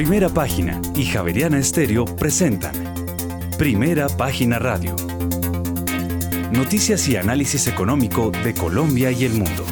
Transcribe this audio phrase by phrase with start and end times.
[0.00, 2.72] Primera Página y Javeriana Estéreo presentan
[3.58, 4.96] Primera Página Radio.
[6.50, 9.62] Noticias y análisis económico de Colombia y el mundo.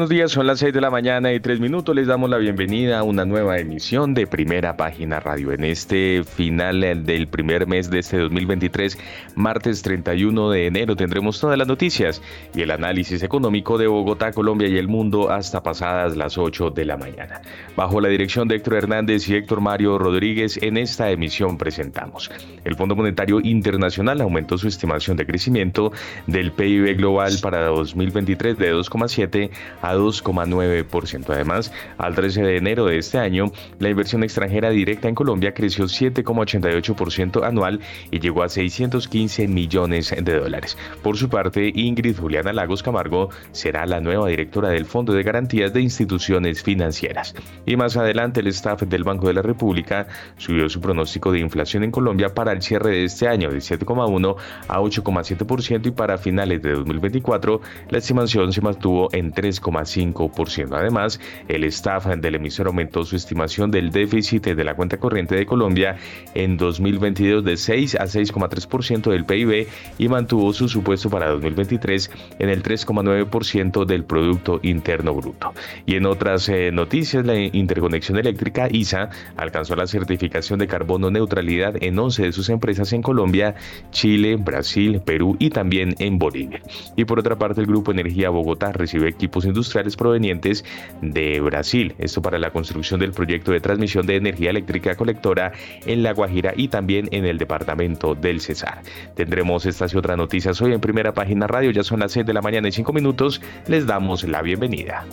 [0.00, 1.94] Buenos días, son las 6 de la mañana y 3 minutos.
[1.94, 5.52] Les damos la bienvenida a una nueva emisión de Primera Página Radio.
[5.52, 8.96] En este final del primer mes de este 2023,
[9.34, 12.22] martes 31 de enero, tendremos todas las noticias
[12.54, 16.86] y el análisis económico de Bogotá, Colombia y el mundo hasta pasadas las 8 de
[16.86, 17.42] la mañana.
[17.76, 22.30] Bajo la dirección de Héctor Hernández y Héctor Mario Rodríguez, en esta emisión presentamos.
[22.64, 25.92] El Fondo Monetario Internacional aumentó su estimación de crecimiento
[26.26, 29.50] del PIB global para 2023 de 2,7
[29.82, 31.30] a 2,9%.
[31.30, 35.84] Además, al 13 de enero de este año, la inversión extranjera directa en Colombia creció
[35.84, 40.76] 7,88% anual y llegó a 615 millones de dólares.
[41.02, 45.72] Por su parte, Ingrid Juliana Lagos Camargo será la nueva directora del Fondo de Garantías
[45.72, 47.34] de Instituciones Financieras.
[47.66, 50.06] Y más adelante, el staff del Banco de la República
[50.36, 54.36] subió su pronóstico de inflación en Colombia para el cierre de este año de 7,1
[54.68, 60.76] a 8,7% y para finales de 2024 la estimación se mantuvo en 3 3,5%.
[60.76, 65.46] Además, el staff del emisor aumentó su estimación del déficit de la cuenta corriente de
[65.46, 65.96] Colombia
[66.34, 69.68] en 2022 de 6 a 6,3% del PIB
[69.98, 75.52] y mantuvo su supuesto para 2023 en el 3,9% del Producto Interno Bruto.
[75.86, 81.74] Y en otras eh, noticias, la interconexión eléctrica ISA alcanzó la certificación de carbono neutralidad
[81.82, 83.54] en 11 de sus empresas en Colombia,
[83.90, 86.60] Chile, Brasil, Perú y también en Bolivia.
[86.96, 89.59] Y por otra parte, el Grupo Energía Bogotá recibe equipos industriales
[89.96, 90.64] provenientes
[91.02, 91.94] de Brasil.
[91.98, 95.52] Esto para la construcción del proyecto de transmisión de energía eléctrica colectora
[95.86, 98.82] en La Guajira y también en el departamento del Cesar.
[99.14, 101.70] Tendremos estas y otras noticias hoy en primera página radio.
[101.70, 103.40] Ya son las 6 de la mañana y 5 minutos.
[103.66, 105.04] Les damos la bienvenida.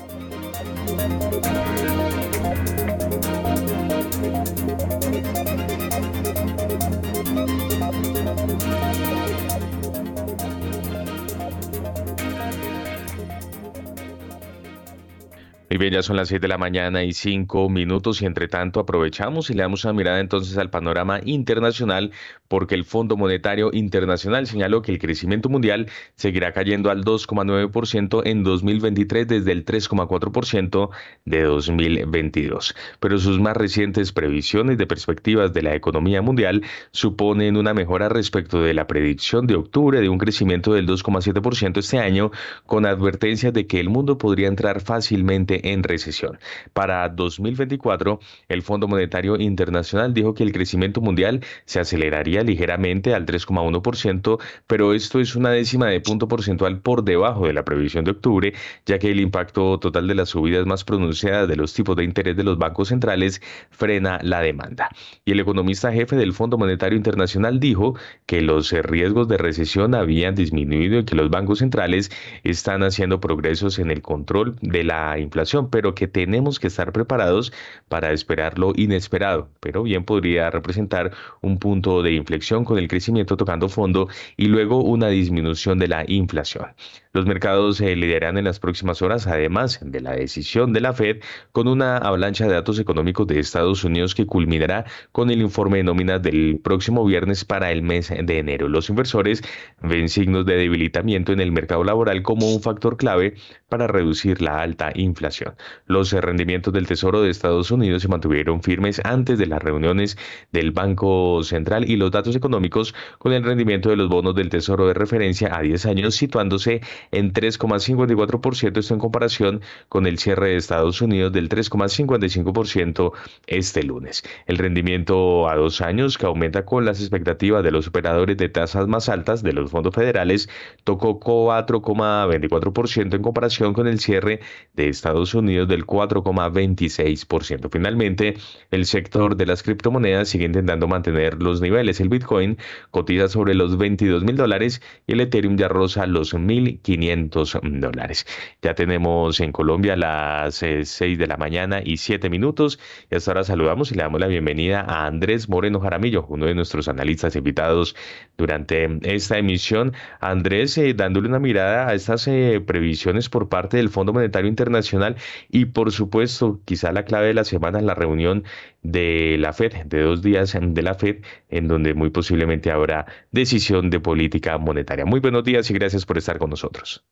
[15.70, 18.80] Muy bien, ya son las 7 de la mañana y 5 minutos y entre tanto
[18.80, 22.12] aprovechamos y le damos una mirada entonces al panorama internacional
[22.48, 28.44] porque el Fondo Monetario Internacional señaló que el crecimiento mundial seguirá cayendo al 2,9% en
[28.44, 30.90] 2023 desde el 3,4%
[31.26, 32.74] de 2022.
[33.02, 38.62] Pero sus más recientes previsiones de perspectivas de la economía mundial suponen una mejora respecto
[38.62, 42.32] de la predicción de octubre de un crecimiento del 2,7% este año
[42.66, 46.40] con advertencias de que el mundo podría entrar fácilmente en recesión.
[46.74, 48.20] Para 2024,
[48.50, 54.94] el Fondo Monetario Internacional dijo que el crecimiento mundial se aceleraría ligeramente al 3,1%, pero
[54.94, 58.54] esto es una décima de punto porcentual por debajo de la previsión de octubre,
[58.86, 62.36] ya que el impacto total de las subidas más pronunciadas de los tipos de interés
[62.36, 64.90] de los bancos centrales frena la demanda.
[65.26, 67.96] Y el economista jefe del Fondo Monetario Internacional dijo
[68.26, 72.12] que los riesgos de recesión habían disminuido y que los bancos centrales
[72.44, 77.54] están haciendo progresos en el control de la inflación pero que tenemos que estar preparados
[77.88, 83.38] para esperar lo inesperado, pero bien podría representar un punto de inflexión con el crecimiento
[83.38, 86.68] tocando fondo y luego una disminución de la inflación.
[87.14, 91.18] Los mercados se lideran en las próximas horas, además de la decisión de la Fed,
[91.52, 95.84] con una avalancha de datos económicos de Estados Unidos que culminará con el informe de
[95.86, 98.68] nóminas del próximo viernes para el mes de enero.
[98.68, 99.42] Los inversores
[99.82, 103.36] ven signos de debilitamiento en el mercado laboral como un factor clave
[103.70, 105.37] para reducir la alta inflación.
[105.86, 110.18] Los rendimientos del Tesoro de Estados Unidos se mantuvieron firmes antes de las reuniones
[110.52, 114.88] del Banco Central y los datos económicos con el rendimiento de los bonos del Tesoro
[114.88, 116.82] de referencia a 10 años situándose
[117.12, 123.12] en 3,54%, esto en comparación con el cierre de Estados Unidos del 3,55%
[123.48, 124.24] este lunes.
[124.46, 128.88] El rendimiento a dos años, que aumenta con las expectativas de los operadores de tasas
[128.88, 130.50] más altas de los fondos federales,
[130.84, 134.40] tocó 4,24% en comparación con el cierre
[134.74, 137.70] de Estados Unidos del 4,26%.
[137.72, 138.36] Finalmente,
[138.72, 142.00] el sector de las criptomonedas sigue intentando mantener los niveles.
[142.00, 142.58] El Bitcoin
[142.92, 148.26] cotiza sobre los 22 mil dólares y el Ethereum ya roza los 1.500 500 dólares.
[148.62, 152.80] Ya tenemos en Colombia las 6 eh, de la mañana y 7 minutos.
[153.12, 156.56] Y hasta ahora saludamos y le damos la bienvenida a Andrés Moreno Jaramillo, uno de
[156.56, 157.96] nuestros analistas invitados
[158.38, 159.94] durante esta emisión.
[160.20, 165.17] Andrés, eh, dándole una mirada a estas eh, previsiones por parte del Fondo Monetario Internacional
[165.50, 168.44] y por supuesto quizá la clave de la semana es la reunión
[168.82, 173.90] de la Fed, de dos días de la Fed, en donde muy posiblemente habrá decisión
[173.90, 175.06] de política monetaria.
[175.06, 177.06] Muy buenos días y gracias por estar con nosotros.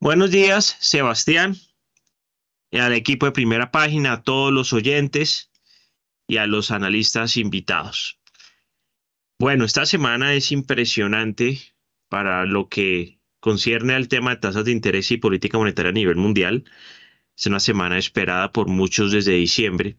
[0.00, 1.54] Buenos días, Sebastián,
[2.70, 5.52] y al equipo de primera página, a todos los oyentes
[6.26, 8.18] y a los analistas invitados.
[9.38, 11.60] Bueno, esta semana es impresionante
[12.08, 16.16] para lo que concierne al tema de tasas de interés y política monetaria a nivel
[16.16, 16.64] mundial.
[17.36, 19.98] Es una semana esperada por muchos desde diciembre,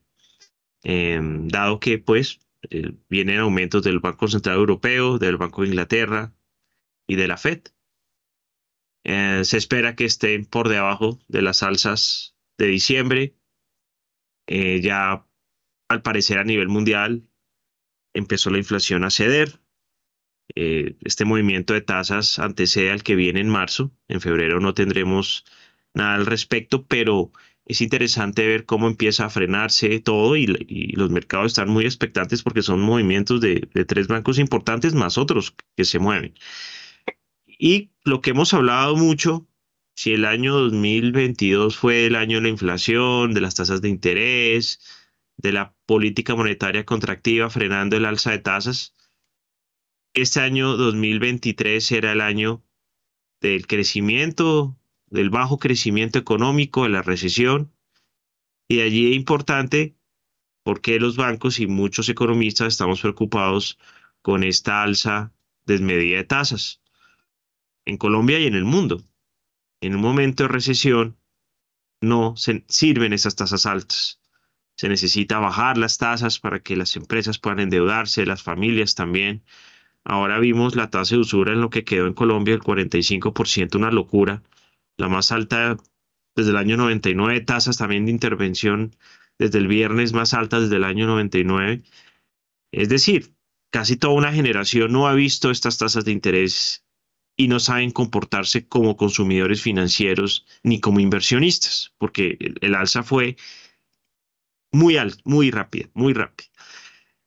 [0.84, 6.34] em, dado que pues eh, vienen aumentos del Banco Central Europeo, del Banco de Inglaterra
[7.06, 7.64] y de la Fed.
[9.04, 13.36] Eh, se espera que estén por debajo de las alzas de diciembre.
[14.48, 15.28] Eh, ya
[15.90, 17.28] al parecer a nivel mundial
[18.14, 19.63] empezó la inflación a ceder.
[20.56, 23.92] Eh, este movimiento de tasas antecede al que viene en marzo.
[24.08, 25.46] En febrero no tendremos
[25.94, 27.32] nada al respecto, pero
[27.66, 30.48] es interesante ver cómo empieza a frenarse todo y,
[30.96, 35.56] los mercados están muy expectantes porque son movimientos de, de, tres bancos importantes más otros
[35.76, 36.34] que se mueven.
[37.48, 39.48] Y lo que hemos hablado mucho,
[39.96, 44.80] si el año 2022 fue el año de la inflación, de las tasas de interés,
[45.38, 48.94] de la política monetaria contractiva frenando el alza de tasas.
[50.16, 52.64] Este año 2023 era el año
[53.42, 54.78] del crecimiento,
[55.08, 57.74] del bajo crecimiento económico, de la recesión.
[58.68, 59.98] Y allí es importante
[60.64, 63.80] porque los bancos y muchos economistas estamos preocupados
[64.22, 65.34] con esta alza
[65.66, 66.82] desmedida de tasas
[67.86, 69.02] en Colombia y en el mundo.
[69.82, 71.18] En un momento de recesión
[72.02, 72.36] no
[72.68, 74.20] sirven esas tasas altas
[74.76, 79.44] se necesita bajar las tasas para que las empresas puedan endeudarse, las familias también.
[80.06, 83.92] Ahora vimos la tasa de usura en lo que quedó en Colombia, el 45%, una
[83.92, 84.44] locura.
[84.98, 85.78] La más alta
[86.36, 88.96] desde el año 99, tasas también de intervención
[89.40, 91.84] desde el viernes más altas desde el año 99.
[92.72, 93.34] Es decir,
[93.72, 96.84] casi toda una generación no ha visto estas tasas de interés
[97.36, 103.38] y no saben comportarse como consumidores financieros ni como inversionistas, porque el, alza fue
[104.72, 106.50] muy alto, muy rápida, muy rápida.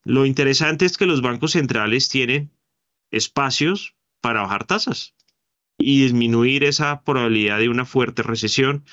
[0.05, 2.53] Lo interesante es que los bancos centrales tienen
[3.17, 5.15] espacios para bajar tasas
[5.79, 8.85] y disminuir esa probabilidad de una fuerte recesión.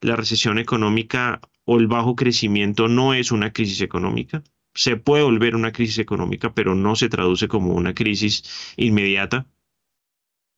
[0.00, 4.42] La recesión económica o el bajo crecimiento no es una crisis económica.
[4.74, 9.46] Se puede volver una crisis económica, pero no se traduce como una crisis inmediata.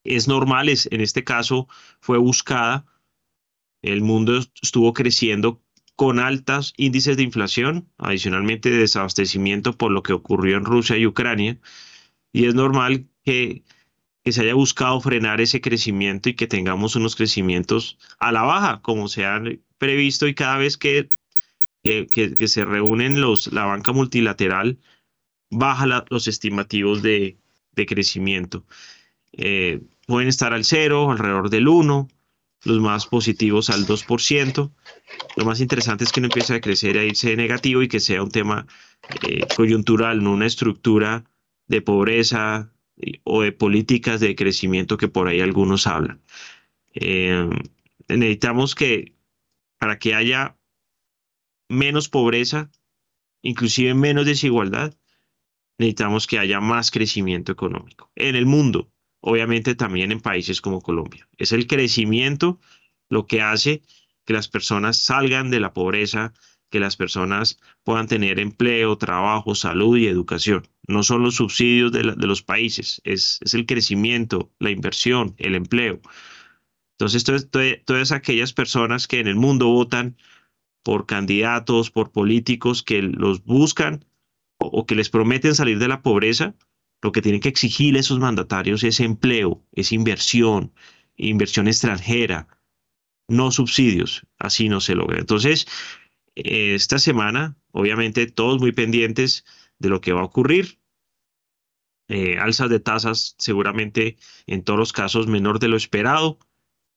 [0.05, 1.69] Es normal, es, en este caso
[2.01, 2.87] fue buscada.
[3.83, 5.63] El mundo estuvo creciendo
[5.97, 11.07] con altos índices de inflación, adicionalmente de desabastecimiento por lo que ocurrió en Rusia y
[11.07, 11.59] Ucrania,
[12.33, 13.63] y es normal que,
[14.25, 19.09] se haya buscado frenar ese crecimiento y que tengamos unos crecimientos a la baja, como
[19.09, 21.11] se han previsto, y cada vez que,
[21.83, 24.79] que, se reúnen los, la banca multilateral,
[25.51, 27.37] baja los estimativos de,
[27.75, 28.65] crecimiento.
[29.33, 32.09] Eh, pueden estar al cero, alrededor del 1,
[32.65, 34.71] los más positivos al 2%.
[35.37, 37.99] Lo más interesante es que no empiece a crecer, a irse de negativo y que
[37.99, 38.69] sea un tema
[39.27, 41.25] eh, coyuntural, no una estructura
[41.67, 42.73] de pobreza
[43.25, 46.23] o de políticas de crecimiento que por ahí algunos hablan.
[46.95, 47.49] Eh,
[48.09, 49.15] necesitamos que
[49.79, 50.57] para que haya
[51.69, 52.71] menos pobreza,
[53.43, 54.95] inclusive menos desigualdad,
[55.79, 61.27] necesitamos que haya más crecimiento económico en el mundo obviamente también en países como Colombia.
[61.39, 62.61] Es el crecimiento
[63.09, 63.83] lo que hace
[64.27, 66.35] que las personas salgan de la pobreza,
[66.73, 70.67] que las personas puedan tener empleo, trabajo, salud y educación.
[70.89, 76.01] No son los subsidios de, los países, es, el crecimiento, la inversión, el empleo.
[76.99, 77.25] Entonces,
[77.85, 80.17] todas aquellas personas que en el mundo votan
[80.83, 84.05] por candidatos, por políticos que los buscan
[84.59, 86.55] o que les prometen salir de la pobreza,
[87.03, 90.73] lo que tienen que exigir esos mandatarios es empleo, es inversión,
[91.17, 92.49] inversión extranjera,
[93.29, 94.27] no subsidios.
[94.39, 95.19] Así no se logra.
[95.19, 95.67] Entonces,
[96.35, 99.45] esta semana, obviamente, todos muy pendientes
[99.79, 100.79] de lo que va a ocurrir.
[102.09, 106.39] Eh, alzas de tasas seguramente en todos los casos menor de lo esperado.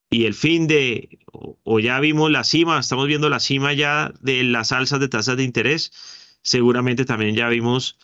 [0.09, 4.43] Y el fin de, o ya vimos la cima, estamos viendo la cima ya de
[4.43, 5.91] las alzas de tasas de interés.
[6.43, 7.97] Seguramente también ya vimos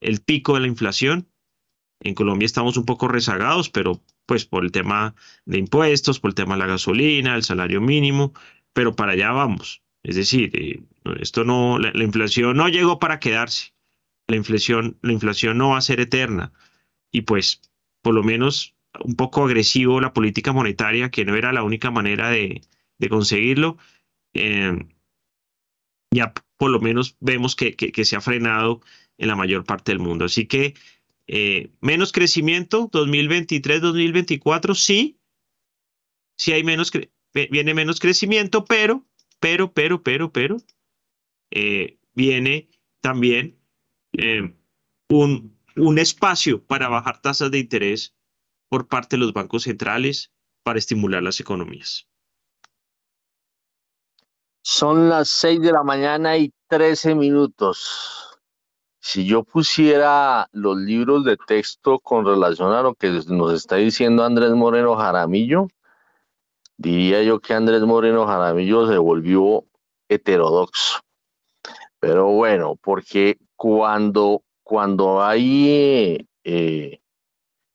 [0.00, 1.28] el pico de la inflación
[2.00, 5.14] en Colombia estamos un poco rezagados, pero pues por el tema
[5.44, 8.32] de impuestos, por el tema de la gasolina, el salario mínimo,
[8.72, 9.82] pero para allá vamos.
[10.06, 10.80] Es decir, eh,
[11.20, 13.74] esto no, la, inflación no llegó para quedarse.
[14.28, 16.52] La inflación, la inflación no va a ser eterna.
[17.10, 17.60] Y pues,
[18.02, 22.30] por lo menos un poco agresivo la política monetaria, que no era la única manera
[22.30, 22.62] de,
[23.10, 23.78] conseguirlo,
[24.32, 24.78] eh,
[26.14, 28.82] ya por lo menos vemos que, se ha frenado
[29.18, 30.26] en la mayor parte del mundo.
[30.26, 30.74] Así que
[31.26, 35.18] eh, menos crecimiento 2023-2024, sí,
[36.38, 36.92] sí hay menos,
[37.50, 39.04] viene menos crecimiento, pero,
[39.40, 40.56] pero, pero, pero, pero,
[41.50, 43.58] eh, viene también
[45.08, 48.14] un, un espacio para bajar tasas de interés
[48.68, 52.08] por parte de los bancos centrales para estimular las economías.
[54.62, 58.40] Son las 6 de la mañana y 13 minutos.
[58.98, 64.24] Si yo pusiera los libros de texto con relación a lo que nos está diciendo
[64.24, 65.68] Andrés Moreno Jaramillo,
[66.76, 69.64] diría yo que Andrés Moreno Jaramillo se volvió
[70.08, 71.00] heterodoxo.
[71.98, 77.00] Pero bueno, porque cuando, cuando hay eh,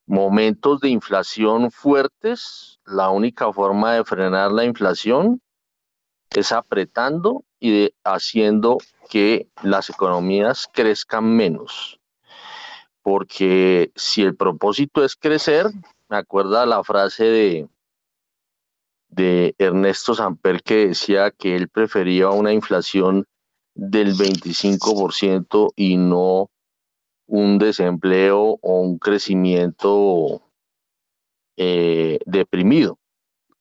[0.05, 5.41] momentos de inflación fuertes, la única forma de frenar la inflación
[6.29, 8.77] es apretando y haciendo
[9.10, 12.00] que las economías crezcan menos.
[13.01, 15.67] Porque si el propósito es crecer,
[16.08, 17.70] me acuerda la frase de,
[19.12, 23.27] de Ernesto Samper que decía que él prefería una inflación
[23.75, 26.50] del 25% y no
[27.27, 30.41] un desempleo o un crecimiento
[31.58, 32.98] eh, deprimido.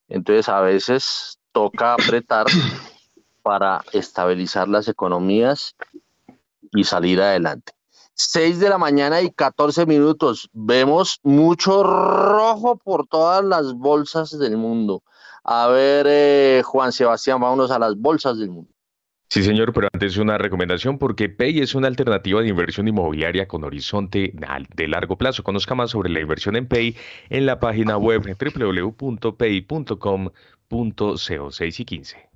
[0.08, 2.46] Entonces a veces toca apretar
[3.42, 5.76] para estabilizar las economías
[6.72, 7.72] y salir adelante.
[8.14, 10.50] 6 de la mañana y 14 minutos.
[10.52, 15.02] Vemos mucho rojo por todas las bolsas del mundo.
[15.44, 18.70] A ver, eh, Juan Sebastián, vámonos a las bolsas del mundo.
[19.28, 23.62] Sí, señor, pero antes una recomendación porque Pay es una alternativa de inversión inmobiliaria con
[23.62, 24.32] horizonte
[24.74, 25.44] de largo plazo.
[25.44, 26.96] Conozca más sobre la inversión en Pay
[27.28, 29.20] en la página web www.pay.com.co
[31.52, 32.30] 6 y 15.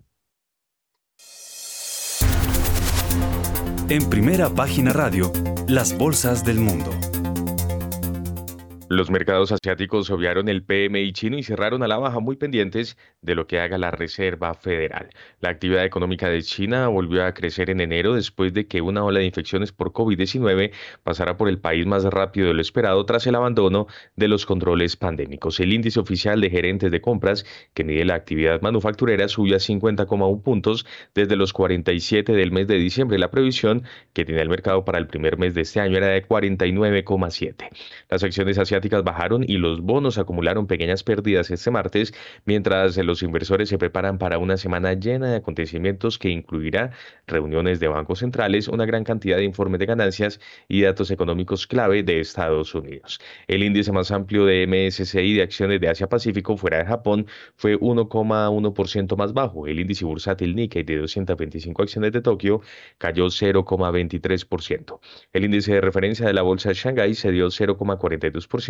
[3.89, 5.33] En primera página radio,
[5.67, 6.91] las bolsas del mundo.
[8.91, 13.35] Los mercados asiáticos obviaron el PMI chino y cerraron a la baja muy pendientes de
[13.35, 15.09] lo que haga la Reserva Federal.
[15.41, 19.21] La actividad económica de China volvió a crecer en enero después de que una ola
[19.21, 20.71] de infecciones por COVID-19
[21.03, 23.87] pasara por el país más rápido de lo esperado tras el abandono
[24.17, 25.61] de los controles pandémicos.
[25.61, 30.43] El índice oficial de gerentes de compras, que mide la actividad manufacturera, subió a 50,1
[30.43, 33.19] puntos desde los 47 del mes de diciembre.
[33.19, 36.23] La previsión que tiene el mercado para el primer mes de este año era de
[36.23, 37.71] 49,7.
[38.11, 38.74] Las acciones asiáticas
[39.05, 42.15] bajaron y los bonos acumularon pequeñas pérdidas este martes,
[42.45, 46.93] mientras los inversores se preparan para una semana llena de acontecimientos que incluirá
[47.27, 52.03] reuniones de bancos centrales, una gran cantidad de informes de ganancias y datos económicos clave
[52.03, 53.21] de Estados Unidos.
[53.47, 57.27] El índice más amplio de MSCI de acciones de Asia-Pacífico fuera de Japón
[57.57, 59.67] fue 1,1% más bajo.
[59.67, 62.61] El índice bursátil Nikkei de 225 acciones de Tokio
[62.99, 65.01] cayó 0,23%.
[65.33, 68.64] El índice de referencia de la bolsa de Shanghái se dio 0,42%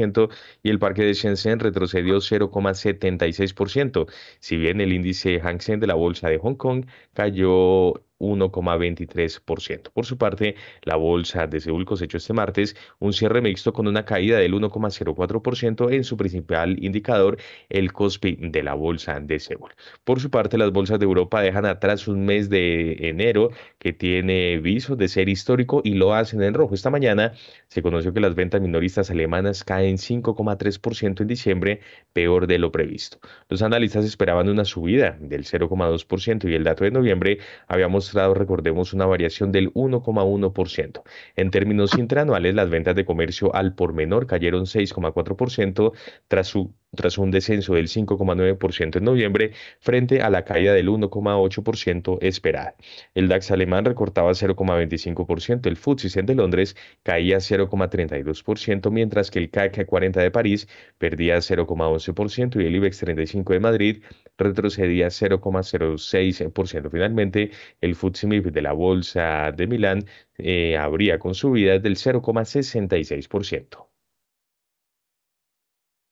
[0.62, 4.06] y el parque de Shenzhen retrocedió 0,76%,
[4.40, 9.90] si bien el índice Hang Seng de la bolsa de Hong Kong cayó 1,23%.
[9.92, 14.04] Por su parte, la bolsa de Seúl cosechó este martes un cierre mixto con una
[14.04, 19.73] caída del 1,04% en su principal indicador, el COSPI de la bolsa de Seúl.
[20.04, 24.59] Por su parte, las bolsas de Europa dejan atrás un mes de enero que tiene
[24.59, 26.75] visos de ser histórico y lo hacen en rojo.
[26.75, 27.33] Esta mañana
[27.68, 31.80] se conoció que las ventas minoristas alemanas caen 5,3% en diciembre,
[32.12, 33.18] peor de lo previsto.
[33.49, 39.06] Los analistas esperaban una subida del 0,2% y el dato de noviembre había recordemos, una
[39.06, 41.02] variación del 1,1%.
[41.37, 45.92] En términos interanuales, las ventas de comercio al por menor cayeron 6,4%
[46.28, 52.18] tras su tras un descenso del 5,9% en noviembre frente a la caída del 1,8%
[52.22, 52.74] esperada.
[53.14, 59.86] El DAX alemán recortaba 0,25%, el FTSE de Londres caía 0,32%, mientras que el CAC
[59.86, 64.02] 40 de París perdía 0,11% y el IBEX 35 de Madrid
[64.38, 66.90] retrocedía 0,06%.
[66.90, 70.06] Finalmente, el FTSE MIB de la Bolsa de Milán
[70.38, 73.93] eh, habría con subidas del 0,66%.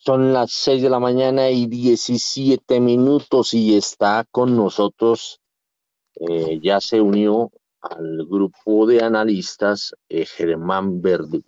[0.04, 5.40] Son las 6 de la mañana y 17 minutos y está con nosotros,
[6.16, 11.44] eh, ya se unió al grupo de analistas eh, Germán Verdugo.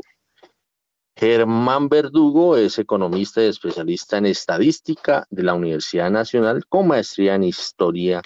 [1.16, 7.42] Germán Verdugo es economista y especialista en estadística de la Universidad Nacional con maestría en
[7.42, 8.22] historia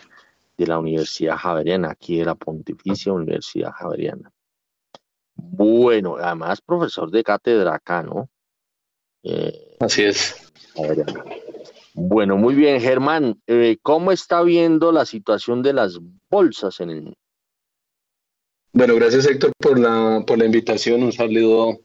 [0.58, 4.30] de la Universidad Javeriana, aquí de la Pontificia Universidad Javeriana.
[5.35, 8.28] Bueno, además profesor de cátedra acá, ¿no?
[9.22, 10.52] Eh, Así es.
[11.94, 13.40] Bueno, muy bien, Germán.
[13.46, 15.98] Eh, ¿Cómo está viendo la situación de las
[16.30, 17.14] bolsas en el?
[18.72, 21.02] Bueno, gracias Héctor por la, por la invitación.
[21.02, 21.80] Un saludo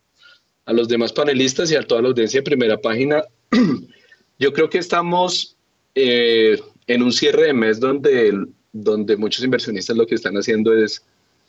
[0.66, 3.24] a los demás panelistas y a toda la audiencia de primera página.
[4.40, 5.58] Yo creo que estamos
[5.96, 11.04] eh, en un cierre de mes donde, donde muchos inversionistas lo que están haciendo es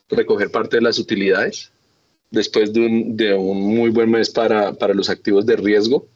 [0.09, 1.74] recoger parte de las utilidades
[2.35, 6.07] después de un, de un muy buen mes para, para los activos de riesgo.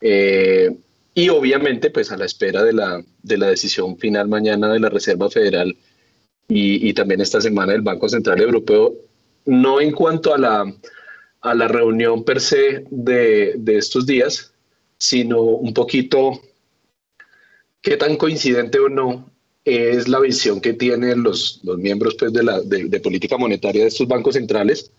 [0.00, 0.76] Eh,
[1.14, 4.88] y obviamente, pues a la espera de la, de la decisión final mañana de la
[4.88, 5.76] Reserva Federal
[6.48, 8.94] y, y, también esta semana del Banco Central Europeo,
[9.46, 10.72] no en cuanto a la,
[11.40, 14.52] a la reunión per se de, de estos días,
[14.98, 16.40] sino un poquito
[17.82, 19.30] qué tan coincidente o no
[19.64, 23.82] es la visión que tienen los, los miembros pues, de, la, de, de política monetaria
[23.82, 24.90] de estos bancos centrales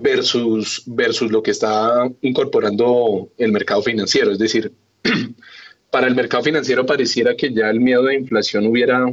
[0.00, 4.32] versus, versus lo que está incorporando el mercado financiero.
[4.32, 4.72] Es decir,
[5.90, 9.12] para el mercado financiero pareciera que ya el miedo de inflación hubiera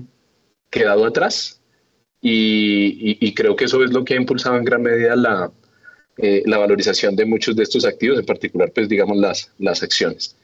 [0.69, 1.61] quedado atrás
[2.21, 5.51] y, creo que eso es lo que ha impulsado en gran medida la,
[6.17, 10.35] eh, la valorización de muchos de estos activos, en particular, pues digamos las, las acciones.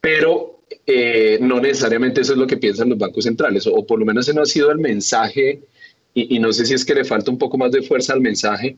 [0.00, 4.04] Pero eh, no necesariamente eso es lo que piensan los bancos centrales, o, por lo
[4.04, 5.62] menos ese no ha sido el mensaje,
[6.12, 8.20] y, y, no sé si es que le falta un poco más de fuerza al
[8.20, 8.76] mensaje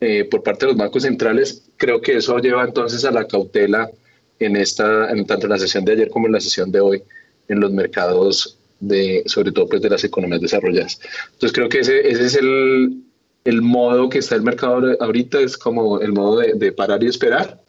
[0.00, 1.70] eh, por parte de los bancos centrales.
[1.76, 3.90] Creo que eso lleva entonces a la cautela
[4.38, 7.02] en esta, en tanto en la sesión de ayer como en la sesión de hoy,
[7.48, 11.00] en los mercados de, sobre todo pues de las economías desarrolladas.
[11.32, 13.02] Entonces creo que ese, ese es el,
[13.44, 17.06] el modo que está el mercado ahorita, es como el modo de, de parar y
[17.06, 17.62] esperar,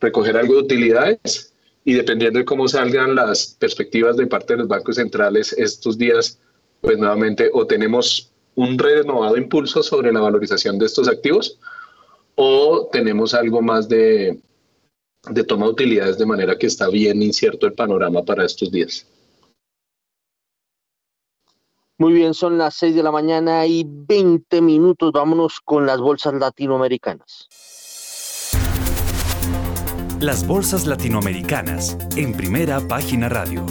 [0.00, 1.52] recoger algo de utilidades
[1.84, 6.38] y dependiendo de cómo salgan las perspectivas de parte de los bancos centrales estos días,
[6.80, 11.58] pues nuevamente o tenemos un renovado impulso sobre la valorización de estos activos
[12.34, 14.40] o tenemos algo más de,
[15.30, 19.06] de toma de utilidades de manera que está bien incierto el panorama para estos días.
[21.98, 25.12] Muy bien, son las 6 de la mañana y 20 minutos.
[25.12, 27.48] Vámonos con las bolsas latinoamericanas.
[30.20, 33.64] Las bolsas latinoamericanas en primera página radio.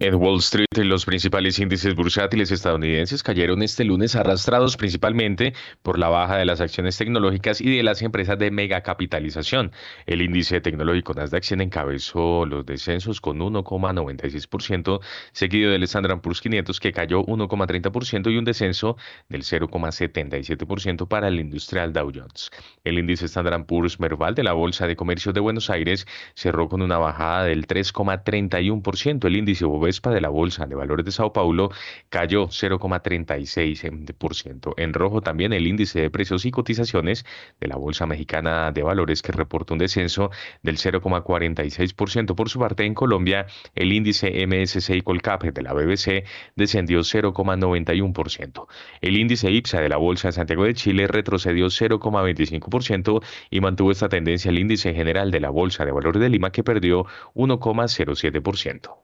[0.00, 6.08] En Wall Street, los principales índices bursátiles estadounidenses cayeron este lunes arrastrados principalmente por la
[6.08, 9.70] baja de las acciones tecnológicas y de las empresas de megacapitalización.
[10.06, 15.00] El índice tecnológico Nasdaq 100 encabezó los descensos con 1,96%,
[15.32, 18.96] seguido del Standard Poor's 500 que cayó 1,30% y un descenso
[19.28, 22.50] del 0,77% para el industrial Dow Jones.
[22.82, 26.04] El índice Standard Poor's Merval de la Bolsa de Comercio de Buenos Aires
[26.34, 29.24] cerró con una bajada del 3,31%.
[29.24, 31.70] El índice Bovespa de la Bolsa de Valores de Sao Paulo
[32.08, 34.72] cayó 0,36%.
[34.78, 37.26] En rojo también el índice de precios y cotizaciones
[37.60, 40.30] de la Bolsa Mexicana de Valores que reportó un descenso
[40.62, 42.34] del 0,46%.
[42.34, 43.44] Por su parte, en Colombia,
[43.74, 46.24] el índice MSCI Colcap de la BBC
[46.56, 48.66] descendió 0,91%.
[49.02, 54.08] El índice IPSA de la Bolsa de Santiago de Chile retrocedió 0,25% y mantuvo esta
[54.08, 59.03] tendencia el índice general de la Bolsa de Valores de Lima que perdió 1,07%.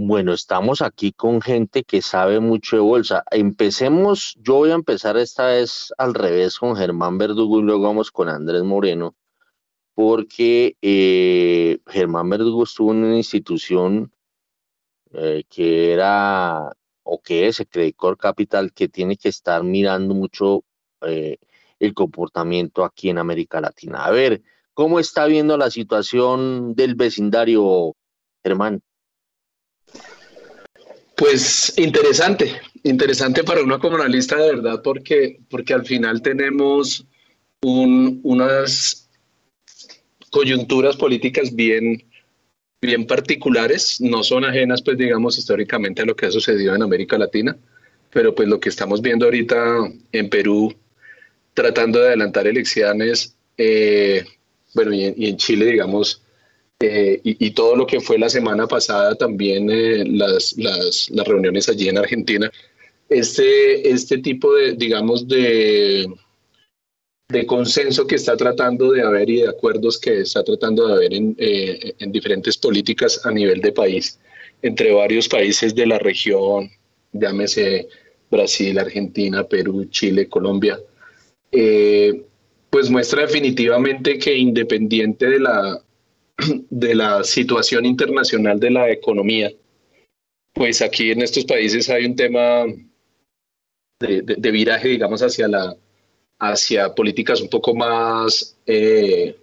[0.00, 3.24] Bueno, estamos aquí con gente que sabe mucho de bolsa.
[3.32, 8.12] Empecemos, yo voy a empezar esta vez al revés con Germán Verdugo y luego vamos
[8.12, 9.16] con Andrés Moreno,
[9.94, 14.12] porque eh, Germán Verdugo estuvo en una institución
[15.14, 16.70] eh, que era
[17.02, 20.62] o que es el Credit Capital, que tiene que estar mirando mucho
[21.00, 21.38] eh,
[21.80, 24.04] el comportamiento aquí en América Latina.
[24.04, 24.42] A ver,
[24.74, 27.96] ¿cómo está viendo la situación del vecindario,
[28.44, 28.80] Germán?
[31.18, 37.04] Pues interesante, interesante para una comunalista de verdad, porque, porque al final tenemos
[37.60, 39.10] un, unas
[40.30, 42.04] coyunturas políticas bien,
[42.80, 47.18] bien particulares, no son ajenas, pues digamos, históricamente a lo que ha sucedido en América
[47.18, 47.58] Latina,
[48.12, 50.72] pero pues lo que estamos viendo ahorita en Perú,
[51.52, 54.24] tratando de adelantar elecciones, eh,
[54.72, 56.22] bueno, y y en Chile, digamos,
[56.80, 61.68] eh, y, todo lo que fue la semana pasada también eh, las, las, las, reuniones
[61.68, 62.48] allí en Argentina,
[63.08, 66.06] este, este tipo de, digamos, de,
[67.30, 71.14] de consenso que está tratando de haber y de acuerdos que está tratando de haber
[71.14, 74.20] en, eh, en diferentes políticas a nivel de país,
[74.62, 76.70] entre varios países de la región,
[77.12, 77.88] llámese
[78.30, 80.78] Brasil, Argentina, Perú, Chile, Colombia,
[82.70, 85.82] pues muestra definitivamente que independiente de la,
[86.70, 89.52] de la situación internacional de la economía,
[90.52, 92.64] pues aquí en estos países hay un tema
[94.00, 95.76] de, viraje, digamos, hacia, la,
[96.38, 99.36] hacia políticas un poco más, eh,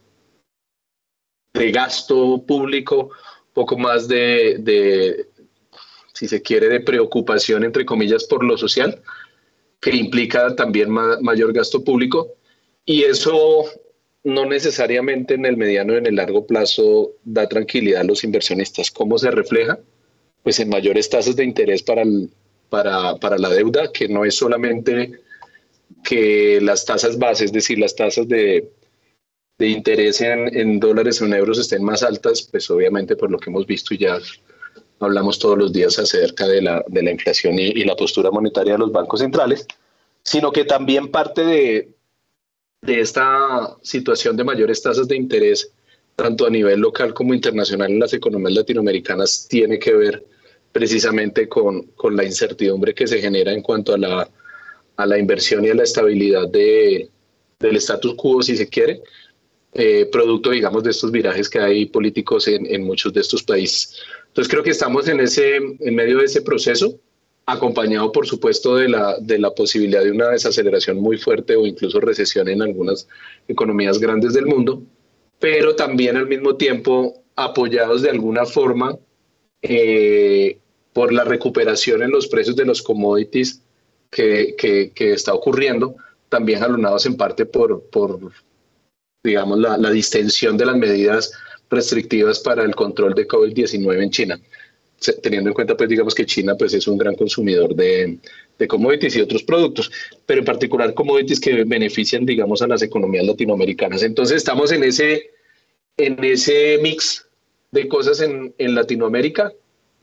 [1.54, 3.12] gasto público,
[3.48, 5.28] un poco más de,
[6.14, 9.02] si se quiere, de preocupación, entre comillas, por lo social,
[9.82, 12.34] que implica también mayor gasto público.
[12.86, 13.66] Y eso
[14.26, 18.92] no necesariamente en el mediano y en el largo plazo da tranquilidad a los inversionistas.
[18.92, 19.80] ¿Cómo se refleja?
[20.44, 22.04] Pues en mayores tasas de interés para,
[22.70, 25.12] para, para la deuda, que no es solamente
[26.04, 28.68] que las tasas bases, es decir, las tasas de,
[29.58, 33.50] de interés en, dólares o en euros estén más altas, pues obviamente por lo que
[33.50, 34.18] hemos visto ya
[35.00, 38.80] hablamos todos los días acerca de la, de la inflación y, la postura monetaria de
[38.80, 39.68] los bancos centrales,
[40.24, 41.95] sino que también parte de,
[42.86, 45.72] de esta situación de mayores tasas de interés,
[46.16, 50.26] tanto a nivel local como internacional en las economías latinoamericanas, tiene que ver
[50.72, 54.30] precisamente con, con la incertidumbre que se genera en cuanto a la
[54.98, 57.10] a la inversión y a la estabilidad de,
[57.60, 59.02] del status quo, si se quiere,
[59.74, 63.98] eh, producto, digamos, de estos virajes que hay políticos en, en, muchos de estos países.
[64.28, 66.98] Entonces creo que estamos en, ese, en medio de ese proceso,
[67.46, 72.00] acompañado, por supuesto, de la, de la posibilidad de una desaceleración muy fuerte o incluso
[72.00, 73.08] recesión en algunas
[73.48, 74.82] economías grandes del mundo,
[75.40, 78.98] pero también al mismo tiempo apoyados de alguna forma
[79.62, 80.60] eh,
[80.94, 83.62] por la recuperación en los precios de los commodities
[84.10, 85.96] que, está ocurriendo,
[86.30, 88.32] también jalonados en parte por, por
[89.24, 91.34] digamos, la, distensión de las medidas
[91.70, 94.40] restrictivas para el control de COVID-19 en China
[95.22, 98.18] teniendo en cuenta, pues, digamos que China, pues, es un gran consumidor de,
[98.68, 99.92] commodities y otros productos,
[100.26, 104.04] pero en particular commodities que benefician, digamos, a las economías latinoamericanas.
[104.04, 105.32] Entonces, estamos en ese,
[105.98, 107.28] en ese mix
[107.72, 109.52] de cosas en, en Latinoamérica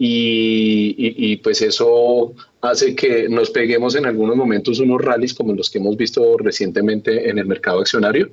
[0.04, 5.78] y, pues eso hace que nos peguemos en algunos momentos unos rallies como los que
[5.78, 8.30] hemos visto recientemente en el mercado accionario.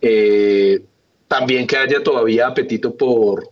[0.00, 0.80] Eh,
[1.28, 3.50] también que haya todavía apetito por,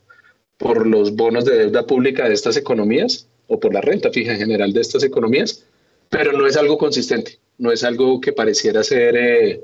[0.59, 4.38] por los bonos de deuda pública de estas economías o por la renta fija en
[4.38, 5.64] general de estas economías,
[6.09, 9.16] pero no es algo consistente, no es algo que pareciera ser...
[9.16, 9.61] Eh,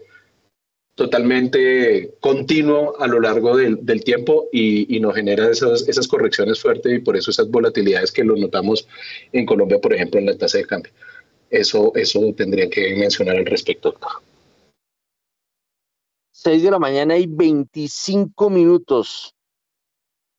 [0.94, 6.60] totalmente continuo a lo largo del, del tiempo y, y, nos genera esas, esas correcciones
[6.60, 8.86] fuertes y por eso esas volatilidades que lo notamos
[9.32, 10.92] en Colombia, por ejemplo, en la tasa de cambio.
[11.50, 13.94] Eso, eso tendría que mencionar al respecto.
[16.32, 19.34] 6 de la mañana y 25 minutos.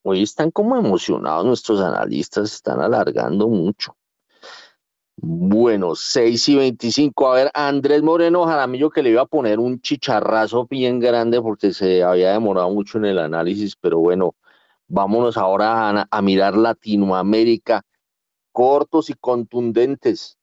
[0.06, 3.96] Hoy están como emocionados nuestros analistas, están alargando mucho.
[5.16, 7.32] Bueno, 6 y 25.
[7.32, 11.72] A ver, Andrés Moreno Jaramillo que le iba a poner un chicharrazo bien grande porque
[11.72, 14.34] se había demorado mucho en el análisis, pero bueno,
[14.88, 17.82] vámonos ahora a, mirar Latinoamérica,
[18.52, 20.36] cortos y contundentes.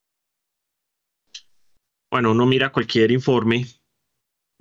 [2.10, 3.68] Bueno, uno mira cualquier informe,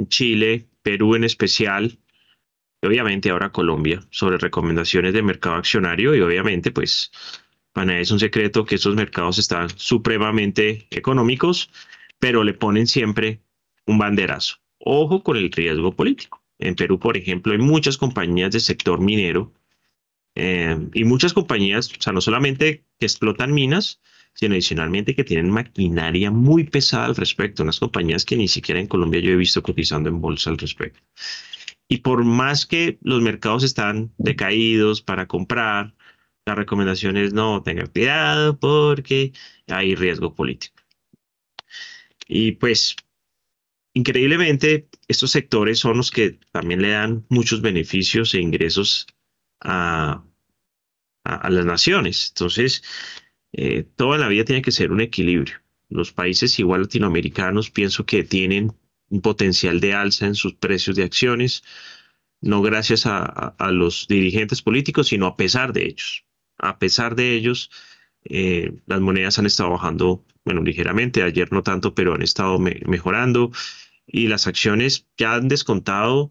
[0.08, 1.98] Chile, Perú en especial,
[2.82, 7.10] obviamente ahora Colombia, sobre recomendaciones de mercado accionario y obviamente pues
[7.72, 11.70] para es un secreto que estos mercados están supremamente económicos,
[12.18, 13.40] pero le ponen siempre
[13.86, 14.56] un banderazo.
[14.78, 16.42] Ojo con el riesgo político.
[16.58, 19.52] En Perú, por ejemplo, hay muchas compañías del sector minero
[20.34, 24.00] eh, y muchas compañías, o sea, no solamente que explotan minas,
[24.34, 28.86] sino adicionalmente que tienen maquinaria muy pesada al respecto, unas compañías que ni siquiera en
[28.86, 31.00] Colombia yo he visto cotizando en bolsa al respecto.
[31.90, 35.92] Y por más que los mercados están decaídos para comprar,
[36.46, 39.32] la recomendación es no tenga cuidado porque
[39.66, 40.76] hay riesgo político.
[42.28, 42.94] Y pues,
[43.92, 49.08] increíblemente, estos sectores son los que también le dan muchos beneficios e ingresos
[49.60, 50.24] a,
[51.24, 52.28] a, las naciones.
[52.28, 52.84] Entonces,
[53.52, 55.56] eh, toda la vida tiene que ser un equilibrio.
[55.88, 58.72] Los países igual latinoamericanos pienso que tienen
[59.10, 61.62] un potencial de alza en sus precios de acciones,
[62.40, 66.24] no gracias a, los dirigentes políticos, sino a pesar de ellos
[66.60, 67.70] a pesar de ellos,
[68.24, 73.50] eh, las monedas han estado bajando, bueno, ligeramente, ayer no tanto, pero han estado mejorando
[74.06, 76.30] y las acciones ya han descontado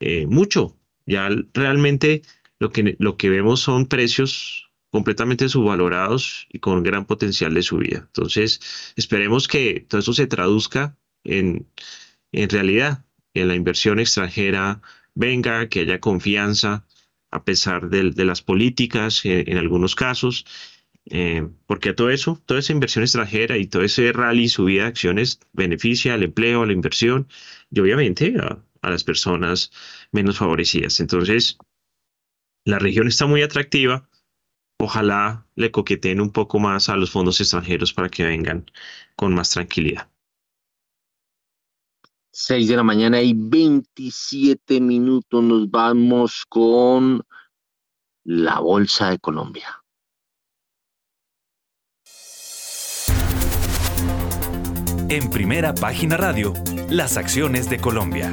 [0.00, 0.76] eh, mucho.
[1.06, 2.22] Ya realmente
[2.58, 7.98] lo que, lo que vemos son precios completamente subvalorados y con gran potencial de subida.
[7.98, 11.68] Entonces, esperemos que todo eso se traduzca en,
[12.32, 14.80] en realidad, que la inversión extranjera
[15.14, 16.86] venga, que haya confianza
[17.30, 20.46] a pesar de, las políticas eh, en algunos casos,
[21.06, 25.40] eh, porque todo eso, toda esa inversión extranjera y todo ese rally, subida de acciones
[25.52, 27.28] beneficia al empleo, a la inversión
[27.70, 29.72] y obviamente a, las personas
[30.12, 31.00] menos favorecidas.
[31.00, 31.58] Entonces,
[32.64, 34.08] la región está muy atractiva.
[34.78, 38.70] Ojalá le coqueteen un poco más a los fondos extranjeros para que vengan
[39.16, 40.08] con más tranquilidad.
[42.38, 47.22] 6 de la mañana y 27 minutos nos vamos con
[48.24, 49.82] la Bolsa de Colombia.
[55.08, 56.52] En primera página radio,
[56.90, 58.30] las acciones de Colombia.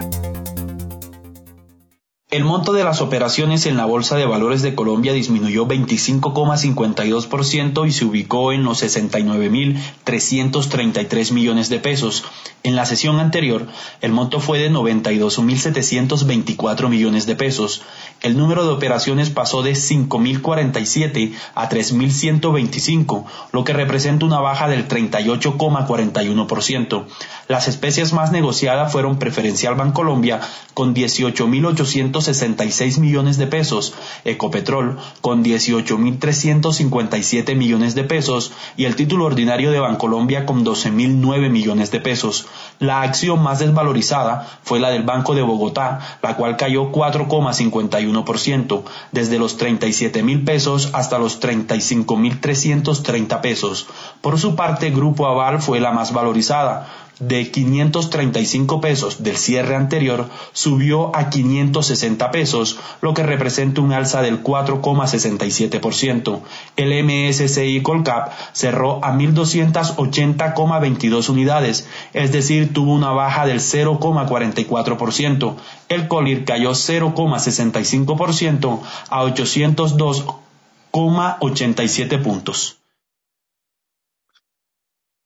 [2.34, 7.92] El monto de las operaciones en la Bolsa de Valores de Colombia disminuyó 25,52% y
[7.92, 12.24] se ubicó en los 69.333 millones de pesos.
[12.64, 13.68] En la sesión anterior,
[14.02, 17.84] el monto fue de 92.724 millones de pesos.
[18.24, 24.88] El número de operaciones pasó de 5.047 a 3.125, lo que representa una baja del
[24.88, 27.04] 38,41%.
[27.50, 30.40] Las especies más negociadas fueron Preferencial Bancolombia
[30.74, 39.72] con 18.866 millones de pesos, Ecopetrol con 18.357 millones de pesos y el título ordinario
[39.72, 42.46] de Bancolombia con 12.009 millones de pesos.
[42.84, 49.40] La acción más desvalorizada fue la del Banco de Bogotá, la cual cayó 4,51%, desde
[49.40, 53.88] los 37 mil pesos hasta los 35 mil 330 pesos.
[54.20, 60.28] Por su parte, Grupo Aval fue la más valorizada, de 535 pesos del cierre anterior
[60.52, 66.42] subió a 560 pesos, lo que representa un alza del 4,67%.
[66.76, 75.56] El MSCI Colcap cerró a 1.280,22 unidades, es decir, tuvo una baja del 0,44%.
[75.90, 82.83] El Colir cayó 0,65% a 802,87 puntos.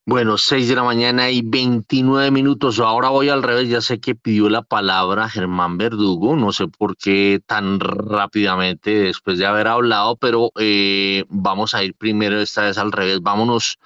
[0.09, 2.79] Bueno, 6 de la mañana y 29 minutos.
[2.79, 3.67] Ahora voy al revés.
[3.67, 6.37] Ya sé que pidió la palabra Germán Verdugo.
[6.37, 11.93] No sé por qué tan rápidamente después de haber hablado, pero eh, vamos a ir
[11.93, 13.21] primero esta vez al revés.
[13.21, 13.79] Vámonos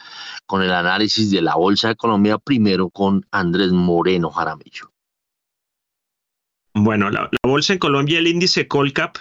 [0.45, 4.93] con el análisis de la Bolsa de Colombia, primero con Andrés Moreno Jaramillo.
[6.75, 9.17] Bueno, la, la Bolsa en Colombia, el índice Colcap,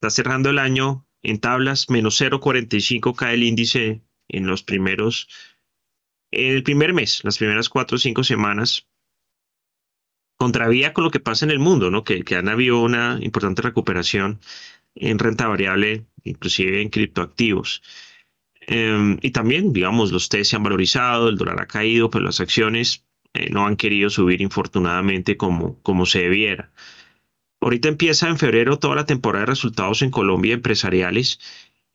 [0.00, 5.28] está cerrando el año en tablas, menos 0,45 cae el índice en los primeros
[6.30, 8.86] el primer mes, las primeras cuatro o cinco semanas,
[10.36, 12.02] contravía con lo que pasa en el mundo, ¿no?
[12.04, 14.40] Que, que han habido una importante recuperación
[14.94, 17.82] en renta variable, inclusive en criptoactivos.
[18.62, 22.40] Em, y también, digamos, los TES se han valorizado, el dólar ha caído, pero las
[22.40, 26.72] acciones eh, no han querido subir infortunadamente como, como se debiera.
[27.60, 31.40] Ahorita empieza en febrero toda la temporada de resultados en Colombia empresariales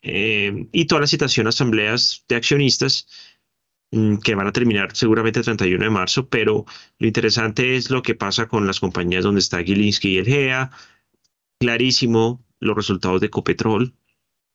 [0.01, 3.07] eh, y toda la citación a asambleas de accionistas
[3.91, 6.65] que van a terminar seguramente el 31 de marzo, pero
[6.99, 10.71] lo interesante es lo que pasa con las compañías donde está Gilinski y el GEA.
[11.59, 13.95] Clarísimo los resultados de Copetrol.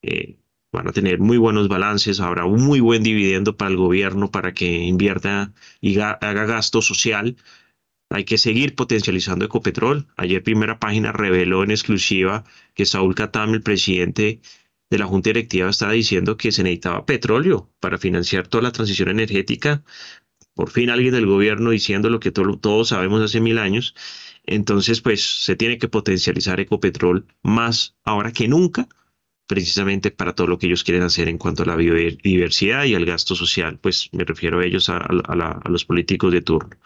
[0.02, 0.38] Eh,
[0.72, 4.52] van a tener muy buenos balances, habrá un muy buen dividendo para el gobierno para
[4.52, 7.36] que invierta y haga gasto social.
[8.10, 10.08] Hay que seguir potencializando Ecopetrol.
[10.16, 14.40] Ayer primera página reveló en exclusiva que Saúl Katam, el presidente
[14.90, 19.08] de la Junta Directiva estaba diciendo que se necesitaba petróleo para financiar toda la transición
[19.08, 19.84] energética.
[20.54, 23.94] Por fin alguien del gobierno diciendo lo que todos sabemos hace mil años.
[24.44, 28.88] Entonces, pues se tiene que potencializar Ecopetrol más ahora que nunca,
[29.46, 33.04] precisamente para todo lo que ellos quieren hacer en cuanto a la biodiversidad y al
[33.04, 33.78] gasto social.
[33.78, 35.08] Pues me refiero a ellos, a,
[35.68, 36.76] los políticos de turno.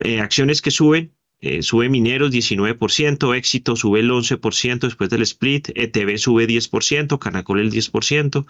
[0.00, 5.70] Eh, acciones que suben, eh, sube Mineros 19%, Éxito sube el 11% después del split,
[5.74, 8.46] ETV sube 10%, Canacol el 10%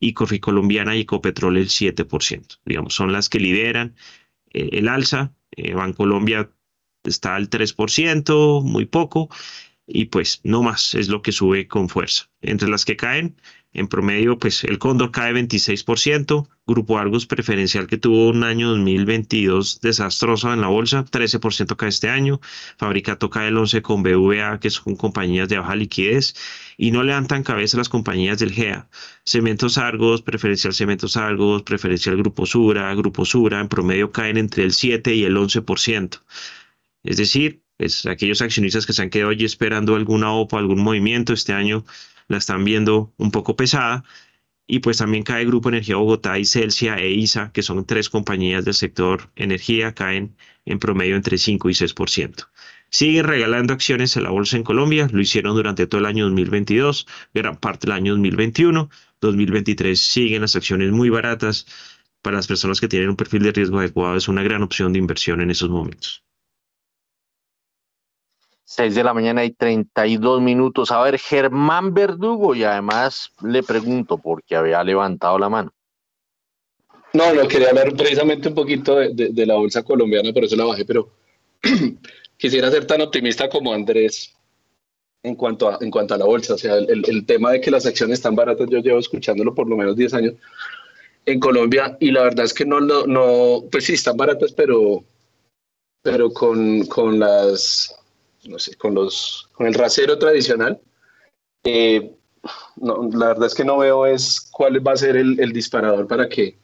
[0.00, 2.60] y Corfi Colombiana y Ecopetrol el 7%.
[2.64, 3.94] Digamos, son las que lideran
[4.54, 5.34] eh, el alza.
[5.50, 6.50] Eh, Bancolombia
[7.04, 9.28] está al 3%, muy poco,
[9.86, 12.30] y pues no más es lo que sube con fuerza.
[12.40, 13.36] Entre las que caen,
[13.74, 19.80] en promedio, pues el Cóndor cae 26%, Grupo Argos preferencial que tuvo un año 2022
[19.80, 22.40] desastroso en la bolsa, 13% cae este año,
[22.78, 26.36] Fabricato cae el 11% con BVA, que son compañías de baja liquidez,
[26.76, 28.88] y no levantan cabeza las compañías del GEA.
[29.24, 34.72] Cementos Argos, preferencial Cementos Argos, preferencial Grupo Sura, Grupo Sura, en promedio caen entre el
[34.72, 36.20] 7 y el 11%.
[37.02, 41.32] Es decir, es aquellos accionistas que se han quedado allí esperando alguna OPA, algún movimiento
[41.32, 41.84] este año,
[42.28, 44.04] la están viendo un poco pesada.
[44.66, 48.64] Y pues también cae Grupo Energía Bogotá y Celsia e ISA, que son tres compañías
[48.64, 52.48] del sector energía, caen en promedio entre 5 y 6%.
[52.88, 57.06] Siguen regalando acciones en la bolsa en Colombia, lo hicieron durante todo el año 2022,
[57.34, 58.88] gran parte del año 2021.
[59.20, 61.66] 2023 siguen las acciones muy baratas.
[62.22, 64.98] Para las personas que tienen un perfil de riesgo adecuado, es una gran opción de
[64.98, 66.23] inversión en esos momentos.
[68.64, 70.90] 6 de la mañana y 32 minutos.
[70.90, 75.72] A ver, Germán Verdugo, y además le pregunto porque había levantado la mano.
[77.12, 80.84] No, no, quería hablar precisamente un poquito de, la bolsa colombiana, por eso la bajé,
[80.84, 81.10] pero
[82.36, 84.34] quisiera ser tan optimista como Andrés
[85.22, 86.54] en cuanto a, en cuanto a la bolsa.
[86.54, 89.68] O sea, el, el, tema de que las acciones están baratas, yo llevo escuchándolo por
[89.68, 90.34] lo menos 10 años
[91.26, 95.04] en Colombia y la verdad es que no, no, no pues sí, están baratas, pero,
[96.02, 97.94] pero con, con las,
[98.48, 100.80] no sé, con los, con el rasero tradicional.
[101.64, 102.12] Eh,
[102.76, 106.06] no, la verdad es que no veo es cuál va a ser el, el disparador
[106.06, 106.56] para que,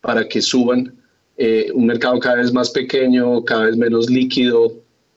[0.00, 1.00] para que suban.
[1.36, 4.72] Eh, un mercado cada vez más pequeño, cada vez menos líquido,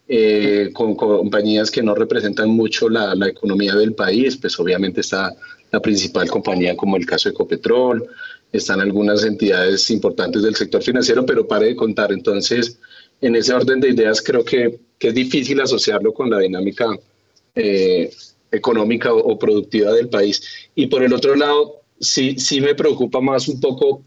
[0.08, 5.34] eh, con, compañías que no representan mucho la, la, economía del país, pues obviamente está
[5.72, 8.08] la principal compañía como el caso Ecopetrol,
[8.52, 12.12] están algunas entidades importantes del sector financiero, pero pare de contar.
[12.12, 12.80] Entonces,
[13.22, 16.88] en ese orden de ideas creo que, que es difícil asociarlo con la dinámica
[17.56, 18.10] eh,
[18.52, 20.70] económica o, productiva del país.
[20.76, 24.04] Y por el otro lado, sí, sí me preocupa más un poco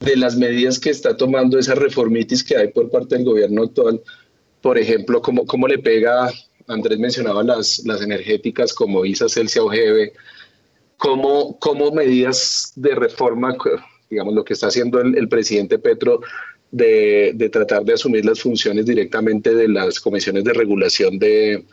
[0.00, 4.00] de las medidas que está tomando esa reformitis que hay por parte del gobierno actual.
[4.62, 6.30] Por ejemplo, cómo, cómo le pega,
[6.68, 9.70] Andrés mencionaba las, las energéticas como ISA, Celsia o
[10.96, 13.56] cómo, cómo medidas de reforma,
[14.10, 16.20] digamos lo que está haciendo el presidente Petro,
[16.70, 21.64] de, tratar de asumir las funciones directamente de las comisiones de regulación de,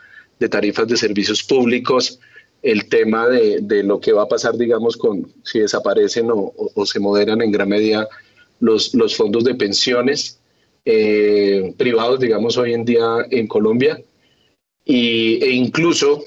[0.50, 2.20] tarifas de servicios públicos,
[2.62, 7.42] el tema de, lo que va a pasar, digamos, con si desaparecen o, se moderan
[7.42, 8.08] en gran medida
[8.60, 10.40] los, los fondos de pensiones
[10.86, 14.02] eh, privados, digamos, hoy en día en Colombia,
[14.86, 16.24] y, e incluso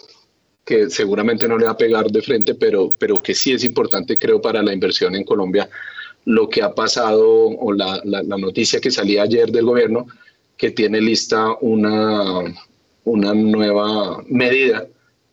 [0.64, 4.18] que seguramente no le va a pegar de frente, pero, pero que sí es importante,
[4.18, 5.70] creo, para la inversión en Colombia,
[6.28, 10.06] lo que ha pasado o la, la, la noticia que salía ayer del gobierno,
[10.58, 12.42] que tiene lista una,
[13.04, 14.86] una nueva medida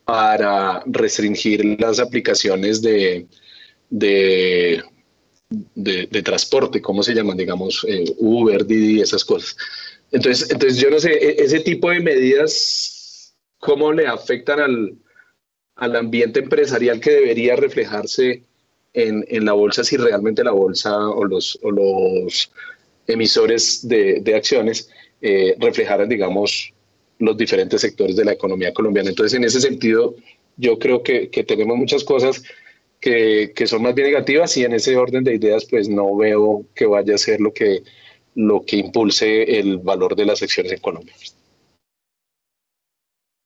[0.06, 3.28] para restringir las aplicaciones de,
[3.90, 4.82] de,
[5.74, 7.36] de, de transporte, ¿cómo se llaman?
[7.36, 9.58] Digamos, eh, Uber, Didi, esas cosas.
[10.14, 14.96] Entonces, entonces, yo no sé, e, ese tipo de medidas, ¿cómo le afectan al,
[15.76, 18.44] al ambiente empresarial que debería reflejarse
[18.96, 22.52] en, en, la bolsa si realmente la bolsa o los, o los
[23.08, 24.90] emisores de, de acciones
[25.22, 26.74] eh, reflejaran, digamos,
[27.20, 29.10] los diferentes sectores de la economía colombiana.
[29.10, 30.16] Entonces, en ese sentido,
[30.58, 32.44] yo creo que, que tenemos muchas cosas
[33.00, 36.66] que, que, son más bien negativas y en ese orden de ideas, pues no veo
[36.74, 37.84] que vaya a ser lo que,
[38.36, 41.14] lo que impulse el valor de las acciones en Colombia.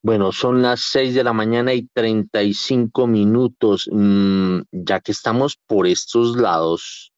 [0.01, 3.89] Bueno, son las 6 de la mañana y 35 minutos.
[3.91, 7.11] Mm, ya que estamos por estos lados,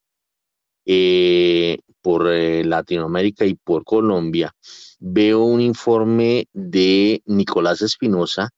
[0.86, 4.52] eh, por eh, Latinoamérica y por Colombia,
[5.00, 8.50] veo un informe de Nicolás Espinosa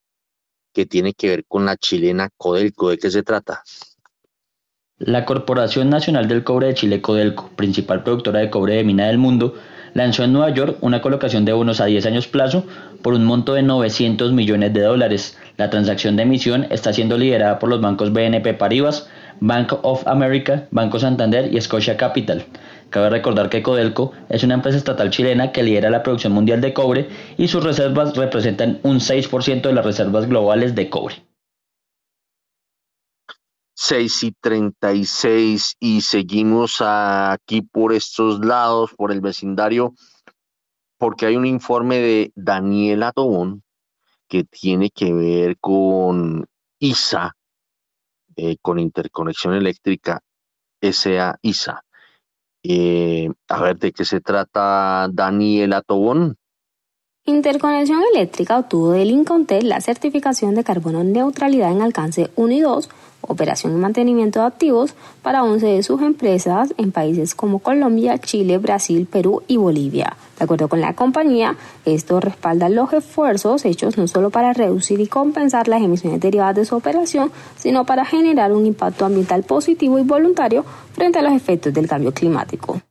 [0.74, 2.90] que tiene que ver con la chilena Codelco.
[2.90, 3.62] ¿De qué se trata?
[4.98, 9.18] La Corporación Nacional del Cobre de Chile, Codelco, principal productora de cobre de mina del
[9.18, 9.56] mundo,
[9.94, 12.66] lanzó en Nueva York una colocación de bonos a 10 años plazo
[13.02, 15.38] por un monto de 900 millones de dólares.
[15.58, 19.08] La transacción de emisión está siendo liderada por los bancos BNP Paribas,
[19.40, 22.46] Bank of America, Banco Santander y Scotia Capital.
[22.90, 26.74] Cabe recordar que Codelco es una empresa estatal chilena que lidera la producción mundial de
[26.74, 31.16] cobre y sus reservas representan un 6% de las reservas globales de cobre.
[33.76, 39.94] 6 y 36 y seguimos aquí por estos lados, por el vecindario,
[40.98, 43.64] porque hay un informe de Daniela Tobón
[44.28, 46.46] que tiene que ver con
[46.80, 47.36] ISA,
[48.36, 50.22] eh, con interconexión eléctrica
[50.82, 51.84] SA ISA.
[52.64, 56.38] Eh, a ver, ¿de qué se trata Daniela Tobón?
[57.26, 62.90] Interconexión Eléctrica obtuvo del Incontel la certificación de carbono neutralidad en alcance 1 y 2
[63.28, 68.58] operación y mantenimiento de activos para 11 de sus empresas en países como Colombia, Chile,
[68.58, 70.16] Brasil, Perú y Bolivia.
[70.38, 71.56] De acuerdo con la compañía,
[71.86, 76.66] esto respalda los esfuerzos hechos no solo para reducir y compensar las emisiones derivadas de
[76.66, 81.74] su operación, sino para generar un impacto ambiental positivo y voluntario frente a los efectos
[81.74, 82.82] del cambio climático.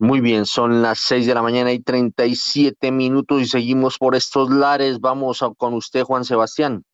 [0.00, 4.48] Muy bien, son las 6 de la mañana y 37 minutos y seguimos por estos
[4.48, 5.00] lares.
[5.00, 6.84] Vamos con usted, Juan Sebastián.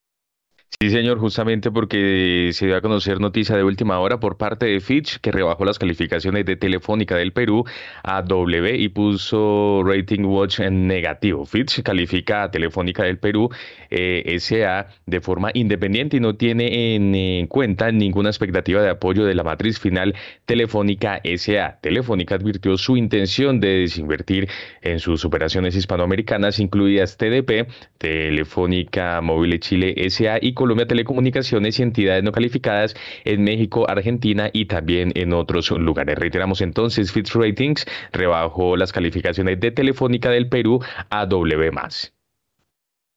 [0.80, 4.80] Sí, señor, justamente porque se dio a conocer noticia de última hora por parte de
[4.80, 7.64] Fitch que rebajó las calificaciones de Telefónica del Perú
[8.02, 11.46] a W y puso Rating Watch en negativo.
[11.46, 13.48] Fitch califica a Telefónica del Perú
[13.88, 19.24] eh, SA de forma independiente y no tiene en, en, cuenta ninguna expectativa de apoyo
[19.24, 20.14] de la matriz final
[20.44, 21.78] Telefónica SA.
[21.80, 24.48] Telefónica advirtió su intención de desinvertir
[24.82, 32.24] en sus operaciones hispanoamericanas, incluidas TDP, Telefónica Móvil Chile SA y Colombia Telecomunicaciones y entidades
[32.24, 32.94] no calificadas
[33.26, 36.18] en México, Argentina y también en otros lugares.
[36.18, 41.70] Reiteramos entonces, Fitch Ratings rebajó las calificaciones de Telefónica del Perú a W+.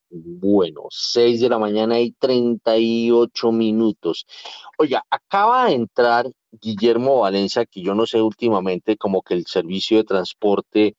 [0.09, 4.25] Bueno, 6 de la mañana y 38 minutos.
[4.77, 9.99] Oiga, acaba de entrar Guillermo Valencia, que yo no sé últimamente como que el servicio
[9.99, 10.97] de transporte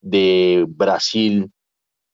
[0.00, 1.52] de Brasil,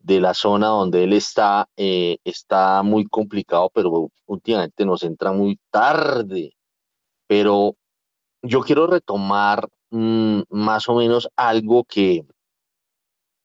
[0.06, 5.58] de la zona donde él está, eh, está muy complicado, pero últimamente nos entra muy
[5.70, 6.52] tarde.
[7.26, 7.76] Pero
[8.40, 12.24] yo quiero retomar mm, más o menos algo que,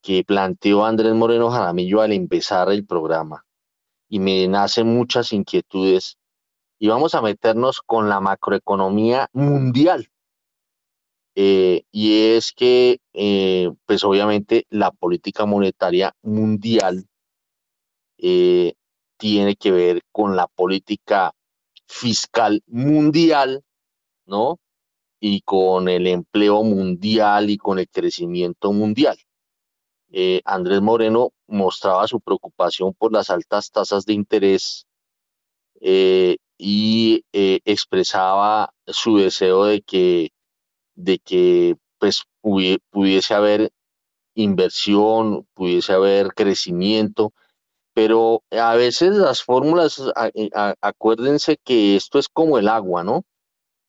[0.03, 3.43] que planteó Andrés Moreno Jaramillo al empezar el programa
[4.07, 6.19] y me nacen muchas inquietudes
[6.77, 10.09] y vamos a meternos con la macroeconomía mundial.
[11.35, 17.07] Eh, y es que, eh, pues obviamente, la política monetaria mundial
[18.17, 18.73] eh,
[19.17, 21.33] tiene que ver con la política
[21.87, 23.63] fiscal mundial,
[24.25, 24.59] ¿no?
[25.19, 29.17] Y con el empleo mundial y con el crecimiento mundial.
[30.45, 34.85] Andrés Moreno mostraba su preocupación por las altas tasas de interés
[36.57, 40.31] y expresaba su deseo de que,
[40.95, 43.71] de que pues, pudiese haber
[44.35, 47.33] inversión, pudiese haber crecimiento,
[47.93, 50.01] pero a veces las fórmulas,
[50.81, 53.23] acuérdense que esto es como el agua, ¿no?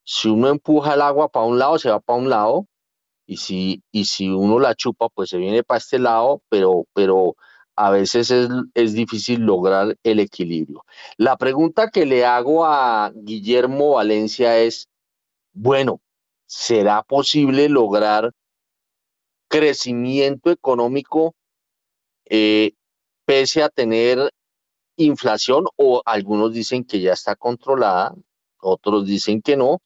[0.05, 2.67] Si uno empuja el agua para un lado, se va para un lado,
[3.27, 7.37] y si, y si uno la chupa, pues se viene para este lado, pero, pero
[7.77, 10.85] a veces es, es, difícil lograr el equilibrio.
[11.17, 14.89] La pregunta que le hago a Guillermo Valencia es,
[15.53, 16.01] bueno,
[16.55, 18.31] ¿será posible lograr
[19.49, 21.35] crecimiento económico
[22.27, 22.73] eh,
[23.25, 24.31] pese a tener
[24.97, 28.15] inflación o algunos dicen que ya está controlada,
[28.61, 29.81] otros dicen que no,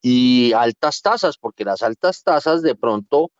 [0.00, 3.32] y altas tasas, porque las altas tasas de pronto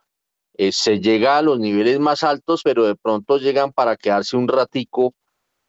[0.54, 4.48] eh, se llega a los niveles más altos, pero de pronto llegan para quedarse un
[4.48, 5.14] ratico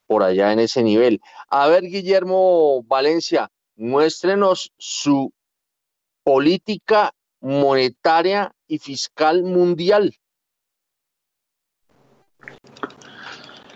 [0.07, 1.21] por allá en ese nivel.
[1.49, 5.31] A ver, Guillermo Valencia, muéstrenos su
[6.27, 10.13] política monetaria y fiscal mundial.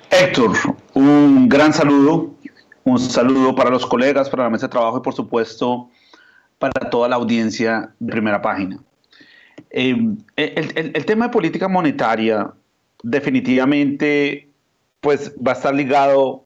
[0.09, 0.51] Héctor,
[0.93, 2.35] un gran saludo,
[2.83, 5.89] un saludo para los colegas, para la mesa de trabajo y por supuesto
[6.59, 8.83] para toda la audiencia de primera página.
[9.69, 9.95] Eh,
[10.35, 12.51] el, tema de política monetaria
[13.01, 14.49] definitivamente
[14.99, 16.43] pues, va a estar ligado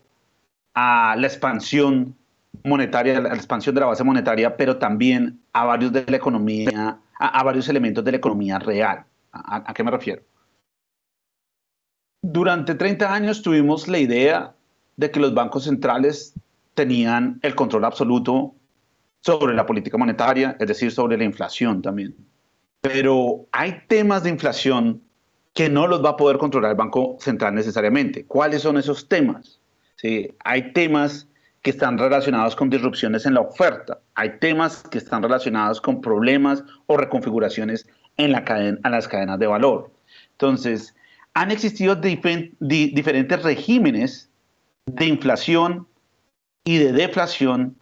[0.75, 2.15] a la expansión
[2.63, 6.99] monetaria, a la expansión de la base monetaria, pero también a varios de la economía,
[7.19, 9.05] a, varios elementos de la economía real.
[9.31, 10.21] ¿A, qué me refiero?
[12.21, 14.55] Durante 30 años tuvimos la idea
[14.95, 16.33] de que los bancos centrales
[16.73, 18.55] tenían el control absoluto
[19.21, 22.15] sobre la política monetaria, es decir, sobre la inflación también.
[22.81, 25.01] Pero hay temas de inflación
[25.53, 28.25] que no los va a poder controlar el Banco Central necesariamente.
[28.25, 29.59] ¿Cuáles son esos temas?
[29.95, 30.29] ¿Sí?
[30.43, 31.27] Hay temas
[31.65, 33.99] que están relacionados con disrupciones en la oferta.
[34.13, 37.87] Hay temas que están relacionados con problemas o reconfiguraciones
[38.17, 39.91] en, la cadena, en las cadenas de valor.
[40.33, 40.95] Entonces,
[41.33, 44.29] han existido diferentes regímenes
[44.85, 45.87] de inflación
[46.65, 47.75] y de deflación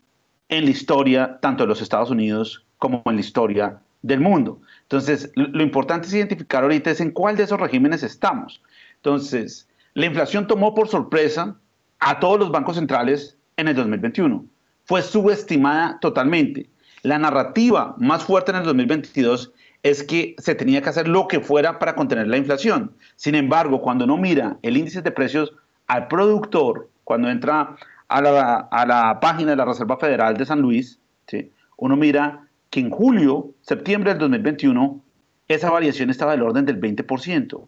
[0.48, 4.62] en la historia tanto de los Estados Unidos como en la historia del mundo.
[4.84, 8.62] Entonces, lo importante es identificar ahorita es en cuál de esos regímenes estamos.
[8.96, 11.58] Entonces, la inflación tomó por sorpresa
[12.00, 14.46] a todos los bancos centrales en el 2021.
[14.86, 16.70] Fue subestimada totalmente.
[17.04, 19.52] La narrativa más fuerte en el 2022
[19.84, 22.96] es que se tenía que hacer lo que fuera para contener la inflación.
[23.16, 25.54] Sin embargo, cuando uno mira el índice de precios
[25.88, 27.76] al productor, cuando entra
[28.08, 31.00] a la, página de la Reserva Federal de San Luis,
[31.78, 35.02] uno mira que en julio, septiembre del 2021,
[35.50, 37.68] esa variación estaba del orden del 20%.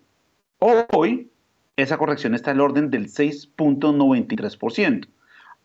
[0.59, 1.29] Hoy,
[1.75, 5.07] esa corrección está del orden del 6.93%.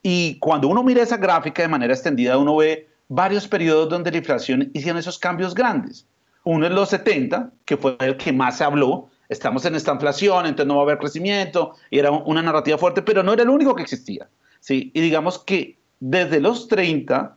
[0.02, 4.18] Y cuando uno mira esa gráfica de manera extendida, uno ve varios periodos donde la
[4.18, 6.06] inflación hicieron esos cambios grandes.
[6.44, 9.10] Uno es los 70, que fue el que más se habló.
[9.28, 13.02] Estamos en esta inflación, entonces no va a haber crecimiento, y era una narrativa fuerte,
[13.02, 14.28] pero no era el único que existía.
[14.60, 14.90] ¿sí?
[14.94, 17.36] Y digamos que desde los 30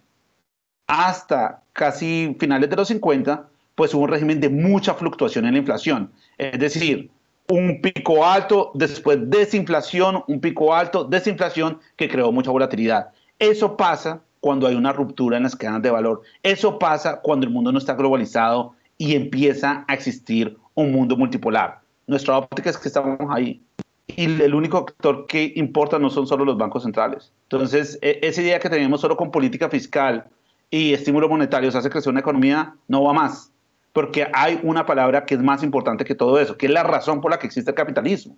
[0.88, 5.60] hasta casi finales de los 50, pues hubo un régimen de mucha fluctuación en la
[5.60, 6.12] inflación.
[6.38, 7.10] Es decir,
[7.54, 13.12] un pico alto, después desinflación, un pico alto, desinflación, que creó mucha volatilidad.
[13.38, 16.24] Eso pasa cuando hay una ruptura en las cadenas de valor.
[16.42, 21.82] Eso pasa cuando el mundo no está globalizado y empieza a existir un mundo multipolar.
[22.08, 23.62] Nuestra óptica es que estamos ahí
[24.08, 27.32] y el único actor que importa no son solo los bancos centrales.
[27.44, 30.26] Entonces, e, esa idea que tenemos solo con política fiscal
[30.72, 33.53] y estímulos monetarios hace crecer una economía no va más,
[33.94, 37.22] porque hay una palabra que es más importante que todo eso, que es la razón
[37.22, 38.36] por la que existe el capitalismo,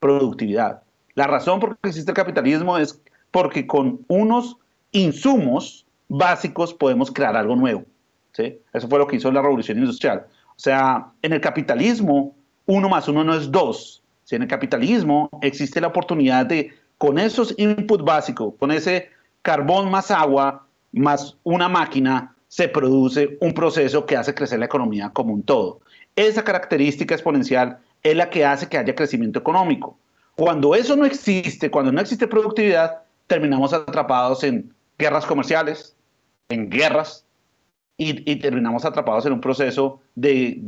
[0.00, 0.82] productividad.
[1.14, 4.56] La razón por la que existe el capitalismo es porque con unos
[4.90, 7.84] insumos básicos podemos crear algo nuevo.
[8.32, 8.58] ¿sí?
[8.72, 10.26] Eso fue lo que hizo la revolución industrial.
[10.48, 12.34] O sea, en el capitalismo,
[12.66, 14.02] uno más uno no es dos.
[14.24, 19.10] Si en el capitalismo existe la oportunidad de, con esos inputs básicos, con ese
[19.42, 25.08] carbón más agua, más una máquina, se produce un proceso que hace crecer la economía
[25.08, 25.80] como un todo.
[26.14, 29.96] Esa característica exponencial es la que hace que haya crecimiento económico.
[30.36, 35.96] Cuando eso no existe, cuando no existe productividad, terminamos atrapados en guerras comerciales,
[36.50, 37.24] en guerras,
[37.96, 40.58] y, terminamos atrapados en un proceso de,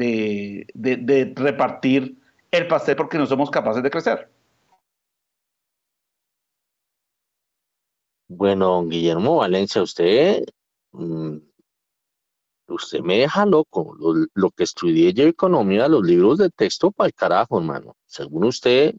[0.73, 2.17] de, repartir
[2.51, 4.31] el pastel porque no somos capaces de crecer.
[8.29, 10.47] Bueno, Guillermo Valencia, usted,
[10.93, 11.37] mm,
[12.75, 13.95] usted me deja loco.
[14.35, 17.97] Lo, que estudié yo economía, los libros de texto para el carajo, hermano.
[18.07, 18.95] Según usted,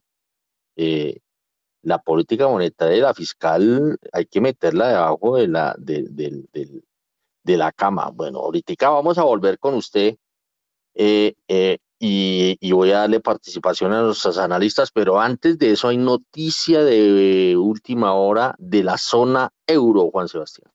[0.75, 1.19] eh,
[1.81, 8.09] la política monetaria y la fiscal hay que meterla debajo de la, de, la cama.
[8.11, 10.17] Bueno, ahorita vamos a volver con usted
[10.95, 15.97] eh, eh, y, voy a darle participación a nuestros analistas, pero antes de eso hay
[15.97, 20.74] noticia de última hora de la zona euro, Juan Sebastián.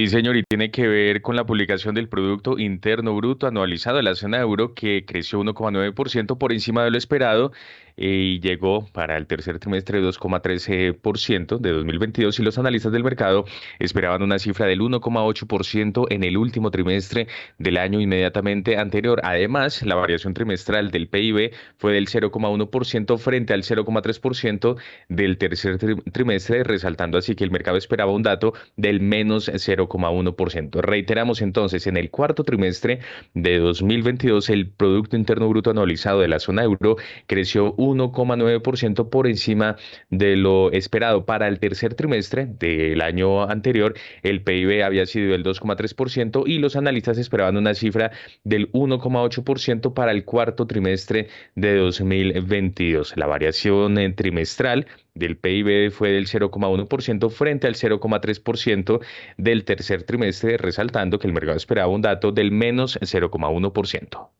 [0.00, 4.02] Sí, señor, y tiene que ver con la publicación del Producto Interno Bruto anualizado de
[4.02, 7.52] la zona euro, que creció 1,9% por encima de lo esperado
[8.00, 13.44] y llegó para el tercer trimestre de 2,13% de 2022 y los analistas del mercado
[13.78, 17.28] esperaban una cifra del 1,8% en el último trimestre
[17.58, 19.20] del año inmediatamente anterior.
[19.22, 24.76] Además, la variación trimestral del PIB fue del 0,1% frente al 0,3%
[25.08, 25.78] del tercer
[26.10, 30.80] trimestre, resaltando así que el mercado esperaba un dato del menos 0,1%.
[30.80, 33.00] Reiteramos entonces, en el cuarto trimestre
[33.34, 36.96] de 2022 el Producto Interno Bruto anualizado de la zona euro
[37.26, 39.76] creció 1,9% por encima
[40.10, 41.24] de lo esperado.
[41.24, 46.76] Para el tercer trimestre del año anterior, el PIB había sido del 2,3% y los
[46.76, 48.12] analistas esperaban una cifra
[48.44, 53.16] del 1,8% para el cuarto trimestre de 2022.
[53.16, 59.00] La variación trimestral del PIB fue del 0,1% frente al 0,3%
[59.36, 64.39] del tercer trimestre, resaltando que el mercado esperaba un dato del menos 0,1%.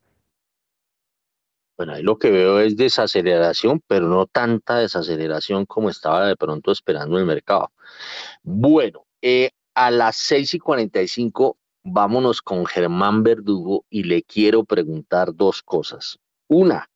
[1.81, 6.73] Bueno, ahí lo que veo es desaceleración, pero no tanta desaceleración como estaba de pronto
[6.73, 7.73] esperando el mercado.
[8.43, 15.35] Bueno, eh, a las 6 y 45 vámonos con Germán Verdugo y le quiero preguntar
[15.35, 16.19] dos cosas.
[16.49, 16.87] Una,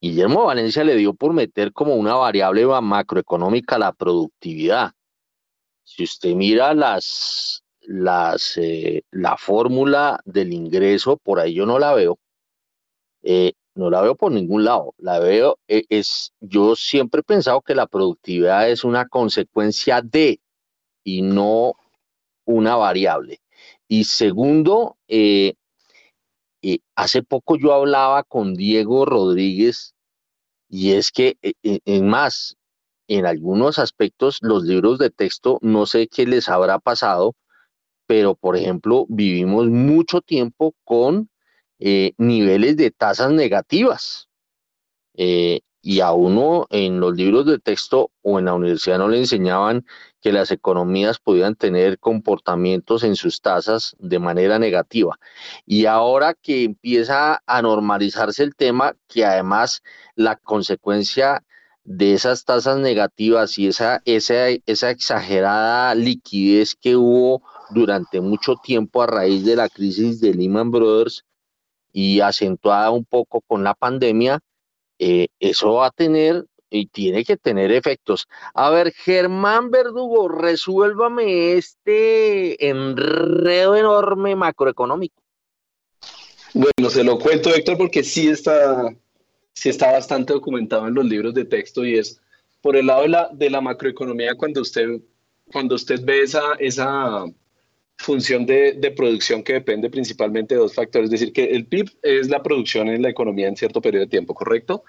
[0.00, 4.92] Guillermo Valencia le dio por meter como una variable macroeconómica la productividad.
[5.82, 11.94] Si usted mira las, las, eh, la fórmula del ingreso, por ahí yo no la
[11.94, 12.16] veo.
[13.22, 14.94] Eh, no la veo por ningún lado.
[14.98, 20.40] La veo, e, es, yo siempre he pensado que la productividad es una consecuencia de
[21.04, 21.74] y no
[22.44, 23.40] una variable.
[23.88, 25.54] Y segundo, eh,
[26.62, 29.94] eh, hace poco yo hablaba con Diego Rodríguez
[30.68, 32.56] y es que, e, e, en más,
[33.06, 37.34] en algunos aspectos los libros de texto, no sé qué les habrá pasado,
[38.06, 41.30] pero por ejemplo, vivimos mucho tiempo con
[41.78, 44.28] eh, niveles de tasas negativas.
[45.14, 49.18] Eh, y a uno en los libros de texto o en la universidad no le
[49.18, 49.86] enseñaban
[50.20, 55.18] que las economías podían tener comportamientos en sus tasas de manera negativa.
[55.64, 59.82] Y ahora que empieza a normalizarse el tema, que además
[60.14, 61.44] la consecuencia
[61.84, 69.02] de esas tasas negativas y esa, esa, esa exagerada liquidez que hubo durante mucho tiempo
[69.02, 71.24] a raíz de la crisis de Lehman Brothers,
[71.92, 74.40] y acentuada un poco con la pandemia,
[74.98, 78.28] eh, eso va a tener y tiene que tener efectos.
[78.54, 85.22] A ver, Germán Verdugo, resuélvame este enredo enorme macroeconómico.
[86.54, 88.94] Bueno, se lo cuento, Héctor, porque sí está,
[89.52, 92.20] sí está bastante documentado en los libros de texto y es
[92.60, 95.00] por el lado de la, de la macroeconomía, cuando usted,
[95.52, 97.24] cuando usted ve esa, esa
[97.98, 101.06] función de, de, producción que depende principalmente de dos factores.
[101.06, 104.10] Es decir, que el PIB es la producción en la economía en cierto periodo de
[104.10, 104.84] tiempo, ¿correcto?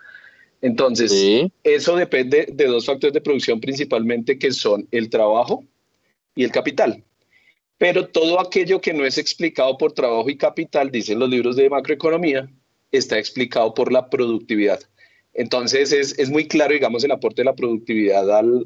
[0.61, 5.63] Entonces, eso depende de dos factores de producción principalmente que son el trabajo
[6.35, 7.03] y el capital.
[7.77, 11.69] Pero todo aquello que no es explicado por trabajo y capital, dicen los libros de
[11.69, 12.49] macroeconomía,
[12.91, 14.81] está explicado por la productividad.
[15.33, 18.65] Entonces es, muy claro, digamos, el aporte de la productividad al,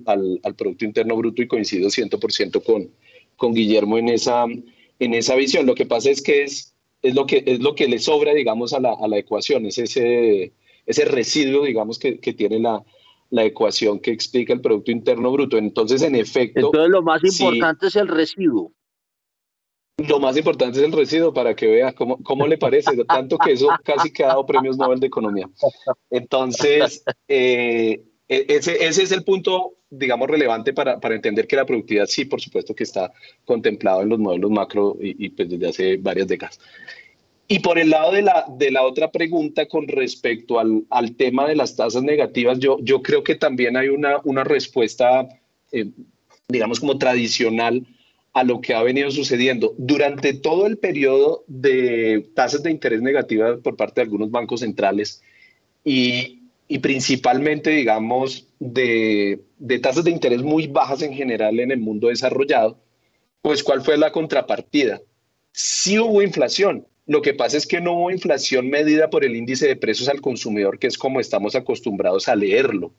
[0.57, 2.89] Producto Interno Bruto y coincido 100% con,
[3.37, 5.65] con Guillermo en esa, en esa visión.
[5.65, 8.73] Lo que pasa es que es, es, lo, que, es lo que le sobra, digamos,
[8.73, 10.53] a la, a la ecuación, es ese,
[10.85, 12.83] ese residuo, digamos, que, que tiene la,
[13.29, 15.57] la ecuación que explica el Producto Interno Bruto.
[15.57, 16.67] Entonces, en efecto...
[16.67, 18.71] Entonces, lo más importante es el residuo.
[19.97, 23.51] Lo más importante es el residuo para que vea cómo, cómo le parece, tanto que
[23.51, 25.49] eso casi que ha dado premios Nobel de Economía.
[26.09, 31.65] Entonces, eh, e, ese, ese, es el punto, digamos, relevante para, para, entender que la
[31.65, 33.11] productividad sí, por supuesto que está
[33.45, 36.59] contemplado en los modelos macro y, y pues desde hace varias décadas.
[37.47, 41.47] Y por el lado de la, de la otra pregunta con respecto al, al tema
[41.47, 45.27] de las tasas negativas, yo, yo creo que también hay una, una respuesta,
[45.71, 45.87] eh,
[46.47, 47.85] digamos, como tradicional
[48.33, 49.75] a lo que ha venido sucediendo.
[49.77, 55.21] Durante todo el periodo de tasas de interés negativas por parte de algunos bancos centrales
[55.85, 56.42] y,
[56.73, 62.07] y principalmente, digamos, de, de, tasas de interés muy bajas en general en el mundo
[62.07, 62.79] desarrollado,
[63.43, 64.99] pues ¿cuál fue la contrapartida?
[65.51, 66.87] Sí hubo inflación.
[67.05, 70.19] Lo que pasa es que no hubo inflación medida por el índice de precios al
[70.19, 72.91] consumidor, que es como estamos acostumbrados a leerlo,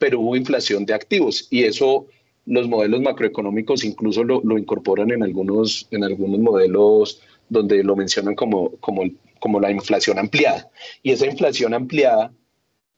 [0.00, 2.08] pero hubo inflación de activos y eso
[2.46, 8.72] los modelos macroeconómicos incluso lo, incorporan en algunos, en algunos modelos donde lo mencionan como,
[8.78, 9.04] como,
[9.38, 10.68] como la inflación ampliada.
[11.04, 12.32] Y esa inflación ampliada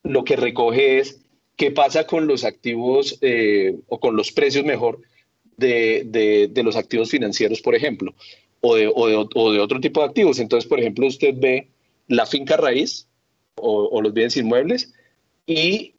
[0.07, 1.21] lo que recoge es
[1.57, 5.01] qué pasa con los activos eh, o con los precios mejor
[5.57, 8.15] de, de, los activos financieros, por ejemplo,
[8.61, 10.39] o de, o, de, o de, otro tipo de activos.
[10.39, 11.69] Entonces, por ejemplo, usted ve
[12.09, 13.09] la finca raíz
[13.57, 14.93] o, o los bienes inmuebles
[15.47, 15.95] y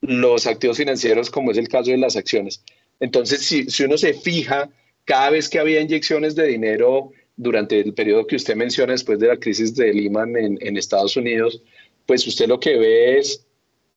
[0.00, 2.62] los activos financieros, como es el caso de las acciones.
[3.00, 4.70] Entonces, si, si uno se fija,
[5.04, 9.28] cada vez que había inyecciones de dinero durante el periodo que usted menciona después de
[9.28, 11.62] la crisis de Lehman en, en Estados Unidos,
[12.06, 13.46] pues usted lo que ve es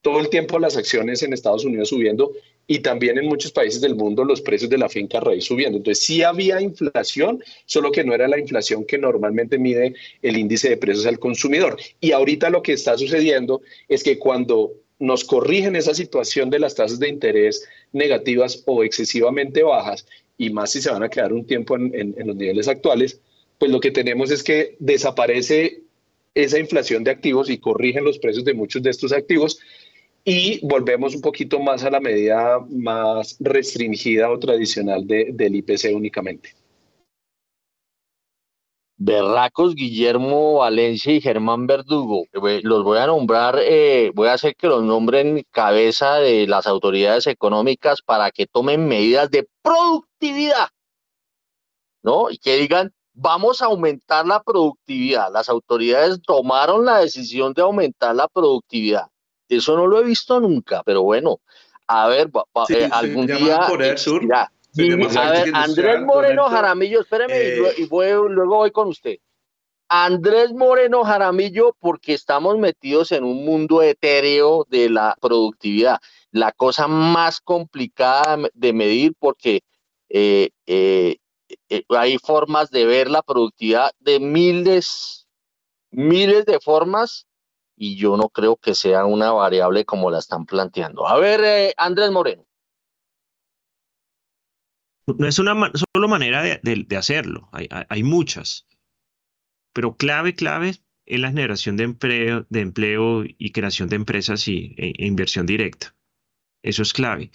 [0.01, 2.31] todo el tiempo las acciones en Estados Unidos subiendo
[2.67, 5.77] y también en muchos países del mundo los precios de la finca raíz subiendo.
[5.77, 10.69] Entonces sí había inflación, solo que no era la inflación que normalmente mide el índice
[10.69, 11.77] de precios al consumidor.
[12.01, 16.75] Y ahorita lo que está sucediendo es que cuando nos corrigen esa situación de las
[16.75, 20.05] tasas de interés negativas o excesivamente bajas,
[20.37, 23.19] y más si se van a quedar un tiempo en, los niveles actuales,
[23.57, 25.81] pues lo que tenemos es que desaparece
[26.33, 29.59] esa inflación de activos y corrigen los precios de muchos de estos activos
[30.23, 36.53] y volvemos un poquito más a la medida más restringida o tradicional del IPC únicamente.
[38.99, 42.25] Berracos, Guillermo Valencia y Germán Verdugo.
[42.33, 47.27] Los voy a nombrar, eh, voy a hacer que los nombren cabeza de las autoridades
[47.27, 50.69] económicas para que tomen medidas de productividad,
[52.01, 52.31] ¿no?
[52.31, 55.31] Y que digan, vamos a aumentar la productividad.
[55.33, 59.07] Las autoridades tomaron la decisión de aumentar la productividad.
[59.49, 61.39] Eso no lo he visto nunca, pero bueno,
[61.87, 62.29] a ver,
[62.69, 63.59] eh, algún día...
[63.65, 69.17] A ver, Andrés Moreno Jaramillo, espéreme y, eh, luego voy con usted.
[69.89, 75.97] Andrés Moreno Jaramillo, porque estamos metidos en un mundo etéreo de la productividad,
[76.31, 79.61] la cosa más complicada de medir porque
[80.09, 81.17] eh, eh,
[81.89, 85.27] hay formas de ver la productividad de miles,
[85.91, 87.27] miles de formas
[87.75, 91.07] y yo no creo que sea una variable como la están planteando.
[91.07, 92.47] A ver, Andrés Moreno
[95.15, 98.67] no es una solo manera de, hacerlo, hay, muchas.
[99.73, 100.75] Pero clave, clave
[101.05, 105.45] es la generación de empleo, de empleo y creación de empresas y, e, e inversión
[105.45, 105.95] directa.
[106.61, 107.31] Eso es clave.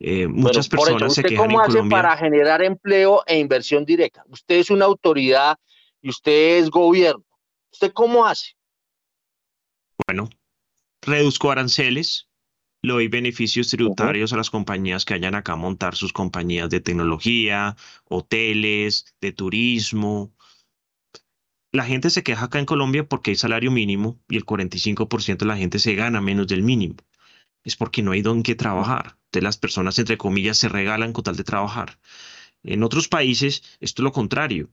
[0.00, 4.24] Eh, muchas personas se quejan cómo hace para generar empleo e inversión directa?
[4.28, 5.58] Usted es una autoridad
[6.00, 7.24] y usted es gobierno.
[7.72, 8.56] ¿Usted cómo hace?
[10.06, 10.30] Bueno,
[11.02, 12.28] reduzco aranceles,
[12.82, 16.80] le doy beneficios tributarios a las compañías que hayan acá a montar sus compañías de
[16.80, 20.32] tecnología, hoteles, de turismo.
[21.72, 25.46] La gente se queja acá en Colombia porque hay salario mínimo y el 45% de
[25.46, 26.94] la gente se gana menos del mínimo.
[27.64, 29.17] Es porque no hay don que trabajar.
[29.32, 31.98] Las personas, entre comillas, se regalan con tal de trabajar.
[32.62, 34.70] En otros países, esto es lo contrario.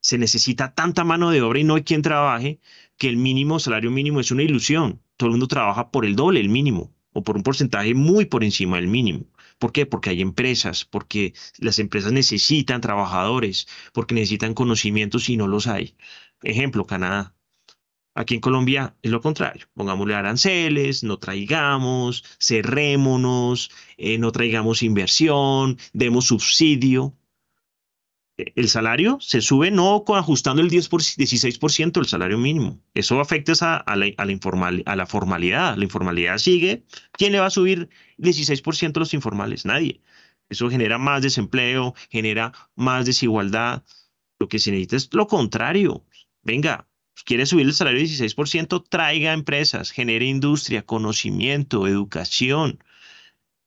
[0.00, 2.60] Se necesita tanta mano de obra y no hay quien trabaje
[2.98, 5.00] que el mínimo, salario mínimo es una ilusión.
[5.16, 8.44] Todo el mundo trabaja por el doble, el mínimo o por un porcentaje muy por
[8.44, 9.26] encima del mínimo.
[9.58, 9.86] ¿Por qué?
[9.86, 15.96] Porque hay empresas, porque las empresas necesitan trabajadores, porque necesitan conocimientos y no los hay.
[16.42, 17.33] Ejemplo, Canadá.
[18.14, 19.66] Aquí en Colombia es lo contrario.
[19.74, 27.14] Pongámosle aranceles, no traigamos, cerrémonos, eh, no traigamos inversión, demos subsidio.
[28.36, 32.80] el salario se sube no ajustando el 10 por, 16% del salario mínimo.
[32.94, 33.52] Eso afecta
[33.86, 35.76] a, la, a, informal, a la formalidad.
[35.76, 36.84] La informalidad sigue.
[37.12, 37.88] ¿Quién le va a subir
[38.18, 39.64] 16% a los informales?
[39.64, 40.00] Nadie.
[40.48, 43.84] Eso genera más desempleo, genera más desigualdad.
[44.38, 46.04] Lo que se necesita es lo contrario.
[46.42, 46.86] Venga,
[47.24, 52.78] quiere subir el salario 16%, traiga empresas, genere industria, conocimiento, educación.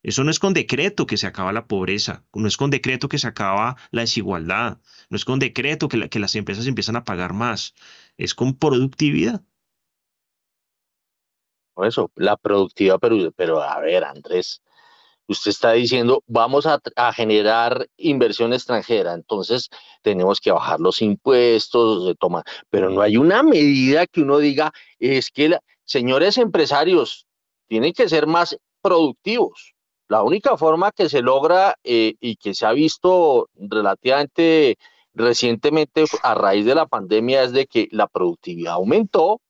[0.03, 3.17] Eso no es con decreto que se acaba la pobreza, no es con decreto que
[3.17, 4.79] se acaba la desigualdad,
[5.09, 7.73] no es con decreto que, las empresas empiezan a pagar más,
[8.17, 9.43] es con productividad.
[11.73, 14.61] Por eso, la productividad, pero, pero a ver, Andrés,
[15.27, 16.79] usted está diciendo, vamos a,
[17.13, 19.69] generar inversión extranjera, entonces
[20.01, 24.71] tenemos que bajar los impuestos, de tomar, pero no hay una medida que uno diga,
[24.99, 27.25] es que, señores empresarios,
[27.67, 29.73] tienen que ser más productivos.
[30.07, 34.77] La única forma que se logra eh, y que se ha visto relativamente
[35.13, 39.41] recientemente a raíz de la pandemia es de que la productividad aumentó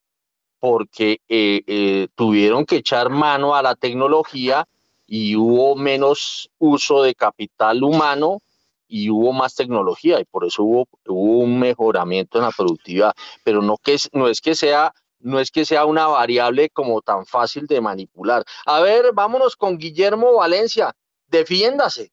[0.60, 4.66] porque eh, eh, tuvieron que echar mano a la tecnología
[5.08, 8.42] y hubo menos uso de capital humano
[8.88, 13.14] y hubo más tecnología y por eso hubo, hubo un mejoramiento en la productividad.
[13.44, 17.26] Pero no, que, no es que sea no es que sea una variable como tan
[17.26, 18.44] fácil de manipular.
[18.66, 20.96] A ver, vámonos con Guillermo Valencia.
[21.28, 22.12] Defiéndase.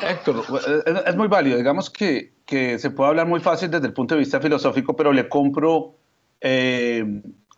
[0.00, 0.44] Héctor,
[1.06, 1.56] es, muy válido.
[1.56, 5.28] Digamos que, se puede hablar muy fácil desde el punto de vista filosófico, pero le
[5.28, 5.96] compro
[6.40, 7.04] eh,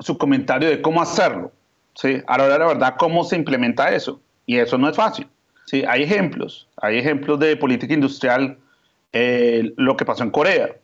[0.01, 1.53] su comentario de cómo hacerlo.
[2.01, 2.23] ¿Sí?
[2.27, 4.21] Ahora, la verdad, cómo se implementa eso.
[4.47, 5.29] Y eso no es fácil.
[5.67, 5.85] ¿sí?
[5.89, 6.69] Hay ejemplos.
[6.77, 8.59] Hay ejemplos de política industrial,
[9.13, 10.77] eh, lo que pasó en Corea.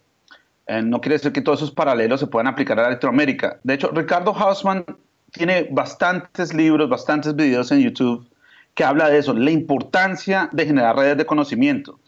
[0.67, 3.59] Eh, no quiere decir que todos esos paralelos se puedan aplicar a Latinoamérica.
[3.63, 4.85] De hecho, Ricardo Hausman
[5.33, 8.27] tiene bastantes libros, bastantes videos en YouTube
[8.77, 11.99] que habla de eso, la importancia de generar redes de conocimiento.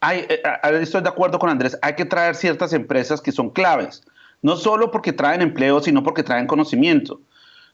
[0.00, 3.50] Hay, eh, eh, estoy de acuerdo con Andrés, hay que traer ciertas empresas que son
[3.50, 4.02] claves,
[4.40, 7.20] no solo porque traen empleo, sino porque traen conocimiento.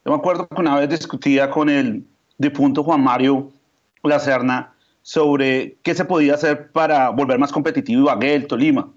[0.05, 2.05] Yo me acuerdo que una vez discutía con el
[2.37, 3.51] difunto Juan Mario
[4.03, 8.91] Lacerna sobre qué se podía hacer para volver más competitivo Ibagué, el Tolima.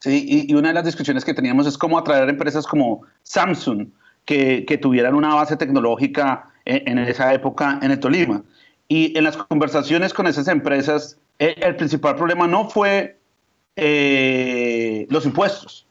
[0.00, 3.88] Sí, y, una de las discusiones que teníamos es cómo atraer empresas como Samsung,
[4.26, 8.42] que, tuvieran una base tecnológica en, esa época en Tolima.
[8.86, 13.18] Y en las conversaciones con esas empresas, el, principal problema no fue
[13.76, 15.86] eh, los impuestos.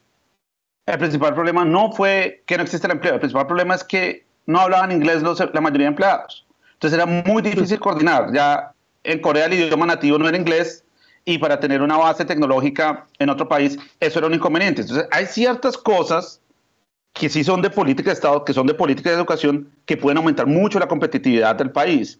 [0.86, 3.16] El principal problema no fue que no existe empleo.
[3.16, 6.46] El principal problema es que no hablaban inglés la mayoría de empleados.
[6.74, 8.34] Entonces era muy difícil coordinar.
[8.34, 8.74] Ya
[9.04, 10.84] en Corea el idioma nativo no era inglés
[11.26, 14.82] y para tener una base tecnológica en otro país, eso era un inconveniente.
[14.82, 16.41] Entonces, hay ciertas cosas
[17.14, 20.18] que sí son de política de Estado, que son de política de educación, que pueden
[20.18, 22.20] aumentar mucho la competitividad del país.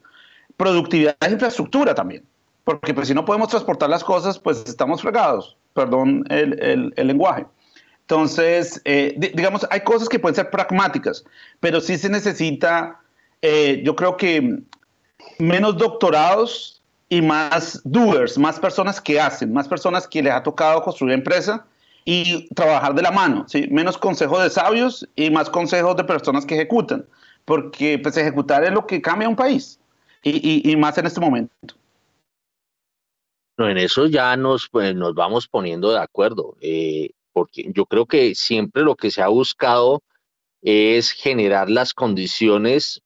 [0.56, 2.24] Productividad e infraestructura también,
[2.64, 7.46] porque pues, si no podemos transportar las cosas, pues estamos fregados, perdón el, el, lenguaje.
[8.04, 11.24] Entonces, eh, digamos, hay cosas que pueden ser pragmáticas,
[11.60, 13.00] pero sí se necesita,
[13.42, 14.60] eh, yo creo que
[15.40, 20.82] menos doctorados y más doers, más personas que hacen, más personas que les ha tocado
[20.82, 21.66] construir empresa
[22.04, 23.68] y trabajar de la mano, ¿sí?
[23.72, 27.06] menos consejos de sabios y más consejos de personas que ejecutan,
[27.46, 29.80] porque pues ejecutar es lo que cambia un país
[30.24, 31.76] y, y, más en este momento.
[33.58, 38.06] No, en eso ya nos, pues, nos vamos poniendo de acuerdo, eh, porque yo creo
[38.06, 40.04] que siempre lo que se ha buscado
[40.62, 43.02] es generar las condiciones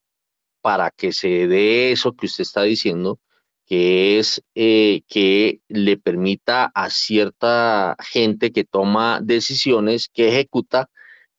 [0.62, 3.20] para que se dé eso que usted está diciendo,
[3.66, 10.90] que es eh, que le permita a cierta gente que toma decisiones, que ejecuta,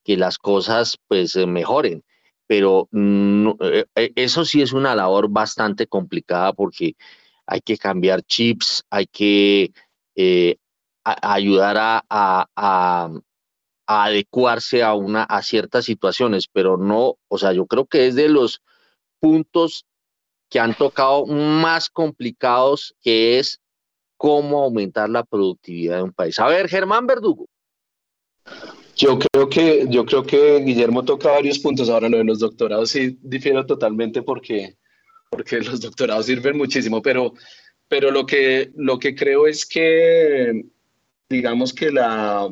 [0.05, 2.05] que las cosas pues eh, mejoren.
[2.47, 3.87] Pero eh,
[4.17, 6.97] eso sí es una labor bastante complicada porque
[7.47, 9.73] hay que cambiar chips, hay que
[11.23, 13.11] ayudar a,
[13.87, 18.29] adecuarse a, una, a ciertas situaciones, pero no, o sea, yo creo que es de
[18.29, 18.61] los
[19.19, 19.87] puntos
[20.51, 23.61] que han tocado más complicados, que es
[24.17, 26.39] cómo aumentar la productividad de un país.
[26.39, 27.47] A ver, Germán Verdugo.
[28.97, 31.89] Yo creo que, yo creo que Guillermo toca varios puntos.
[31.89, 34.77] Ahora lo de los doctorados sí difiero totalmente porque,
[35.31, 37.33] porque los doctorados sirven muchísimo, pero,
[37.87, 40.65] pero lo, que, lo que creo es que,
[41.29, 42.49] digamos que la...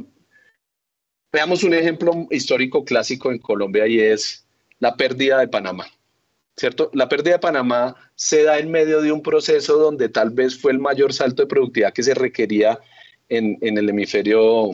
[1.32, 4.46] Veamos un ejemplo histórico clásico en Colombia y es
[4.78, 5.86] la pérdida de Panamá.
[6.56, 6.90] ¿cierto?
[6.94, 10.72] La pérdida de Panamá se da en medio de un proceso donde tal vez fue
[10.72, 12.78] el mayor salto de productividad que se requería
[13.28, 14.70] en, el hemisferio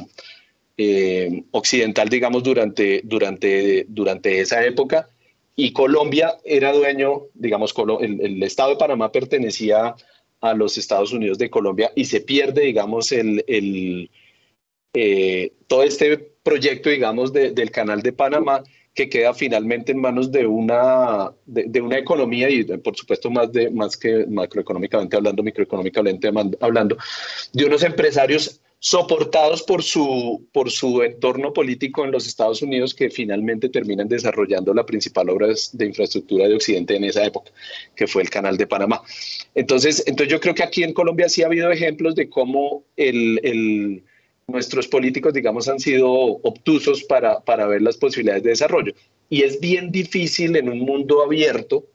[0.76, 5.08] eh, occidental, digamos, durante, durante, durante esa época.
[5.56, 9.96] Y Colombia era dueño, digamos, el, el Estado de Panamá pertenecía
[10.42, 14.10] a los Estados Unidos de Colombia y se pierde, digamos, el, el
[14.92, 18.62] eh, todo este proyecto, digamos, del canal de Panamá
[18.94, 23.70] que queda finalmente en manos de una, de, una economía y por supuesto más, de,
[23.70, 26.30] más que macroeconómicamente hablando, microeconómicamente
[26.60, 26.98] hablando,
[27.54, 33.10] de unos empresarios soportados por su, por su entorno político en los Estados Unidos que
[33.10, 37.52] finalmente terminan desarrollando la principal obra de infraestructura de Occidente en esa época,
[37.94, 39.00] que fue el Canal de Panamá.
[39.54, 44.02] Entonces, entonces yo creo que aquí en Colombia sí ha habido ejemplos de cómo el,
[44.48, 48.94] nuestros políticos, digamos, han sido obtusos para, para ver las posibilidades de desarrollo.
[49.30, 51.86] Y es bien difícil en un mundo abierto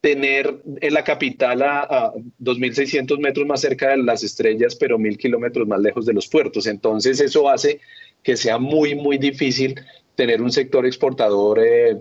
[0.00, 5.68] tener en la capital a, 2.600 metros más cerca de las estrellas, pero 1.000 kilómetros
[5.68, 6.66] más lejos de los puertos.
[6.66, 7.80] Entonces eso hace
[8.22, 9.74] que sea muy, muy difícil
[10.14, 11.98] tener un sector exportador eh,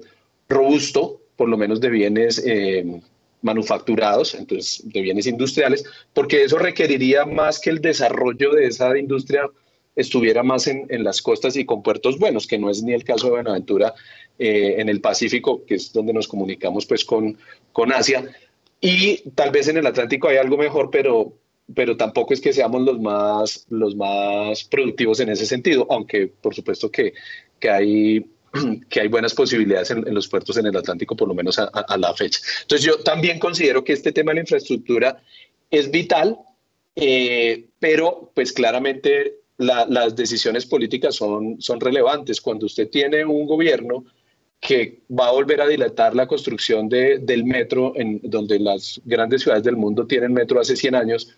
[0.47, 3.01] robusto, por lo menos de bienes eh,
[3.41, 9.49] manufacturados, entonces de bienes industriales, porque eso requeriría más que el desarrollo de esa industria
[9.95, 13.27] estuviera más en, las costas y con puertos buenos, que no es ni el caso
[13.27, 13.93] de Buenaventura
[14.39, 17.37] eh, en el Pacífico, que es donde nos comunicamos pues con,
[17.71, 18.23] con Asia,
[18.81, 21.33] y tal vez en el Atlántico hay algo mejor, pero,
[21.75, 26.55] pero tampoco es que seamos los más, los más productivos en ese sentido, aunque por
[26.55, 27.13] supuesto que,
[27.59, 28.25] que hay
[28.89, 32.13] que hay buenas posibilidades en, los puertos en el Atlántico, por lo menos a, la
[32.13, 32.39] fecha.
[32.61, 35.21] Entonces yo también considero que este tema de la infraestructura
[35.69, 36.37] es vital,
[36.95, 42.39] eh, pero pues claramente las decisiones políticas son, son relevantes.
[42.39, 44.05] Cuando usted tiene un gobierno
[44.59, 49.43] que va a volver a dilatar la construcción de, del metro, en donde las grandes
[49.43, 51.35] ciudades del mundo tienen metro hace 100 años,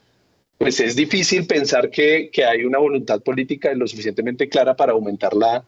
[0.57, 5.33] pues es difícil pensar que, que hay una voluntad política lo suficientemente clara para aumentar
[5.33, 5.65] la,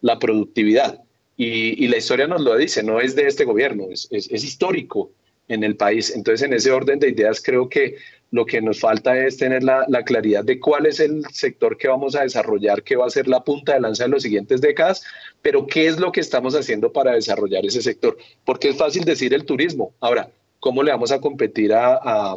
[0.00, 1.00] la productividad.
[1.36, 5.10] Y, la historia nos lo dice, no es de este gobierno, es, histórico
[5.48, 6.14] en el país.
[6.14, 7.96] Entonces, en ese orden de ideas, creo que
[8.34, 12.16] lo que nos falta es tener la, claridad de cuál es el sector que vamos
[12.16, 15.04] a desarrollar, que va a ser la punta de lanza en las siguientes décadas,
[15.40, 18.18] pero qué es lo que estamos haciendo para desarrollar ese sector.
[18.44, 19.94] Porque es fácil decir el turismo.
[20.00, 22.36] Ahora, ¿cómo le vamos a competir a,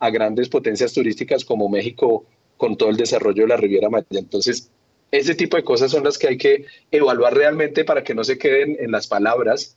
[0.00, 2.24] a grandes potencias turísticas como México
[2.56, 4.06] con todo el desarrollo de la Riviera Maya?
[4.10, 4.68] Entonces,
[5.12, 8.36] ese tipo de cosas son las que hay que evaluar realmente para que no se
[8.36, 9.76] queden en las palabras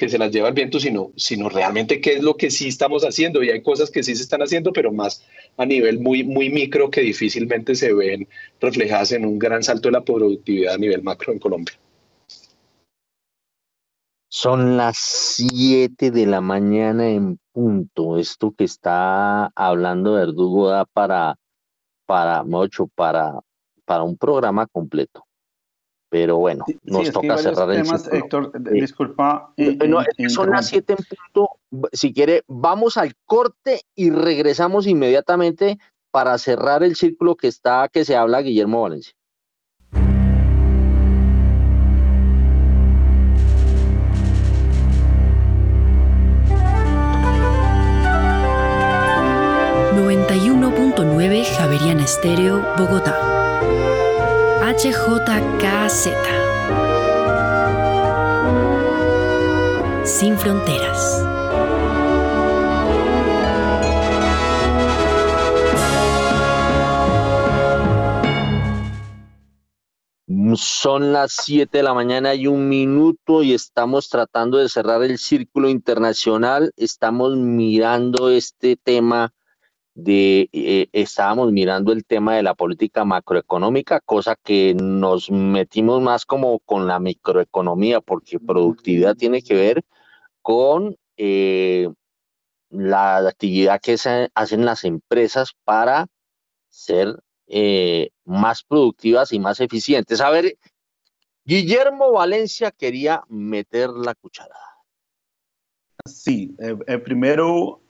[0.00, 3.04] que se las lleva el viento, sino, sino realmente qué es lo que sí estamos
[3.04, 3.42] haciendo.
[3.42, 5.22] Y hay cosas que sí se están haciendo, pero más
[5.58, 8.26] a nivel muy, muy micro que difícilmente se ven
[8.62, 11.78] reflejadas en un gran salto de la productividad a nivel macro en Colombia.
[14.30, 14.96] Son las
[15.36, 18.16] 7 de la mañana en punto.
[18.16, 21.36] Esto que está hablando Verdugo da para,
[22.06, 23.40] para, mucho, para
[23.90, 25.24] para un programa completo.
[26.10, 29.52] Pero bueno, nos toca cerrar el temas, Héctor, disculpa.
[29.56, 29.78] Eh,
[30.28, 31.50] son las siete en punto.
[31.92, 35.78] Si quiere, vamos al corte y regresamos inmediatamente
[36.10, 39.14] para cerrar el círculo que está, que se habla Guillermo Valencia.
[49.92, 53.29] ...91.9 Javerian Estéreo, Bogotá.
[54.70, 56.10] HJKZ.
[60.04, 61.24] Sin fronteras.
[70.54, 75.18] Son las 7 de la mañana y un minuto y estamos tratando de cerrar el
[75.18, 76.70] círculo internacional.
[76.76, 79.32] Estamos mirando este tema
[79.94, 86.24] de eh, estábamos mirando el tema de la política macroeconómica, cosa que nos metimos más
[86.24, 89.84] como con la microeconomía, porque productividad tiene que ver
[90.42, 91.88] con eh,
[92.70, 96.06] la actividad que se hacen las empresas para
[96.68, 97.18] ser
[97.48, 100.20] eh, más productivas y más eficientes.
[100.20, 100.56] A ver,
[101.44, 104.56] Guillermo Valencia quería meter la cucharada.
[106.06, 106.56] Sí,
[107.04, 107.82] primero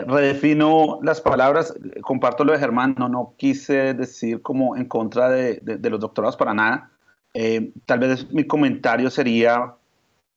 [0.00, 5.60] redefino las palabras, comparto lo de Germán, no, no quise decir como en contra de,
[5.82, 6.90] los doctorados para nada.
[7.34, 9.74] Eh, tal vez mi comentario sería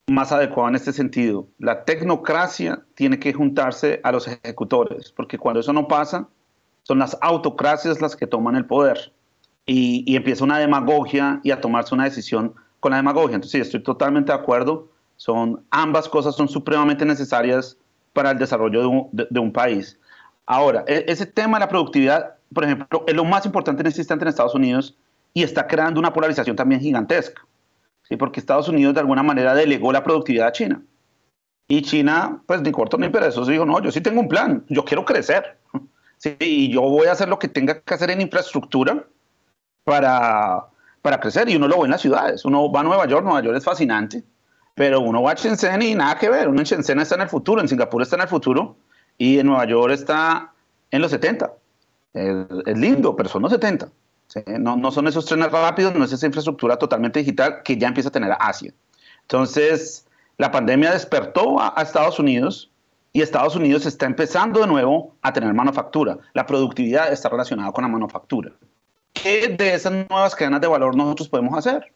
[0.08, 1.48] más adecuado en este sentido.
[1.58, 6.28] La tecnocracia tiene que juntarse a los ejecutores, porque cuando eso no pasa,
[6.84, 9.14] son las autocracias las que toman el poder
[9.66, 13.36] y, y empieza una demagogia y a tomarse una decisión con la demagogia.
[13.36, 14.90] Entonces, sí, estoy totalmente de acuerdo.
[15.16, 17.78] Son, ambas cosas son supremamente necesarias
[18.16, 20.00] para el desarrollo de un, país.
[20.46, 24.02] Ahora, e, ese tema de la productividad, por ejemplo, es lo más importante en este
[24.02, 24.98] instante en Estados Unidos
[25.34, 27.46] y está creando una polarización también gigantesca,
[28.04, 28.16] ¿sí?
[28.16, 30.82] porque Estados Unidos de alguna manera delegó la productividad a China.
[31.68, 34.84] Y China, pues ni corto ni perezoso, dijo, no, yo sí tengo un plan, yo
[34.84, 35.60] quiero crecer.
[36.18, 39.06] Sí, y yo voy a hacer lo que tenga que hacer en infraestructura
[39.84, 40.66] para,
[41.02, 41.50] para crecer.
[41.50, 42.46] Y uno lo ve en las ciudades.
[42.46, 44.24] Uno va a Nueva York, Nueva York es fascinante,
[44.76, 46.50] pero uno va a Shenzhen y nada que ver.
[46.50, 48.76] Uno en Shenzhen está en el futuro, en Singapur está en el futuro
[49.18, 50.54] y en Nueva York está
[50.92, 51.52] en los 70.
[52.14, 53.90] Es, lindo, pero son los 70.
[54.60, 58.10] No, no son esos trenes rápidos, no es esa infraestructura totalmente digital que ya empieza
[58.10, 58.74] a tener Asia.
[59.22, 60.06] Entonces,
[60.38, 62.70] la pandemia despertó a, Estados Unidos
[63.14, 66.18] y Estados Unidos está empezando de nuevo a tener manufactura.
[66.34, 68.52] La productividad está relacionada con la manufactura.
[69.14, 71.94] ¿Qué de esas nuevas cadenas de valor nosotros podemos hacer?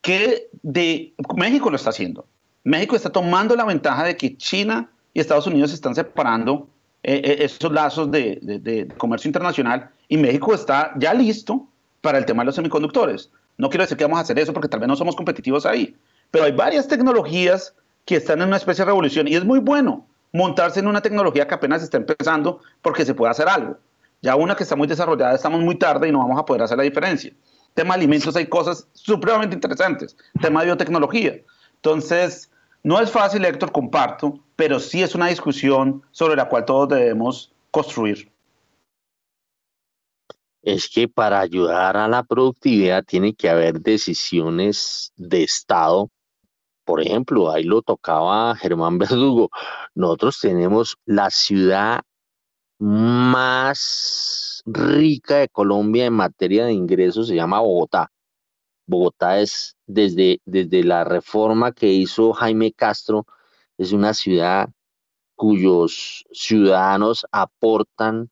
[0.00, 2.26] ¿Qué de México lo está haciendo?
[2.64, 6.68] México está tomando la ventaja de que China y Estados Unidos están separando
[7.02, 11.66] eh, eh, esos lazos de, de, comercio internacional y México está ya listo
[12.00, 13.30] para el tema de los semiconductores.
[13.56, 15.96] No quiero decir que vamos a hacer eso porque tal vez no somos competitivos ahí,
[16.30, 17.74] pero hay varias tecnologías
[18.04, 21.46] que están en una especie de revolución y es muy bueno montarse en una tecnología
[21.46, 23.78] que apenas está empezando porque se puede hacer algo.
[24.20, 26.76] Ya una que está muy desarrollada estamos muy tarde y no vamos a poder hacer
[26.76, 27.32] la diferencia.
[27.78, 30.16] Tema de alimentos hay cosas supremamente interesantes.
[30.42, 31.40] Tema de biotecnología.
[31.76, 32.50] Entonces,
[32.82, 37.52] no es fácil, Héctor, comparto, pero sí es una discusión sobre la cual todos debemos
[37.70, 38.32] construir.
[40.60, 46.10] Es que para ayudar a la productividad tiene que haber decisiones de Estado
[46.88, 49.50] por ejemplo, ahí lo tocaba Germán Verdugo,
[49.94, 52.00] nosotros tenemos la ciudad
[52.78, 58.10] más rica de Colombia en materia de ingresos, se llama Bogotá.
[58.86, 63.26] Bogotá es desde, desde la reforma que hizo Jaime Castro,
[63.76, 64.70] es una ciudad
[65.36, 68.30] cuyos ciudadanos aportan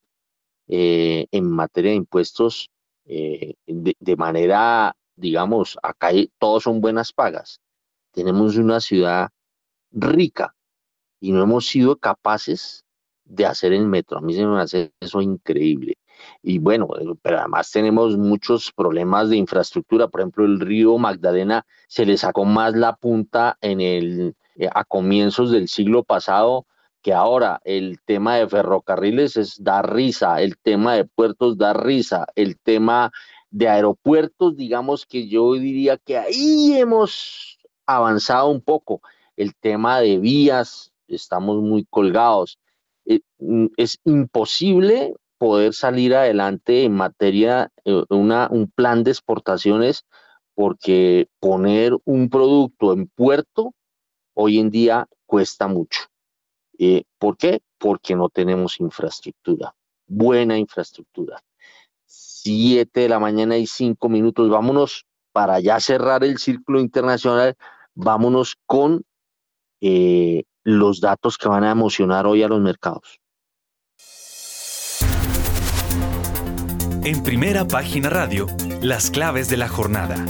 [0.69, 2.71] eh, en materia de impuestos
[3.05, 7.61] eh, de, manera, digamos, acá todos son buenas pagas
[8.17, 9.29] tenemos una ciudad
[9.93, 10.57] rica
[11.21, 12.86] y no hemos sido capaces
[13.27, 14.19] de hacer el metro.
[14.19, 15.99] A mí se me hace eso increíble.
[16.43, 20.09] Y bueno, eh, pero además tenemos muchos problemas de infraestructura.
[20.09, 24.85] Por ejemplo, el río Magdalena se le sacó más la punta en el, eh, a
[24.85, 26.67] comienzos del siglo pasado
[27.03, 27.61] que ahora.
[27.65, 33.13] El tema de ferrocarriles es da risa, el tema de puertos da risa, el tema
[33.51, 39.01] de aeropuertos, digamos que yo diría que ahí hemos avanzado un poco.
[39.37, 42.59] El tema de vías, estamos muy colgados.
[43.07, 50.05] Eh, mm, es imposible poder salir adelante en materia, eh, un plan de exportaciones,
[50.55, 53.75] porque poner un producto en puerto
[54.35, 56.03] hoy en día cuesta mucho.
[56.79, 57.61] Eh, ¿Por qué?
[57.79, 59.75] Porque no tenemos infraestructura,
[60.07, 61.43] buena infraestructura.
[62.07, 67.57] Siete de la mañana y cinco minutos, vámonos para ya cerrar el círculo internacional
[67.97, 69.03] vámonos con
[69.81, 73.21] eh, los datos que van a emocionar hoy a los mercados.
[77.05, 78.49] En primera página radio,
[78.83, 80.27] las claves de la jornada.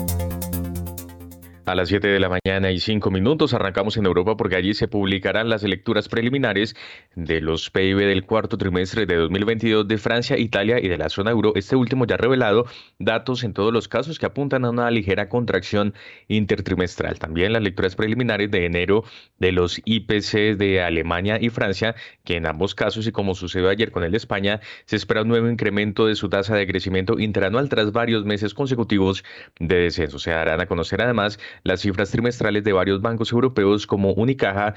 [1.66, 4.86] A las 7 de la mañana y 5 minutos arrancamos en Europa porque allí se
[4.86, 6.76] publicarán las lecturas preliminares
[7.16, 11.32] de los PIB del cuarto trimestre de 2022 de Francia, Italia y de la zona
[11.32, 11.54] euro.
[11.56, 12.66] Este último ya ha revelado
[13.00, 15.92] datos en todos los casos que apuntan a una ligera contracción
[16.28, 17.18] intertrimestral.
[17.18, 19.02] También las lecturas preliminares de enero
[19.40, 23.90] de los IPC de Alemania y Francia, que en ambos casos y como sucedió ayer
[23.90, 27.68] con el de España, se espera un nuevo incremento de su tasa de crecimiento interanual
[27.68, 29.24] tras varios meses consecutivos
[29.58, 30.20] de descenso.
[30.20, 34.74] Se darán a conocer además las cifras trimestrales de varios bancos europeos como Unicaja,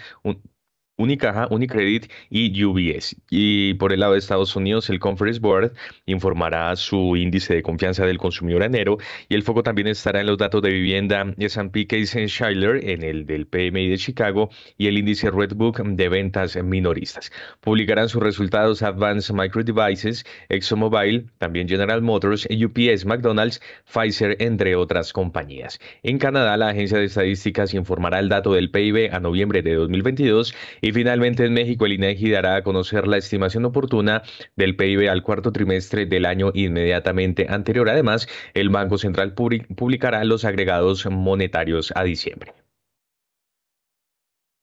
[0.99, 3.15] Unicaja, Unicredit y UBS.
[3.29, 5.71] Y por el lado de Estados Unidos, el Conference Board
[6.05, 8.97] informará su índice de confianza del consumidor enero
[9.29, 13.25] y el foco también estará en los datos de vivienda S&P Case Shiller, en el
[13.25, 17.31] del PMI de Chicago y el índice Redbook de ventas minoristas.
[17.61, 25.13] Publicarán sus resultados Advanced Micro Devices, ExxonMobil, también General Motors, UPS, McDonald's, Pfizer, entre otras
[25.13, 25.79] compañías.
[26.03, 30.53] En Canadá, la agencia de estadísticas informará el dato del PIB a noviembre de 2022
[30.81, 34.23] y y finalmente en México el INEGI dará a conocer la estimación oportuna
[34.55, 37.87] del PIB al cuarto trimestre del año inmediatamente anterior.
[37.89, 42.55] Además, el Banco Central publicará los agregados monetarios a diciembre.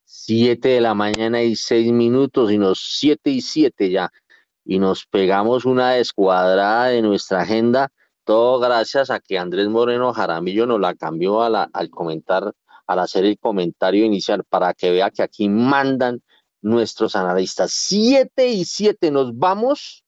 [0.05, 4.11] Siete de la mañana y seis minutos y nos siete y siete ya
[4.65, 7.93] y nos pegamos una descuadrada de nuestra agenda,
[8.25, 12.53] todo gracias a que Andrés Moreno Jaramillo nos la cambió al comentar
[12.87, 16.23] al hacer el comentario inicial para que vea que aquí mandan
[16.63, 17.73] nuestros analistas.
[17.73, 20.05] Siete y siete, nos vamos,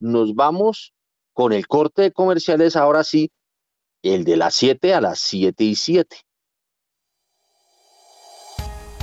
[0.00, 0.92] nos vamos
[1.32, 3.30] con el corte de comerciales, ahora sí,
[4.02, 6.16] el de las siete a las siete y siete.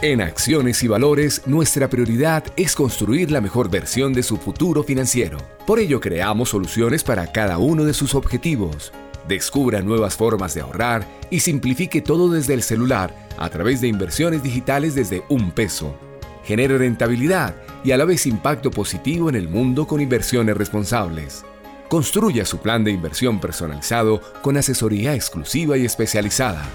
[0.02, 5.38] En Acciones y Valores, nuestra prioridad es construir la mejor versión de su futuro financiero.
[5.66, 8.92] Por ello, creamos soluciones para cada uno de sus objetivos.
[9.28, 14.44] Descubra nuevas formas de ahorrar y simplifique todo desde el celular a través de inversiones
[14.44, 15.96] digitales desde un peso.
[16.44, 21.44] Genere rentabilidad y a la vez impacto positivo en el mundo con inversiones responsables.
[21.90, 26.66] Construya su plan de inversión personalizado con asesoría exclusiva y especializada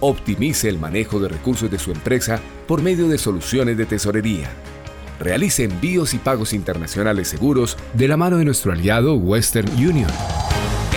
[0.00, 4.50] Optimice el manejo de recursos de su empresa por medio de soluciones de tesorería.
[5.18, 10.10] Realice envíos y pagos internacionales seguros de la mano de nuestro aliado Western Union.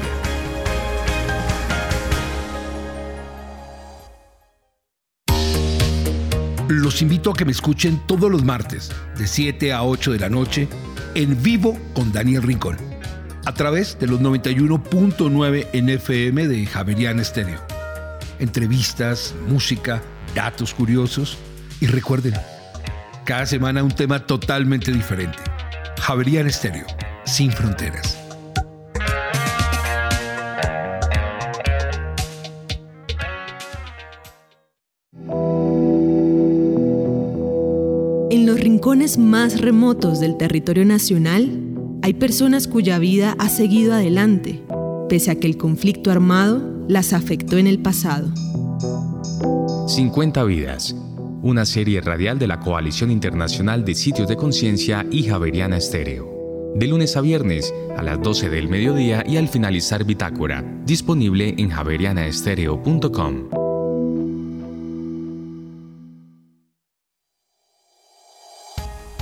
[6.69, 10.29] Los invito a que me escuchen todos los martes, de 7 a 8 de la
[10.29, 10.69] noche,
[11.17, 12.77] en vivo con Daniel Rincón,
[13.45, 17.61] a través de los 91.9 NFM de Javeriana Estéreo.
[18.39, 20.03] Entrevistas, música,
[20.35, 21.39] datos curiosos
[21.81, 22.35] y recuerden,
[23.25, 25.39] cada semana un tema totalmente diferente.
[26.01, 26.87] Javeriana Estéreo,
[27.25, 28.19] sin fronteras.
[38.79, 41.51] rincones más remotos del territorio nacional,
[42.03, 44.63] hay personas cuya vida ha seguido adelante,
[45.09, 48.33] pese a que el conflicto armado las afectó en el pasado.
[49.87, 50.95] 50 vidas,
[51.43, 56.29] una serie radial de la Coalición Internacional de Sitios de Conciencia y Javeriana Estéreo.
[56.75, 61.71] De lunes a viernes a las 12 del mediodía y al finalizar Bitácora, disponible en
[61.71, 63.58] javerianaestereo.com.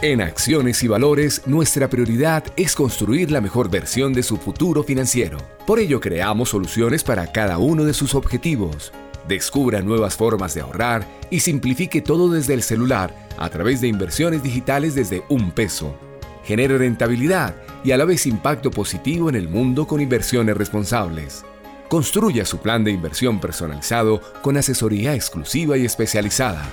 [0.07, 5.39] En Acciones y Valores, nuestra prioridad es construir la mejor versión de su futuro financiero.
[5.67, 8.93] Por ello, creamos soluciones para cada uno de sus objetivos.
[9.27, 14.45] Descubra nuevas formas de ahorrar y simplifique todo desde el celular a través de inversiones
[14.45, 15.99] digitales desde un peso.
[16.45, 21.45] Genere rentabilidad y a la vez impacto positivo en el mundo con inversiones responsables.
[21.89, 26.65] Construya su plan de inversión personalizado con asesoría exclusiva y especializada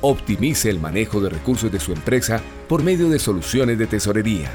[0.00, 4.52] Optimice el manejo de recursos de su empresa por medio de soluciones de tesorería.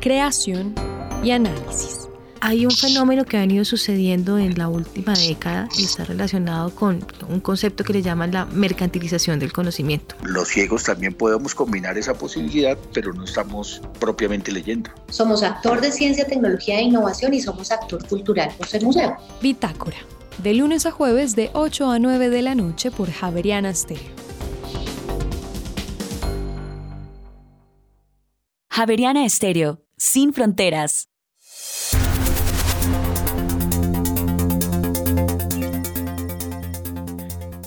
[0.00, 0.74] creación
[1.22, 2.08] y análisis.
[2.40, 7.04] Hay un fenómeno que ha venido sucediendo en la última década y está relacionado con
[7.28, 10.14] un concepto que le llaman la mercantilización del conocimiento.
[10.22, 14.88] Los ciegos también podemos combinar esa posibilidad, pero no estamos propiamente leyendo.
[15.10, 19.14] Somos actor de ciencia, tecnología e innovación y somos actor cultural por ser museo.
[19.42, 19.98] Bitácora,
[20.42, 24.26] de lunes a jueves de 8 a 9 de la noche por Javeriana Stereo.
[28.76, 31.08] Javeriana Estéreo, sin fronteras.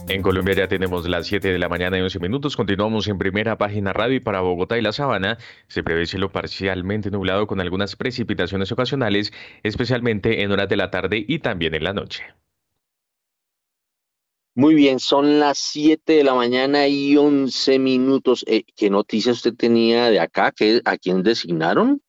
[0.08, 2.56] En Colombia ya tenemos las 7 de la mañana y 11 minutos.
[2.56, 7.10] Continuamos en primera página radio y para Bogotá y la Sabana se prevé cielo parcialmente
[7.10, 9.34] nublado con algunas precipitaciones ocasionales,
[9.64, 12.24] especialmente en horas de la tarde y también en la noche.
[14.60, 18.44] Muy bien, son las 7 de la mañana y 11 minutos.
[18.46, 20.54] Eh, ¿Qué noticia usted tenía de acá?
[20.84, 22.02] ¿A quién designaron?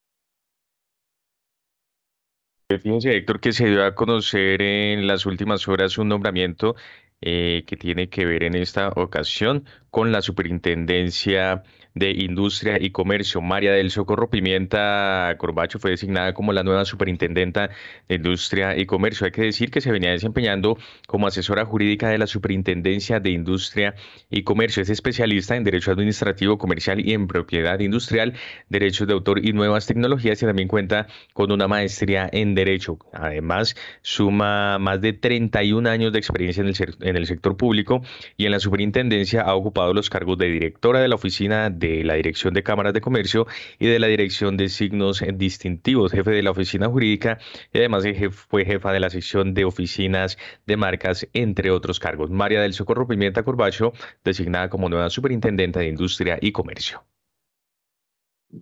[2.69, 6.75] Fíjense, Héctor, que se dio a conocer en las últimas horas un nombramiento
[7.21, 11.63] eh, que tiene que ver en esta ocasión con la superintendencia
[11.95, 13.41] de Industria y Comercio.
[13.41, 17.71] María del Socorro Pimienta Corbacho fue designada como la nueva superintendenta
[18.09, 19.27] de Industria y Comercio.
[19.27, 23.95] Hay que decir que se venía desempeñando como asesora jurídica de la Superintendencia de Industria
[24.31, 24.83] y Comercio.
[24.83, 28.35] Es especialista en Derecho Administrativo, Comercial y en Propiedad Industrial,
[28.69, 32.99] Derechos de Autor y Nuevas Tecnologías y también cuenta con una maestría en Derecho.
[33.13, 38.03] Además, suma más de 31 años de experiencia en el, en el sector público
[38.37, 42.15] y en la superintendencia ha ocupado los cargos de directora de la oficina de la
[42.15, 43.49] Dirección de Cámaras de Comercio
[43.81, 47.39] y de la Dirección de Signos Distintivos, jefe de la oficina jurídica
[47.73, 52.31] y además fue jefa de la sección de oficinas de marcas, entre otros cargos.
[52.31, 53.93] María del Socorro Pimienta Corbacho,
[54.23, 57.05] designada como nueva superintendente de Industria y Comercio.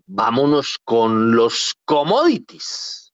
[0.07, 3.13] Vámonos con los commodities.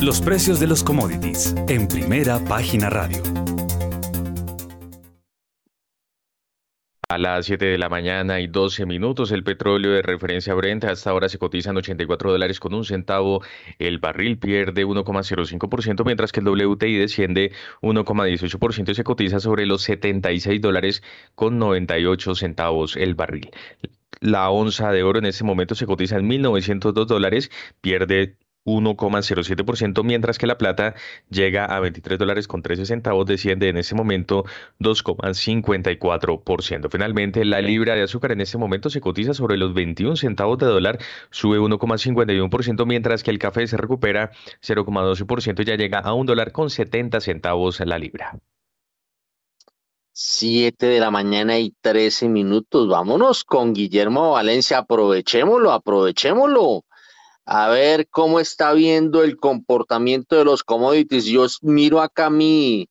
[0.00, 3.39] Los precios de los commodities en primera página radio.
[7.10, 11.10] A las 7 de la mañana y 12 minutos, el petróleo de referencia Brent hasta
[11.10, 13.42] ahora se cotiza en 84 dólares con un centavo.
[13.80, 17.50] El barril pierde 1,05%, mientras que el WTI desciende
[17.82, 21.02] 1,18% y se cotiza sobre los 76 dólares
[21.34, 23.50] con 98 centavos el barril.
[24.20, 27.50] La onza de oro en este momento se cotiza en 1.902 dólares,
[27.80, 30.94] pierde 1,07%, mientras que la plata
[31.30, 34.44] llega a 23 dólares con 13 centavos, desciende en ese momento
[34.80, 36.90] 2,54%.
[36.90, 40.66] Finalmente, la libra de azúcar en este momento se cotiza sobre los 21 centavos de
[40.66, 40.98] dólar,
[41.30, 44.30] sube 1,51%, mientras que el café se recupera
[44.62, 48.38] 0,12% y ya llega a un dólar con 70 centavos la libra.
[50.12, 52.88] 7 de la mañana y 13 minutos.
[52.88, 54.78] Vámonos con Guillermo Valencia.
[54.78, 56.84] Aprovechémoslo, aprovechémoslo
[57.52, 61.24] a ver cómo está viendo el comportamiento de los commodities.
[61.24, 62.88] Yo miro acá mi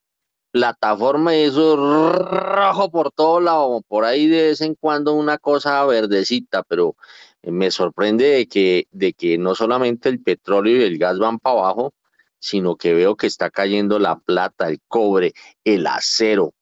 [0.51, 5.85] plataforma y eso rojo por todo lado, por ahí de vez en cuando una cosa
[5.85, 6.97] verdecita, pero
[7.41, 11.59] me sorprende de que, de que no solamente el petróleo y el gas van para
[11.59, 11.93] abajo,
[12.37, 15.31] sino que veo que está cayendo la plata, el cobre,
[15.63, 16.53] el acero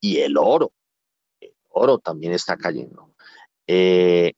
[0.00, 0.70] y el oro.
[1.40, 3.12] El oro también está cayendo.
[3.66, 4.34] Eh,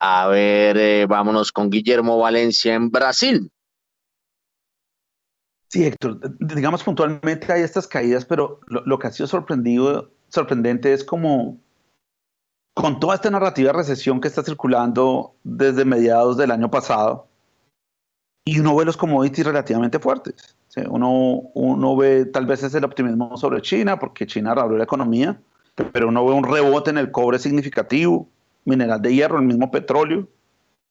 [0.00, 3.52] a ver, eh, vámonos con Guillermo Valencia en Brasil.
[5.68, 11.04] Sí, Héctor, digamos puntualmente hay estas caídas, pero lo, que ha sido sorprendido, sorprendente es
[11.04, 11.60] como
[12.74, 17.28] con toda esta narrativa de recesión que está circulando desde mediados del año pasado,
[18.44, 20.56] y uno ve los commodities relativamente fuertes.
[20.88, 25.40] Uno, uno ve tal vez es el optimismo sobre China, porque China reabrió la economía,
[25.92, 28.28] pero uno ve un rebote en el cobre significativo,
[28.64, 30.28] mineral de hierro, el mismo petróleo.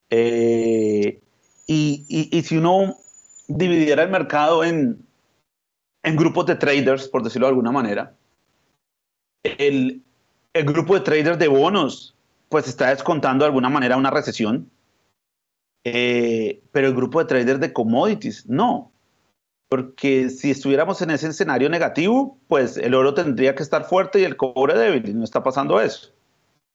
[0.09, 1.21] Eh,
[1.67, 2.97] y, si uno
[3.47, 5.05] dividiera el mercado en,
[6.03, 8.15] grupos de traders, por decirlo de alguna manera,
[9.43, 10.01] el,
[10.53, 12.15] el grupo de traders de bonos,
[12.49, 14.69] pues está descontando de alguna manera una recesión,
[15.83, 18.91] eh, pero el grupo de traders de commodities, no.
[19.69, 24.23] Porque si estuviéramos en ese escenario negativo, pues el oro tendría que estar fuerte y
[24.23, 26.11] el cobre débil, y no está pasando eso.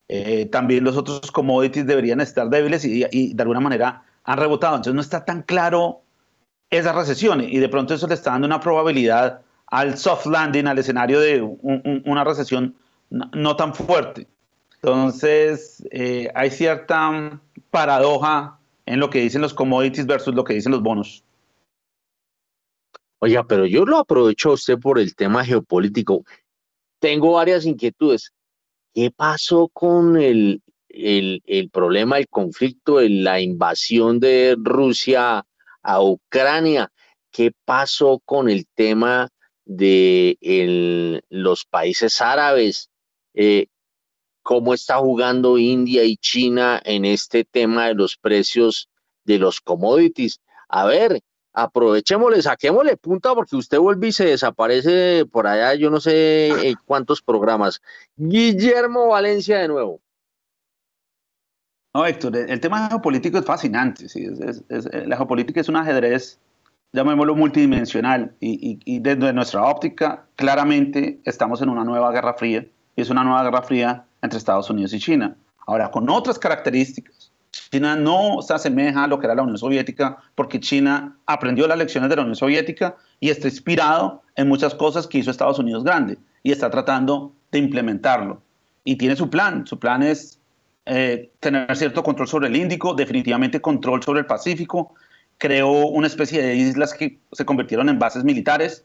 [0.08, 4.76] Eh, también los otros commodities deberían estar débiles y, de alguna manera han rebotado.
[4.76, 6.02] Entonces no está tan claro
[6.70, 10.78] esa recesión y de pronto eso le está dando una probabilidad al soft landing, al
[10.78, 12.74] escenario de una recesión
[13.10, 14.26] no, tan fuerte.
[14.76, 17.40] Entonces eh, hay cierta
[17.70, 21.24] paradoja en lo que dicen los commodities versus lo que dicen los bonos.
[23.20, 26.24] Oiga, pero yo lo aprovecho a usted por el tema geopolítico.
[26.98, 28.32] Tengo varias inquietudes.
[28.94, 35.44] ¿Qué pasó con el, el, problema, el conflicto, la invasión de Rusia
[35.82, 36.92] a Ucrania?
[37.32, 39.30] ¿Qué pasó con el tema
[39.64, 40.38] de
[41.28, 42.88] los países árabes?
[43.34, 43.66] Eh,
[44.42, 48.88] ¿Cómo está jugando India y China en este tema de los precios
[49.24, 50.40] de los commodities?
[50.68, 51.20] A ver,
[51.54, 56.74] aprovechémosle, saquémosle punta porque usted vuelve y se desaparece por allá, yo no sé eh,
[56.84, 57.80] cuántos programas.
[58.16, 60.00] Guillermo Valencia de nuevo.
[61.94, 64.06] No, Héctor, el tema geopolítico es fascinante.
[65.06, 66.40] la geopolítica es un ajedrez,
[66.92, 72.66] llamémoslo multidimensional, y, y, desde nuestra óptica, claramente estamos en una nueva guerra fría,
[72.96, 75.36] y es una nueva guerra fría entre Estados Unidos y China.
[75.68, 77.23] Ahora, con otras características
[77.70, 81.78] China no se asemeja a lo que era la Unión Soviética porque China aprendió las
[81.78, 85.84] lecciones de la Unión Soviética y está inspirado en muchas cosas que hizo Estados Unidos
[85.84, 88.42] grande y está tratando de implementarlo.
[88.84, 89.66] Y tiene su plan.
[89.66, 90.38] Su plan es
[90.86, 94.94] eh, tener cierto control sobre el Índico, definitivamente control sobre el Pacífico.
[95.38, 98.84] Creó una especie de islas que se convirtieron en bases militares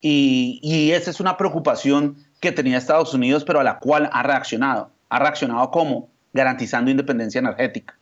[0.00, 4.22] y, y esa es una preocupación que tenía Estados Unidos, pero a la cual ha
[4.22, 4.90] reaccionado.
[5.08, 6.10] ¿Ha reaccionado cómo?
[6.32, 7.96] Garantizando independencia energética.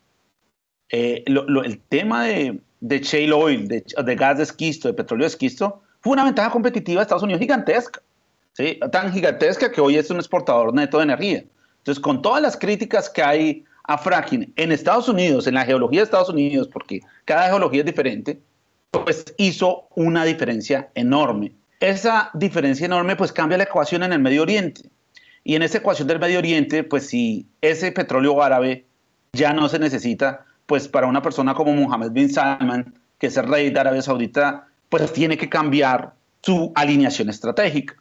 [0.96, 5.82] Eh, el tema de, de shale oil, de, gas de esquisto, de petróleo de esquisto,
[6.00, 8.00] fue una ventaja competitiva de Estados Unidos gigantesca,
[8.52, 8.78] ¿sí?
[8.92, 11.44] tan gigantesca que hoy es un exportador neto de energía.
[11.78, 15.98] Entonces, con todas las críticas que hay a fracking en Estados Unidos, en la geología
[15.98, 18.38] de Estados Unidos, porque cada geología es diferente,
[18.92, 21.50] pues hizo una diferencia enorme.
[21.80, 24.82] Esa diferencia enorme pues cambia la ecuación en el Medio Oriente.
[25.42, 28.86] Y en esa ecuación del Medio Oriente, pues si ese petróleo árabe
[29.32, 33.48] ya no se necesita, pues para una persona como Mohammed bin Salman, que es el
[33.48, 37.96] rey de Arabia Saudita, pues tiene que cambiar su alineación estratégica.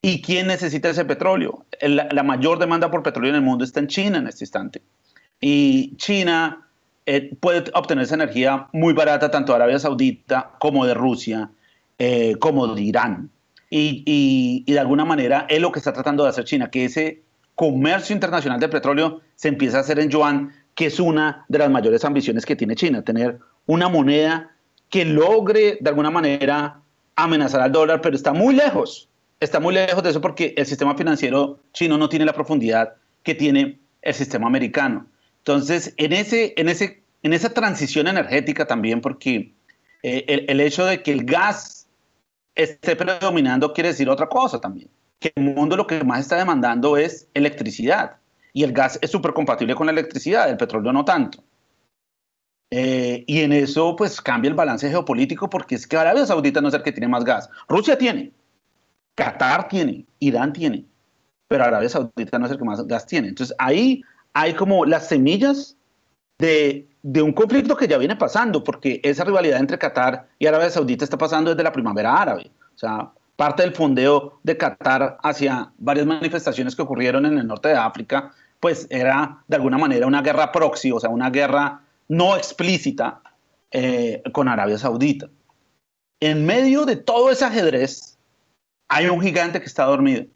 [0.00, 1.64] ¿Y quién necesita ese petróleo?
[1.80, 4.82] la mayor demanda por petróleo en el mundo está en China en este instante.
[5.40, 6.68] Y China
[7.10, 11.50] eh, puede obtener esa energía muy barata tanto de Arabia Saudita como de Rusia,
[11.98, 13.30] eh, como de Irán.
[13.70, 17.22] Y, de alguna manera es lo que está tratando de hacer China, que ese
[17.54, 21.68] comercio internacional de petróleo se empieza a hacer en yuan, que es una de las
[21.72, 24.54] mayores ambiciones que tiene China, tener una moneda
[24.88, 26.80] que logre de alguna manera
[27.16, 29.08] amenazar al dólar, pero está muy lejos,
[29.40, 32.94] está muy lejos de eso porque el sistema financiero chino no tiene la profundidad
[33.24, 35.04] que tiene el sistema americano.
[35.38, 39.52] Entonces, en, ese, en, ese, en esa transición energética también, porque
[40.04, 41.88] eh, el, el, hecho de que el gas
[42.54, 44.88] esté predominando quiere decir otra cosa también,
[45.18, 48.18] que el mundo lo que más está demandando es electricidad,
[48.52, 51.42] y el gas es súper compatible con la electricidad, el petróleo no tanto.
[52.70, 56.68] Eh, y en eso pues cambia el balance geopolítico porque es que Arabia Saudita no
[56.68, 57.48] es el que tiene más gas.
[57.66, 58.32] Rusia tiene,
[59.14, 60.84] Qatar tiene, Irán tiene,
[61.48, 63.28] pero Arabia Saudita no es el que más gas tiene.
[63.28, 64.02] Entonces ahí
[64.34, 65.76] hay como las semillas
[66.38, 70.70] de, de, un conflicto que ya viene pasando, porque esa rivalidad entre Qatar y Arabia
[70.70, 72.50] Saudita está pasando desde la primavera árabe.
[72.74, 77.68] O sea, parte del fondeo de Qatar hacia varias manifestaciones que ocurrieron en el norte
[77.68, 82.36] de África, pues era de alguna manera una guerra proxy, o sea, una guerra no
[82.36, 83.22] explícita
[83.70, 85.28] eh, con Arabia Saudita.
[86.18, 88.18] En medio de todo ese ajedrez,
[88.88, 90.26] hay un gigante que está dormido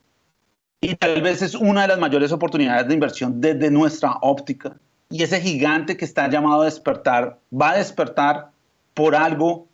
[0.81, 4.77] y tal vez es una de las mayores oportunidades de inversión desde nuestra óptica.
[5.11, 8.53] Y ese gigante que está llamado a despertar, va a despertar
[8.95, 9.67] por algo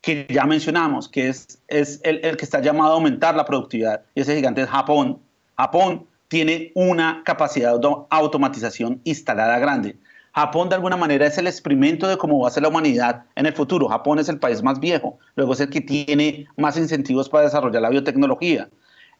[0.00, 4.02] que ya mencionamos, que es, es el, el que está llamado a aumentar la productividad.
[4.14, 5.20] Y ese gigante es Japón.
[5.56, 9.96] Japón tiene una capacidad de automatización instalada grande.
[10.32, 13.46] Japón de alguna manera es el experimento de cómo va a ser la humanidad en
[13.46, 13.88] el futuro.
[13.88, 17.82] Japón es el país más viejo, luego es el que tiene más incentivos para desarrollar
[17.82, 18.68] la biotecnología.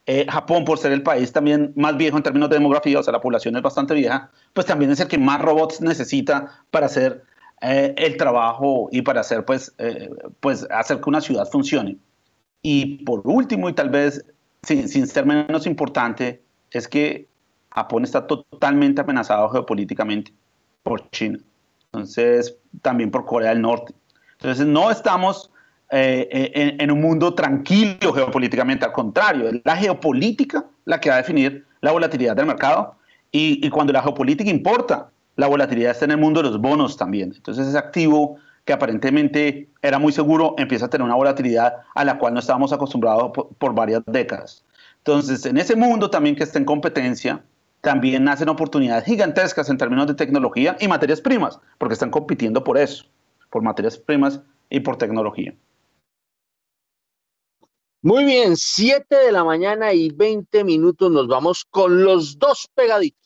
[0.07, 3.12] Eh, Japón, por ser el país también más viejo en términos de demografía, o sea,
[3.12, 7.24] la población es bastante vieja, pues también es el que más robots necesita para hacer
[7.61, 10.11] eh, el trabajo y para hacer, pues, eh,
[10.41, 11.97] pues, hacer que una ciudad funcione.
[12.62, 14.24] Y por último, y tal vez
[14.62, 17.28] sin, sin ser menos importante, es que
[17.70, 20.32] Japón está totalmente amenazado geopolíticamente
[20.82, 21.39] por China.
[21.87, 23.95] Entonces, también por Corea del Norte.
[24.32, 25.51] Entonces, no estamos
[25.93, 31.19] eh, en, un mundo tranquilo geopolíticamente, al contrario, es la geopolítica la que va a
[31.19, 32.95] definir la volatilidad del mercado
[33.32, 35.11] y, cuando la geopolítica importa,
[35.41, 37.33] la volatilidad está en el mundo de los bonos también.
[37.35, 38.37] Entonces ese activo
[38.67, 42.73] que aparentemente era muy seguro empieza a tener una volatilidad a la cual no estábamos
[42.73, 44.65] acostumbrados por, varias décadas.
[44.99, 47.43] Entonces en ese mundo también que está en competencia,
[47.81, 52.77] también nacen oportunidades gigantescas en términos de tecnología y materias primas, porque están compitiendo por
[52.77, 53.07] eso,
[53.49, 55.55] por materias primas y por tecnología.
[58.03, 63.21] Muy bien, 7 de la mañana y 20 minutos nos vamos con los dos pegaditos.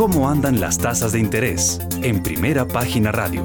[0.00, 1.78] ¿Cómo andan las tasas de interés?
[2.02, 3.44] En primera página radio.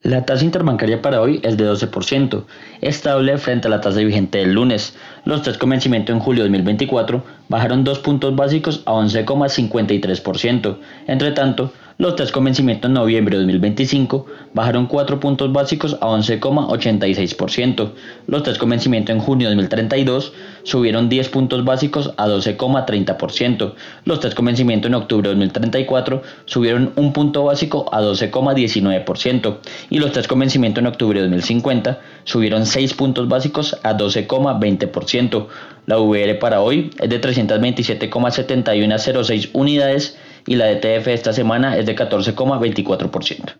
[0.00, 2.44] La tasa interbancaria para hoy es de 12%,
[2.80, 4.96] estable frente a la tasa vigente del lunes.
[5.24, 10.76] Los tres convencimientos en julio de 2024 bajaron dos puntos básicos a 11,53%.
[11.06, 17.92] Entre tanto, los tres convencimientos en noviembre de 2025 bajaron 4 puntos básicos a 11,86%.
[18.26, 23.72] Los tres convencimientos en junio de 2032 subieron 10 puntos básicos a 12,30%.
[24.04, 29.56] Los tres convencimientos en octubre de 2034 subieron un punto básico a 12,19%.
[29.88, 35.46] Y los tres convencimientos en octubre de 2050 subieron 6 puntos básicos a 12,20%.
[35.86, 41.96] La VR para hoy es de 327,7106 unidades y la DTF esta semana es de
[41.96, 43.56] 14,24%.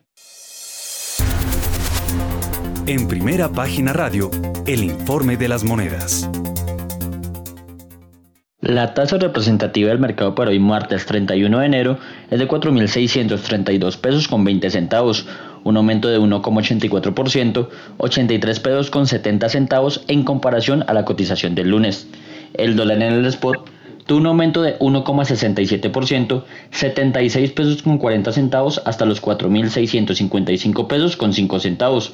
[2.86, 4.30] En primera página radio,
[4.64, 6.30] el informe de las monedas.
[8.60, 11.98] La tasa representativa del mercado para hoy martes 31 de enero
[12.30, 15.26] es de 4.632 pesos con 20 centavos,
[15.64, 17.68] un aumento de 1,84%,
[17.98, 22.08] 83 pesos con 70 centavos en comparación a la cotización del lunes.
[22.54, 23.68] El dólar en el spot
[24.06, 31.32] tuvo un aumento de 1,67%, 76 pesos con 40 centavos hasta los 4.655 pesos con
[31.32, 32.12] 5 centavos.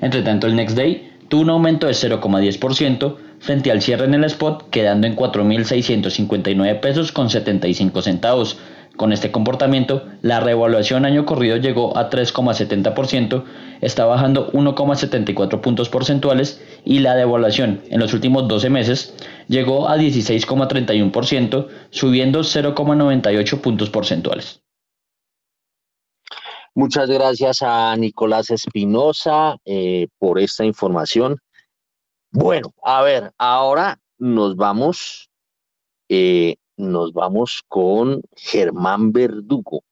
[0.00, 4.24] Entre tanto, el Next Day tuvo un aumento de 0,10% frente al cierre en el
[4.24, 8.58] spot, quedando en 4.659 pesos con 75 centavos.
[8.96, 13.44] Con este comportamiento, la revaluación año corrido llegó a 3,70%,
[13.80, 19.14] está bajando 1,74 puntos porcentuales y la devaluación en los últimos 12 meses
[19.48, 24.62] llegó a 16,31%, subiendo 0,98 puntos porcentuales.
[26.76, 31.38] Muchas gracias a Nicolás Espinosa eh, por esta información.
[32.30, 35.30] Bueno, a ver, ahora nos vamos
[36.08, 39.84] eh, nos vamos con Germán Verdugo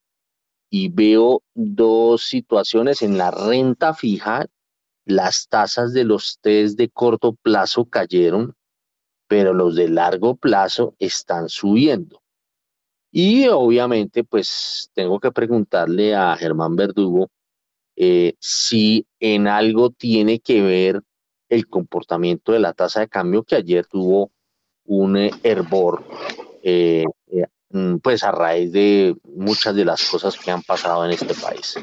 [0.71, 4.47] y veo dos situaciones en la renta fija.
[5.05, 8.55] Las tasas de los test de corto plazo cayeron,
[9.29, 12.23] pero los de largo plazo están subiendo.
[13.11, 17.29] Y obviamente, pues tengo que preguntarle a Germán Verdugo
[17.97, 21.03] eh, si en algo tiene que ver
[21.51, 24.31] el comportamiento de la tasa de cambio que ayer tuvo
[24.85, 26.03] un eh, hervor
[26.63, 31.13] eh, eh, mm, pues a raíz de muchas de las cosas que han pasado en
[31.13, 31.75] este país.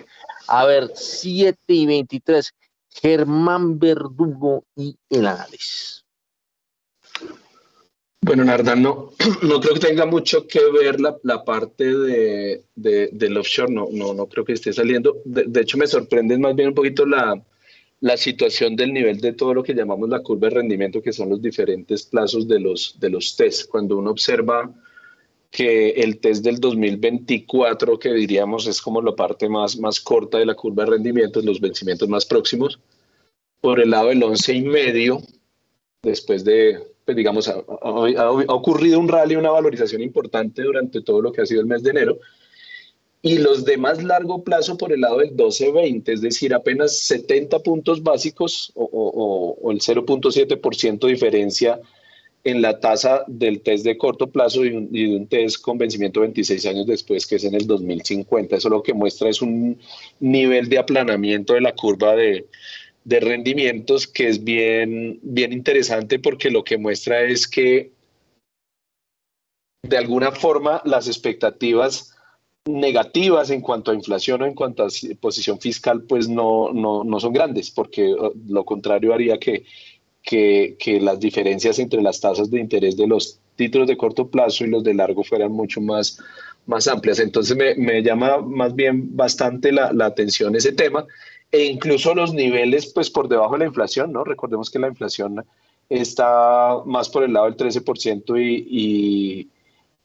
[0.47, 2.53] A ver, 7 y 23,
[2.89, 6.05] Germán Verdugo y el análisis.
[8.21, 9.11] Bueno, Nardan, no,
[9.43, 13.87] no creo que tenga mucho que ver la, la parte de, de, del offshore, no,
[13.91, 15.21] no, no creo que esté saliendo.
[15.25, 17.41] De, de, hecho, me sorprende más bien un poquito la,
[18.01, 21.29] la situación del nivel de todo lo que llamamos la curva de rendimiento, que son
[21.29, 23.69] los diferentes plazos de los, de los test.
[23.69, 24.73] Cuando uno observa
[25.51, 30.45] que el test del 2024, que diríamos es como la parte más, más corta de
[30.45, 32.79] la curva de rendimiento, los vencimientos más próximos,
[33.59, 35.21] por el lado del 11 y medio,
[36.01, 41.41] después de, pues digamos, ha, ocurrido un rally, una valorización importante durante todo lo que
[41.41, 42.19] ha sido el mes de enero,
[43.21, 47.59] y los de más largo plazo por el lado del 12-20, es decir, apenas 70
[47.59, 51.79] puntos básicos o, o, o el 0.7% diferencia
[52.43, 55.77] en la tasa del test de corto plazo y, un, y de un test con
[55.77, 58.55] vencimiento 26 años después, que es en el 2050.
[58.55, 59.77] Eso lo que muestra es un
[60.19, 62.47] nivel de aplanamiento de la curva de,
[63.03, 67.91] de rendimientos que es bien, bien interesante porque lo que muestra es que
[69.83, 72.08] de alguna forma las expectativas
[72.69, 74.87] negativas en cuanto a inflación o en cuanto a
[75.19, 78.15] posición fiscal, pues no, no, no son grandes, porque
[78.47, 79.65] lo contrario haría que,
[80.21, 84.63] que, que, las diferencias entre las tasas de interés de los títulos de corto plazo
[84.63, 86.19] y los de largo fueran mucho más,
[86.67, 87.19] más amplias.
[87.19, 91.05] Entonces me, me llama más bien bastante la, la, atención ese tema
[91.51, 94.23] e incluso los niveles pues por debajo de la inflación, ¿no?
[94.23, 95.43] Recordemos que la inflación
[95.89, 99.49] está más por el lado del 13% y, y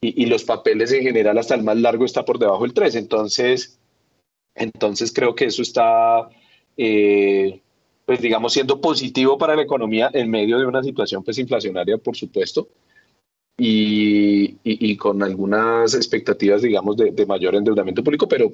[0.01, 2.95] y, los papeles en general hasta el más largo está por debajo del 3.
[2.95, 3.79] Entonces,
[4.53, 6.29] entonces creo que eso está,
[6.77, 7.61] eh,
[8.05, 12.15] pues digamos, siendo positivo para la economía en medio de una situación pues inflacionaria, por
[12.15, 12.67] supuesto,
[13.57, 18.51] y, y, con algunas expectativas, digamos, de, de, mayor endeudamiento público, pero,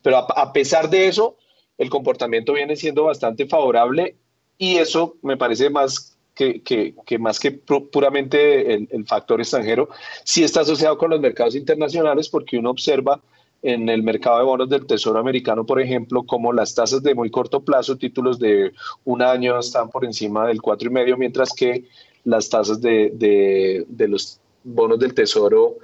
[0.00, 1.36] pero a pesar de eso,
[1.76, 4.16] el comportamiento viene siendo bastante favorable
[4.56, 9.88] y eso me parece más que, que, que, más que puramente el, el, factor extranjero,
[10.24, 13.20] sí está asociado con los mercados internacionales porque uno observa
[13.62, 17.30] en el mercado de bonos del Tesoro americano, por ejemplo, como las tasas de muy
[17.30, 18.72] corto plazo, títulos de
[19.04, 21.84] un año están por encima del cuatro y medio, mientras que
[22.24, 25.76] las tasas de, de, de los bonos del Tesoro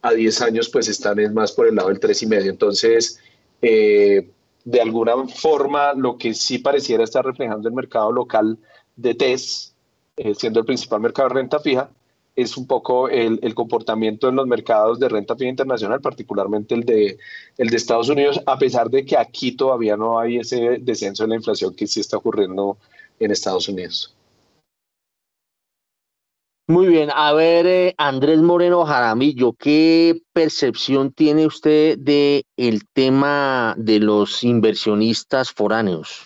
[0.00, 2.50] a 10 años pues están es más por el lado del tres y medio.
[2.50, 3.20] Entonces,
[3.60, 4.30] eh,
[4.64, 8.58] de alguna forma, lo que sí pareciera estar reflejando el mercado local
[8.96, 9.75] de TES
[10.16, 11.90] eh, siendo el principal mercado de renta fija,
[12.34, 17.18] es un poco el, comportamiento en los mercados de renta fija internacional, particularmente el de,
[17.56, 21.30] el de Estados Unidos, a pesar de que aquí todavía no hay ese descenso de
[21.30, 22.76] la inflación que sí está ocurriendo
[23.18, 24.14] en Estados Unidos.
[26.68, 32.44] Muy bien, a ver, eh, Andrés Moreno Jaramillo, ¿qué percepción tiene usted de
[32.92, 36.25] tema de los inversionistas foráneos?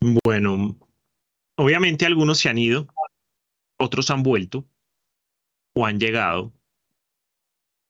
[0.00, 0.78] Bueno,
[1.56, 2.86] obviamente algunos se han ido,
[3.78, 4.68] otros han vuelto
[5.74, 6.52] o han llegado,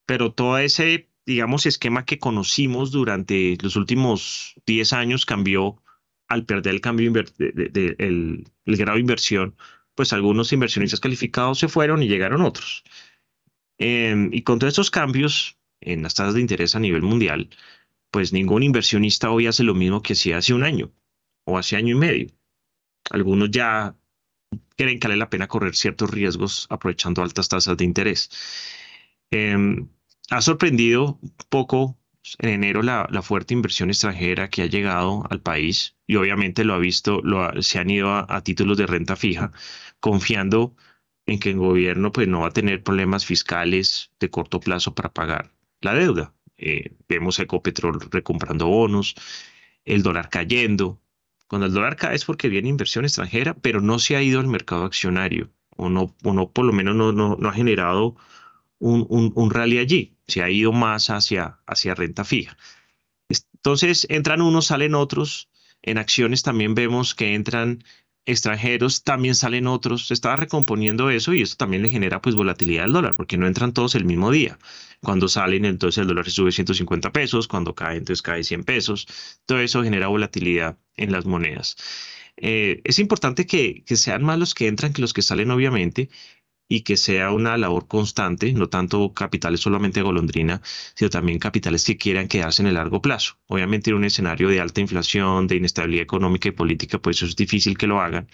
[0.07, 5.83] pero todo ese, digamos, esquema que conocimos durante los últimos 10 años cambió
[6.29, 9.57] al perder el cambio de, el, grado de inversión,
[9.95, 12.85] pues algunos inversionistas calificados se fueron y llegaron otros.
[13.79, 17.51] Eh, y con todos estos cambios en las tasas de interés a nivel mundial,
[18.11, 20.91] pues ningún inversionista hoy hace lo mismo que hacía hace un año
[21.49, 22.29] o hace año y medio.
[23.11, 23.97] Algunos ya
[24.77, 28.31] creen que vale la pena correr ciertos riesgos aprovechando altas tasas de interés.
[29.31, 29.57] Eh,
[30.31, 31.19] ha sorprendido
[31.49, 31.99] poco
[32.39, 36.79] en enero la, fuerte inversión extranjera que ha llegado al país y obviamente lo ha
[36.79, 39.53] visto, lo se han ido a, a, títulos de renta fija,
[40.01, 40.77] confiando
[41.27, 45.12] en que el gobierno pues, no va a tener problemas fiscales de corto plazo para
[45.12, 46.35] pagar la deuda.
[46.57, 49.15] Eh, vemos Ecopetrol recomprando bonos,
[49.85, 51.01] el dólar cayendo.
[51.49, 54.47] Cuando el dólar cae es porque viene inversión extranjera, pero no se ha ido al
[54.47, 58.16] mercado accionario, o no, o por lo menos no, no, ha generado
[58.79, 62.57] un, un, rally allí, se ha ido más hacia, hacia renta fija.
[63.55, 65.49] Entonces entran unos, salen otros.
[65.83, 67.83] En acciones también vemos que entran
[68.29, 70.07] extranjeros, también salen otros.
[70.07, 73.47] Se estaba recomponiendo eso y esto también le genera pues volatilidad al dólar, porque no
[73.47, 74.59] entran todos el mismo día.
[75.03, 79.07] Cuando salen, entonces el dólar sube 150 pesos, cuando cae, entonces cae 100 pesos.
[79.47, 81.77] Todo eso genera volatilidad en las monedas.
[82.37, 86.09] Eh, es importante que, que, sean más los que entran que los que salen, obviamente,
[86.69, 90.61] y que sea una labor constante, no tanto capitales solamente golondrina,
[90.95, 93.39] sino también capitales que quieran quedarse en el largo plazo.
[93.47, 97.78] Obviamente en un escenario de alta inflación, de inestabilidad económica y política, pues es difícil
[97.78, 98.28] que lo hagan,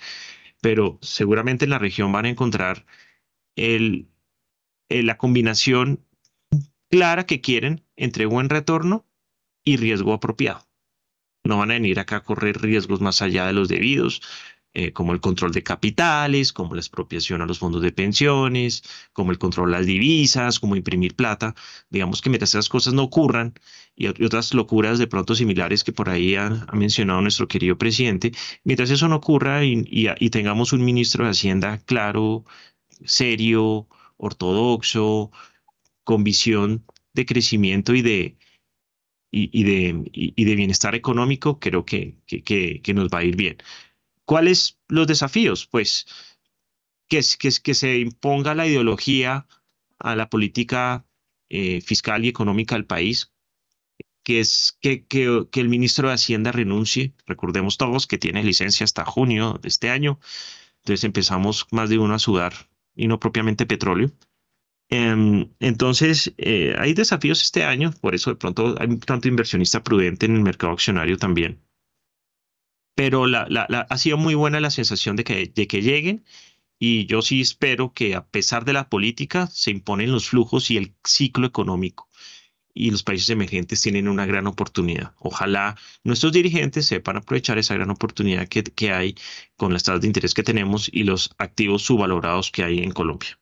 [0.60, 2.86] pero seguramente en la región van a encontrar
[3.56, 4.08] el,
[4.88, 6.04] la combinación
[6.90, 9.06] clara que quieren entre buen retorno
[9.64, 10.66] y riesgo apropiado.
[11.44, 14.22] No van a venir acá a correr riesgos más allá de los debidos,
[14.74, 18.82] eh, como el control de capitales, como la expropiación a los fondos de pensiones,
[19.12, 21.54] como el control de las divisas, como imprimir plata.
[21.90, 23.54] Digamos que mientras esas cosas no ocurran
[23.96, 28.32] y, otras locuras de pronto similares que por ahí ha, mencionado nuestro querido presidente,
[28.64, 32.44] mientras eso no ocurra y, y tengamos un ministro de Hacienda claro,
[33.04, 35.30] serio, ortodoxo,
[36.04, 36.84] con visión
[37.14, 38.36] de crecimiento y de,
[39.30, 42.42] y, de, y, de bienestar económico, creo que, que,
[42.82, 43.56] que, nos va a ir bien.
[44.24, 45.66] ¿Cuáles los desafíos?
[45.66, 46.06] Pues
[47.08, 49.46] que, que, que se imponga la ideología
[49.98, 51.06] a la política
[51.48, 53.32] eh, fiscal y económica del país,
[54.22, 55.06] que es que,
[55.52, 57.14] el ministro de Hacienda renuncie.
[57.26, 60.18] Recordemos todos que tiene licencia hasta junio de este año.
[60.78, 62.54] Entonces empezamos más de uno a sudar
[62.94, 64.10] y no propiamente petróleo.
[64.90, 70.26] Em, entonces, eh, hay desafíos este año, por eso de pronto hay tanto inversionista prudente
[70.26, 71.60] en el mercado accionario también
[72.94, 76.24] pero ha sido muy buena la sensación de que, de que lleguen
[76.78, 80.76] y yo sí espero que a pesar de la política se imponen los flujos y
[80.76, 82.08] el ciclo económico
[82.74, 85.14] y los países emergentes tienen una gran oportunidad.
[85.18, 89.14] Ojalá nuestros dirigentes sepan aprovechar esa gran oportunidad que, que hay
[89.56, 93.38] con las tasas de interés que tenemos y los activos subvalorados que hay en Colombia.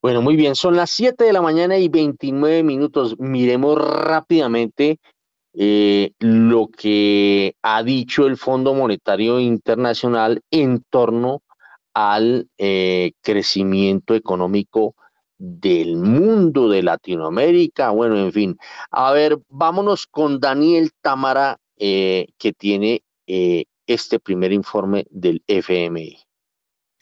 [0.00, 3.18] Bueno, muy bien, son las 7 de la mañana y 29 minutos.
[3.18, 4.98] Miremos rápidamente
[5.56, 11.42] eh, lo que ha dicho el Fondo Monetario Internacional en torno
[11.94, 14.96] al eh, crecimiento económico
[15.38, 18.58] del mundo, de Latinoamérica, bueno, en fin.
[18.90, 26.18] A ver, vámonos con Daniel Tamara, eh, que tiene este primer informe del FMI.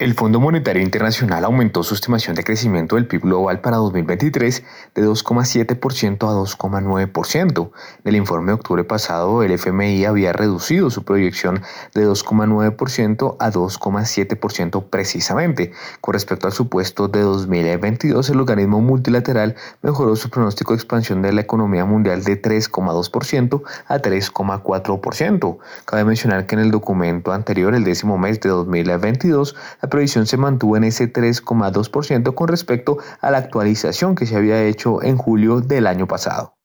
[0.03, 4.65] El Fondo Monetario Internacional aumentó su estimación de crecimiento del PIB global para 2023
[4.97, 7.70] de 2,7% a 2,9%.
[8.03, 11.62] En el informe de octubre pasado, el FMI había reducido su proyección
[11.95, 15.70] de 2,9% a 2,7% precisamente.
[16.01, 21.33] Con respecto al supuesto de 2022, el organismo multilateral mejoró su pronóstico de expansión de
[21.33, 25.59] la economía mundial de 3,2% a 3,4%.
[25.85, 29.55] Cabe mencionar que en el documento anterior, el décimo mes de 2022,
[29.93, 35.02] previsión se mantuvo en ese 3,2% con respecto a la actualización que se había hecho
[35.02, 36.56] en julio del año pasado.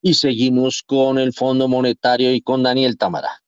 [0.00, 3.43] Y seguimos con el Fondo Monetario y con Daniel Tamara.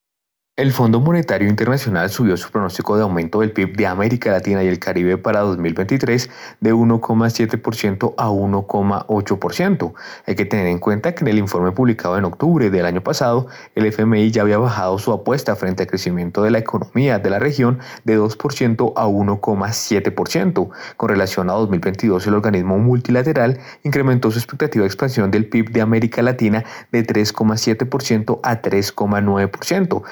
[0.57, 4.69] El Fondo Monetario Internacional subió su pronóstico de aumento del PIB de América Latina y
[4.69, 6.31] el Caribe para 2023
[6.63, 9.93] de 1,7% a 1,8%.
[10.25, 13.49] Hay que tener en cuenta que en el informe publicado en octubre del año pasado,
[13.75, 17.39] el FMI ya había bajado su apuesta frente al crecimiento de la economía de la
[17.39, 20.71] región de 2% a 1,7%.
[20.97, 25.83] Con relación a 2022, el organismo multilateral incrementó su expectativa de expansión del PIB de
[25.83, 30.03] América Latina de 3,7% a 3,9%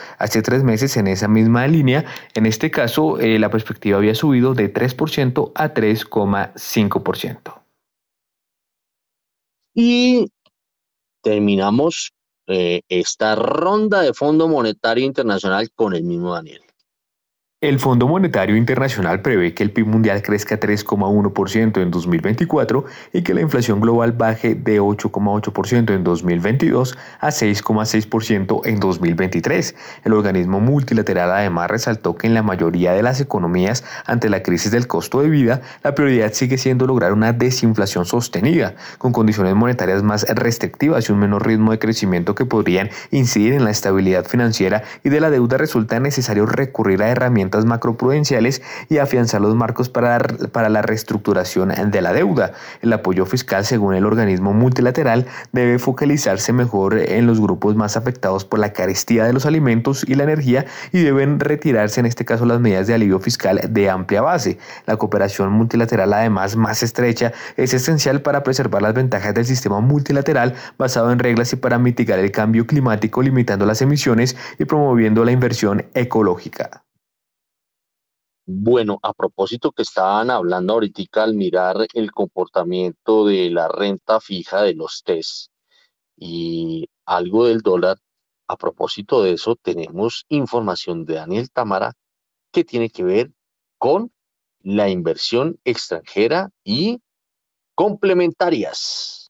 [0.43, 2.05] tres meses en esa misma línea.
[2.35, 7.63] En este caso, eh, la perspectiva había subido de 3% a 3,5%.
[9.75, 10.31] Y
[11.23, 12.13] terminamos
[12.47, 16.64] eh, esta ronda de Fondo Monetario Internacional con el mismo Daniel.
[17.65, 22.85] El Fondo Monetario Internacional prevé que el PIB mundial crezca 3,1% en 2024
[23.15, 29.77] y que la inflación global baje de 8,8% en 2022 a 6,6% en 2023.
[30.05, 34.71] El organismo multilateral además resaltó que en la mayoría de las economías ante la crisis
[34.71, 40.03] del costo de vida, la prioridad sigue siendo lograr una desinflación sostenida, con condiciones monetarias
[40.03, 44.83] más restrictivas y un menor ritmo de crecimiento que podrían incidir en la estabilidad financiera
[45.03, 50.19] y de la deuda resulta necesario recurrir a herramientas macroprudenciales y afianzar los marcos para,
[50.51, 52.53] para la reestructuración de la deuda.
[52.83, 58.45] El apoyo fiscal, según el organismo multilateral, debe focalizarse mejor en los grupos más afectados
[58.45, 62.45] por la carestía de los alimentos y la energía y deben retirarse en este caso
[62.47, 64.59] las medidas de alivio fiscal de amplia base.
[64.87, 70.55] La cooperación multilateral, además más estrecha, es esencial para preservar las ventajas del sistema multilateral
[70.79, 75.33] basado en reglas y para mitigar el cambio climático limitando las emisiones y promoviendo la
[75.33, 76.85] inversión ecológica.
[78.47, 84.63] Bueno, a propósito que estaban hablando ahorita al mirar el comportamiento de la renta fija
[84.63, 85.51] de los TES
[86.17, 87.97] y algo del dólar,
[88.47, 91.95] a propósito de eso tenemos información de Daniel Tamara
[92.53, 93.33] que tiene que ver
[93.79, 94.13] con
[94.61, 97.01] la inversión extranjera y
[97.75, 99.24] complementarias.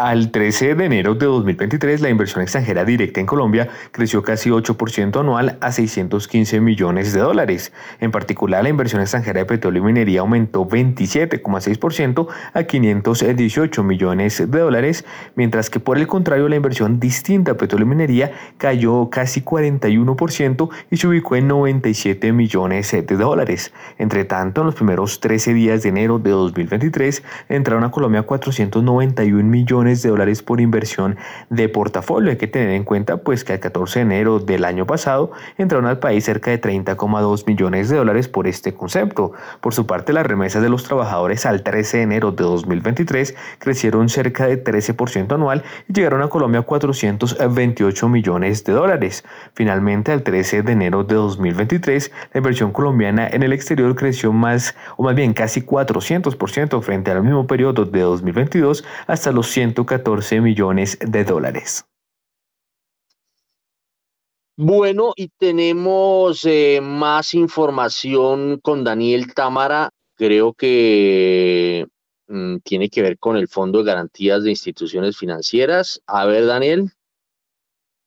[0.00, 5.20] Al 13 de enero de 2023, la inversión extranjera directa en Colombia creció casi 8%
[5.20, 7.70] anual a 615 millones de dólares.
[8.00, 14.58] En particular, la inversión extranjera de petróleo y minería aumentó 27,6% a 518 millones de
[14.58, 15.04] dólares,
[15.34, 20.70] mientras que por el contrario, la inversión distinta a petróleo y minería cayó casi 41%
[20.90, 23.74] y se ubicó en 97 millones de dólares.
[23.98, 29.44] Entre tanto, en los primeros 13 días de enero de 2023, entraron a Colombia 491
[29.44, 31.16] millones de dólares por inversión
[31.50, 32.30] de portafolio.
[32.30, 35.86] Hay que tener en cuenta pues que al 14 de enero del año pasado entraron
[35.86, 39.32] al país cerca de 30,2 millones de dólares por este concepto.
[39.60, 44.08] Por su parte, las remesas de los trabajadores al 13 de enero de 2023 crecieron
[44.08, 49.24] cerca de 13% anual y llegaron a Colombia a 428 millones de dólares.
[49.54, 54.74] Finalmente, al 13 de enero de 2023, la inversión colombiana en el exterior creció más,
[54.96, 60.40] o más bien casi 400% frente al mismo periodo de 2022 hasta los 100 14
[60.40, 61.84] millones de dólares.
[64.62, 69.90] Bueno, y tenemos eh, más información con Daniel Támara.
[70.16, 71.86] Creo que
[72.28, 76.02] mm, tiene que ver con el Fondo de Garantías de Instituciones Financieras.
[76.06, 76.92] A ver, Daniel.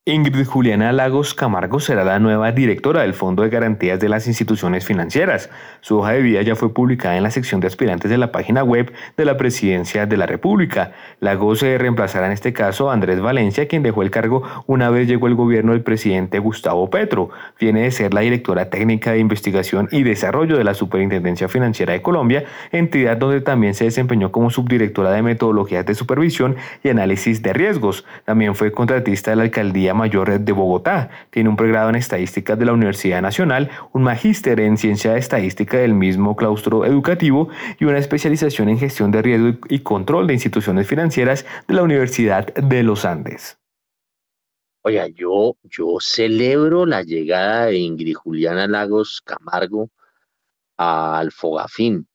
[0.05, 4.84] Ingrid Juliana Lagos Camargo será la nueva directora del Fondo de Garantías de las Instituciones
[4.84, 5.49] Financieras.
[5.80, 8.65] Su hoja de vida ya fue publicada en la sección de aspirantes de la página
[8.65, 10.91] web de la Presidencia de la República.
[11.21, 15.07] Lagos se reemplazará en este caso a Andrés Valencia, quien dejó el cargo una vez
[15.07, 17.30] llegó el gobierno del presidente Gustavo Petro.
[17.57, 22.01] Viene de ser la directora técnica de investigación y desarrollo de la Superintendencia Financiera de
[22.01, 22.43] Colombia,
[22.73, 28.03] entidad donde también se desempeñó como subdirectora de metodologías de supervisión y análisis de riesgos.
[28.25, 31.10] También fue contratista de la alcaldía Mayor de Bogotá.
[31.30, 35.78] Tiene un pregrado en Estadística de la Universidad Nacional, un magíster en Ciencia de Estadística
[35.78, 37.49] del mismo claustro educativo
[37.80, 42.53] y una especialización en Gestión de Riesgo y Control de Instituciones Financieras de la Universidad
[42.53, 43.57] de los Andes.
[44.84, 49.90] Oiga, yo, yo celebro la llegada de Ingrid Juliana Lagos Camargo
[50.78, 52.07] al Fogafín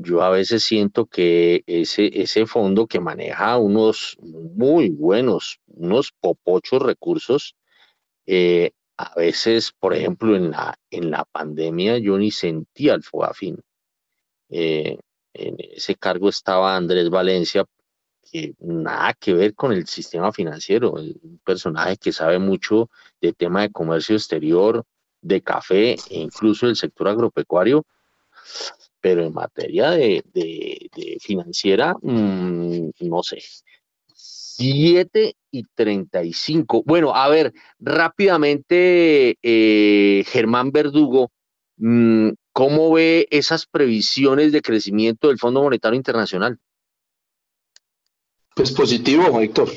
[0.00, 6.80] yo a veces siento que ese, ese fondo que maneja unos muy buenos, unos popochos
[6.80, 7.56] recursos,
[8.24, 13.58] eh, a veces, por ejemplo, en la, en la pandemia yo ni sentía el FOGAFIN.
[14.50, 14.98] Eh,
[15.34, 17.64] en ese cargo estaba Andrés Valencia,
[18.30, 22.88] que nada que ver con el sistema financiero, un personaje que sabe mucho
[23.20, 24.84] de tema de comercio exterior,
[25.20, 27.84] de café e incluso del sector agropecuario
[29.00, 30.22] pero en materia de,
[31.20, 33.38] financiera, mm, no sé.
[34.14, 36.82] 7 y 35.
[36.84, 41.30] Bueno, a ver, rápidamente, eh, Germán Verdugo,
[41.76, 46.58] mm, ¿cómo ve esas previsiones de crecimiento del Fondo Monetario Internacional?
[48.56, 49.70] Pues positivo, Héctor.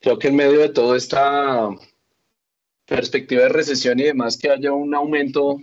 [0.00, 1.70] Creo que en medio de toda esta
[2.84, 5.56] perspectiva de recesión y demás, que haya un aumento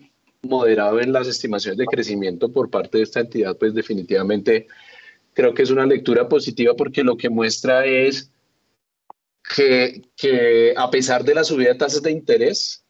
[0.43, 4.67] moderado en las estimaciones de crecimiento por parte de esta entidad, pues definitivamente
[5.33, 8.31] creo que es una lectura positiva porque lo que muestra es
[9.55, 12.83] que, a pesar de la subida de tasas de interés,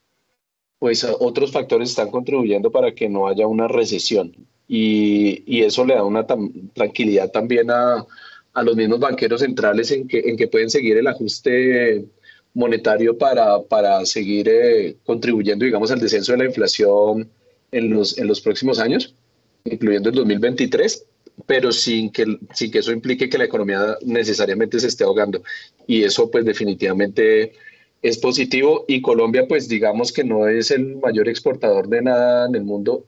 [0.79, 4.33] pues otros factores están contribuyendo para que no haya una recesión.
[4.67, 6.25] Y, y eso le da una
[6.73, 8.05] tranquilidad también a,
[8.53, 12.05] a, los mismos banqueros centrales en que, en que pueden seguir el ajuste
[12.53, 17.29] monetario para, para seguir eh, contribuyendo, digamos, al descenso de la inflación
[17.71, 19.15] en los, en los próximos años,
[19.63, 21.05] incluyendo el 2023,
[21.45, 25.43] pero sin que, sin que eso implique que la economía necesariamente se esté ahogando.
[25.87, 27.53] Y eso pues definitivamente
[28.01, 32.55] es positivo y Colombia pues digamos que no es el mayor exportador de nada en
[32.55, 33.05] el mundo,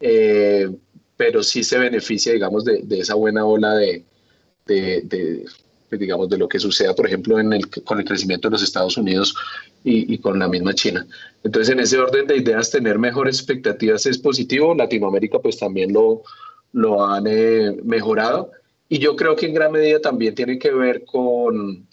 [0.00, 0.68] eh,
[1.16, 4.04] pero sí se beneficia digamos de, de esa buena ola de,
[5.98, 8.96] digamos de lo que suceda por ejemplo en el, con el crecimiento de los Estados
[8.96, 9.34] Unidos
[9.84, 11.06] y, con la misma China.
[11.42, 14.74] Entonces, en ese orden de ideas, tener mejores expectativas es positivo.
[14.74, 16.22] Latinoamérica pues también lo,
[16.72, 18.52] lo han eh, mejorado.
[18.88, 21.88] Y yo creo que en gran medida también tiene que ver con,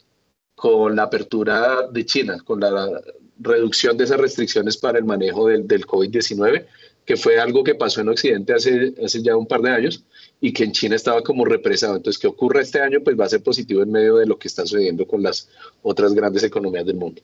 [0.54, 3.02] con la apertura de China, con la
[3.40, 6.66] reducción de esas restricciones para el manejo del, del COVID-19,
[7.06, 10.04] que fue algo que pasó en Occidente hace, hace ya un par de años
[10.42, 11.96] y que en China estaba como represado.
[11.96, 14.48] Entonces, que ocurra este año, pues va a ser positivo en medio de lo que
[14.48, 15.50] está sucediendo con las
[15.82, 17.22] otras grandes economías del mundo.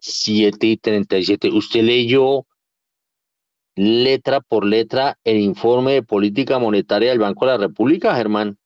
[0.00, 1.48] 7 y 37.
[1.48, 2.46] ¿Usted leyó
[3.76, 8.58] letra por letra el informe de política monetaria del Banco de la República, Germán?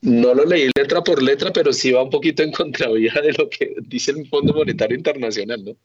[0.00, 3.48] No lo leí letra por letra, pero sí va un poquito en contravía de lo
[3.48, 5.76] que dice el Fondo Monetario Internacional, ¿no?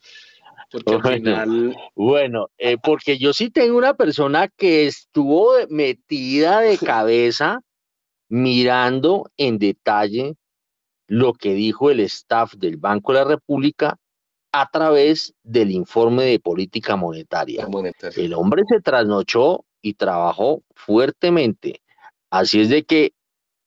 [0.72, 1.76] Porque al final...
[1.96, 7.62] Bueno, eh, porque yo sí tengo una persona que estuvo metida de cabeza
[8.30, 10.36] mirando en detalle
[11.08, 13.98] lo que dijo el staff del Banco de la República
[14.52, 17.68] a través del informe de política monetaria.
[18.16, 21.82] El hombre se trasnochó y trabajó fuertemente.
[22.30, 23.14] Así es de que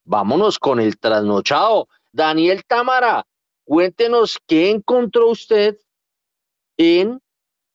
[0.04, 1.88] vámonos con el trasnochado.
[2.12, 3.26] Daniel Tamara,
[3.64, 5.76] cuéntenos qué encontró usted
[6.82, 7.20] en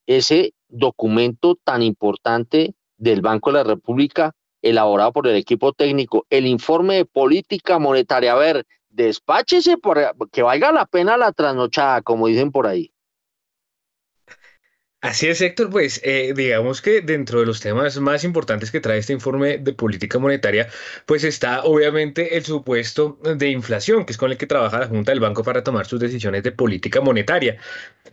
[0.05, 6.45] ese documento tan importante del Banco de la República elaborado por el equipo técnico, el
[6.45, 8.34] informe de política monetaria.
[8.34, 9.99] A ver, despáchese por
[10.31, 12.91] que valga la pena la trasnochada, como dicen por ahí.
[15.07, 18.97] Así es, Héctor, pues eh, digamos que dentro de los temas más importantes que trae
[18.97, 20.67] este informe de política monetaria,
[21.05, 25.13] pues está obviamente el supuesto de inflación, que es con el que trabaja la Junta
[25.13, 27.57] del Banco para tomar sus decisiones de política monetaria.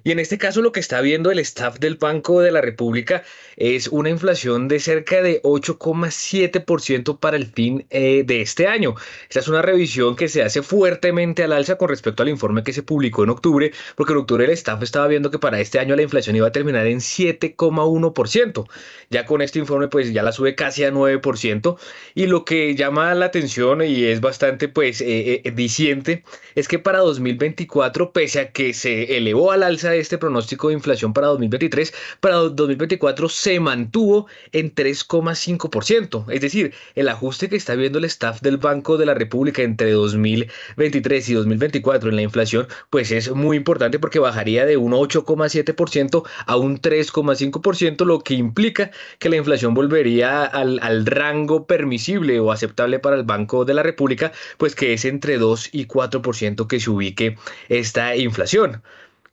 [0.04, 3.24] Y en este caso lo que está viendo el staff del Banco de la República
[3.56, 8.94] es una inflación de cerca de 8,7% para el fin eh, de este año.
[9.28, 12.72] Esta es una revisión que se hace fuertemente al alza con respecto al informe que
[12.72, 15.96] se publicó en octubre, porque en octubre el staff estaba viendo que para este año
[15.96, 18.68] la inflación iba a terminar en 7,1%.
[19.10, 21.76] Ya con este informe pues ya la sube casi a 9%
[22.14, 26.24] y lo que llama la atención y es bastante pues eh, eh, diciente
[26.54, 31.12] es que para 2024 pese a que se elevó al alza este pronóstico de inflación
[31.12, 36.26] para 2023, para 2024 se mantuvo en 3,5%.
[36.30, 39.92] Es decir, el ajuste que está viendo el staff del Banco de la República entre
[39.92, 46.24] 2023 y 2024 en la inflación pues es muy importante porque bajaría de un 8,7%
[46.46, 52.52] a un 3,5%, lo que implica que la inflación volvería al, al, rango permisible o
[52.52, 56.80] aceptable para el Banco de la República, pues que es entre 2 y 4% que
[56.80, 57.36] se ubique
[57.68, 58.82] esta inflación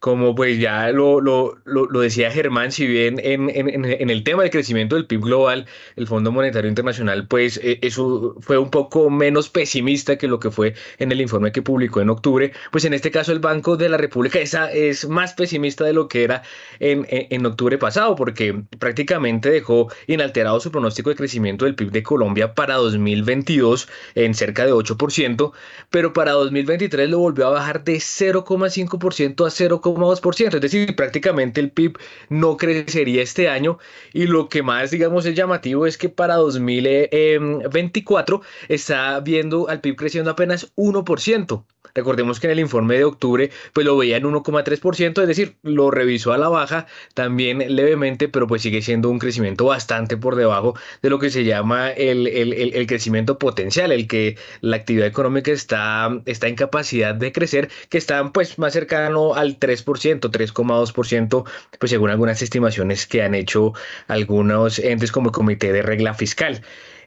[0.02, 4.41] como pues ya lo, lo, lo, decía Germán, si bien en, en, en, el tema
[4.41, 9.11] del crecimiento del PIB global, el Fondo Monetario Internacional, pues eh, eso fue un poco
[9.11, 12.95] menos pesimista que lo que fue en el informe que publicó en octubre, pues en
[12.95, 16.41] este caso el Banco de la República esa es más pesimista de lo que era
[16.80, 22.02] en, en octubre pasado, porque prácticamente dejó inalterado su pronóstico de crecimiento del PIB de
[22.02, 25.52] Colombia para 2022 en cerca de 8%,
[25.91, 29.90] pero para 2023 lo volvió a bajar de 0,5% a 0,5%.
[29.95, 31.97] 2%, es decir, prácticamente el PIB
[32.30, 33.77] no crecería este año
[34.13, 39.95] y lo que más, digamos, es llamativo es que para 2024 está viendo al PIB
[39.95, 41.63] creciendo apenas 1%.
[41.93, 45.91] Recordemos que en el informe de octubre pues lo veía en 1,3%, es decir, lo
[45.91, 50.76] revisó a la baja también levemente, pero pues sigue siendo un crecimiento bastante por debajo
[51.01, 55.51] de lo que se llama el, el, el, crecimiento potencial, el que la actividad económica
[55.51, 61.45] está, está en capacidad de crecer, que está pues más cercano al 3%, 3,2%,
[61.80, 63.73] pues según algunas estimaciones que han hecho
[64.07, 66.61] algunos entes como el Comité de Regla Fiscal.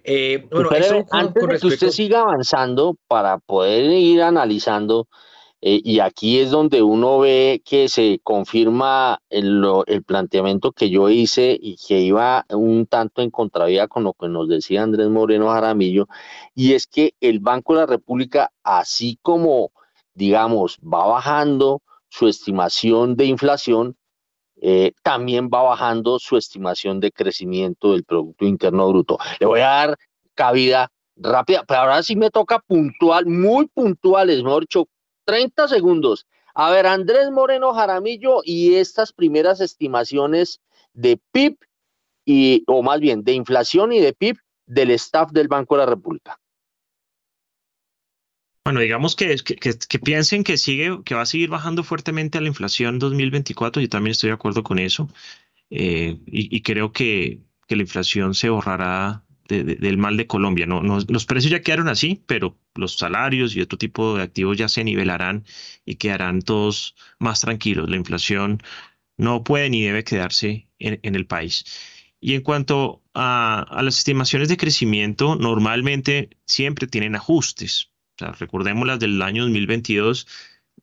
[0.05, 0.68] Eh, bueno,
[1.10, 5.09] antes de que usted siga avanzando para poder ir analizando,
[5.62, 11.09] eh, y aquí es donde uno ve que se confirma el, el, planteamiento que yo
[11.09, 15.48] hice y que iba un tanto en contravía con lo que nos decía Andrés Moreno
[15.48, 16.06] Jaramillo,
[16.55, 19.70] y es que el Banco de la República, así como,
[20.12, 23.97] digamos, va bajando su estimación de inflación,
[24.60, 29.18] eh, también va bajando su estimación de crecimiento del Producto Interno Bruto.
[29.40, 29.97] Le voy a dar
[30.35, 34.89] cabida rápida, pero ahora sí me toca puntual, muy puntuales, mejor dicho,
[35.24, 36.26] 30 segundos.
[36.55, 40.60] A ver, Andrés Moreno Jaramillo y estas primeras estimaciones
[40.93, 41.56] de PIB
[42.24, 44.36] y, o más bien, de inflación y de PIB
[44.66, 46.39] del staff del Banco de la República.
[48.65, 52.95] Bueno, digamos que, que, piensen que sigue, que va a seguir bajando fuertemente la inflación
[52.95, 53.82] en 2024.
[53.82, 55.11] Yo también estoy de acuerdo con eso.
[55.70, 60.66] Eh, y, creo que, que, la inflación se borrará del mal de Colombia.
[60.66, 64.69] No, los precios ya quedaron así, pero los salarios y otro tipo de activos ya
[64.69, 65.45] se nivelarán
[65.85, 67.91] y quedarán todos más tranquilos.
[67.91, 68.62] La inflación
[69.19, 71.65] no puede ni debe quedarse en, el país.
[72.20, 77.91] Y en cuanto a, las estimaciones de crecimiento, normalmente siempre tienen ajustes.
[78.19, 80.27] Recordemos las del año 2022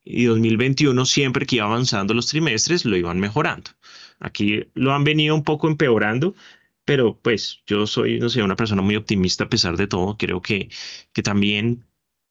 [0.03, 3.71] y 2021, siempre que iba avanzando los trimestres, lo iban mejorando.
[4.19, 6.35] Aquí lo han venido un poco empeorando,
[6.85, 10.17] pero pues yo soy, no sé, una persona muy optimista a pesar de todo.
[10.17, 10.69] Creo que,
[11.13, 11.85] que también,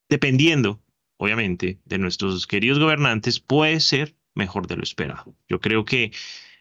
[0.08, 0.80] dependiendo,
[1.16, 5.34] obviamente, de nuestros queridos gobernantes, puede ser mejor de lo esperado.
[5.48, 6.12] Yo creo que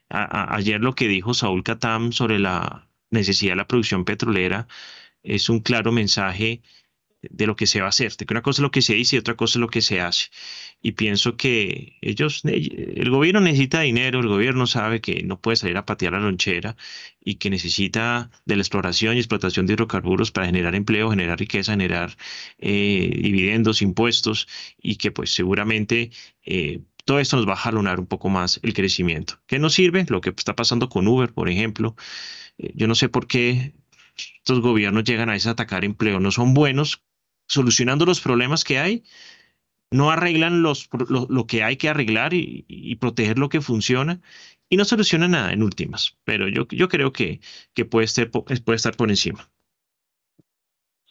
[0.09, 4.67] ayer lo que dijo Saúl Katam sobre la necesidad de la producción petrolera
[5.23, 6.61] es un claro mensaje
[7.21, 8.93] de lo que se va a hacer, de que una cosa es lo que se
[8.93, 10.27] dice y otra cosa es lo que se hace.
[10.81, 15.77] Y pienso que ellos, el gobierno necesita dinero, el gobierno sabe que no puede salir
[15.77, 16.77] a patear la lonchera
[17.23, 21.73] y que necesita de la exploración y explotación de hidrocarburos para generar empleo, generar riqueza,
[21.73, 22.15] generar
[22.59, 24.47] eh, dividendos, impuestos
[24.81, 26.11] y que pues seguramente
[26.45, 29.39] eh, todo esto nos va a jalonar un poco más el crecimiento.
[29.47, 30.05] ¿Qué nos sirve?
[30.09, 31.95] Lo que está pasando con Uber, por ejemplo.
[32.57, 33.73] Eh, yo no sé por qué
[34.37, 36.19] estos gobiernos llegan a atacar empleo.
[36.19, 37.03] No son buenos
[37.49, 39.03] solucionando los problemas que hay,
[39.91, 44.21] no arreglan los, lo, que hay que arreglar y, proteger lo que funciona
[44.69, 46.15] y no solucionan nada en últimas.
[46.23, 47.41] Pero yo, yo creo que,
[47.73, 49.49] que puede, ser, puede estar por encima.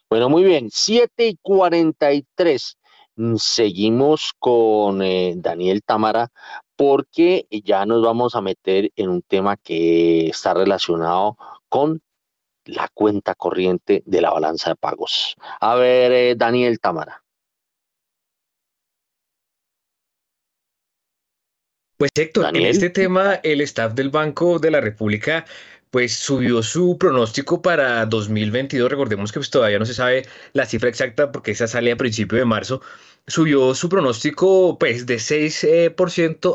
[0.08, 2.78] Bueno, muy bien, 7 y 43.
[3.16, 6.30] Mm, seguimos con eh, Daniel Támara
[6.76, 11.36] porque ya nos vamos a meter en un tema que está relacionado
[11.68, 12.00] con
[12.68, 15.34] la cuenta corriente de la balanza de pagos.
[15.60, 17.22] A ver, eh, Daniel Tamara.
[21.96, 25.44] Pues Héctor, en este tema el staff del Banco de la República
[25.90, 28.90] pues subió su pronóstico para 2022.
[28.90, 32.38] Recordemos que pues, todavía no se sabe la cifra exacta porque esa sale a principio
[32.38, 32.82] de marzo,
[33.28, 35.94] subió su pronóstico pues de 6% eh,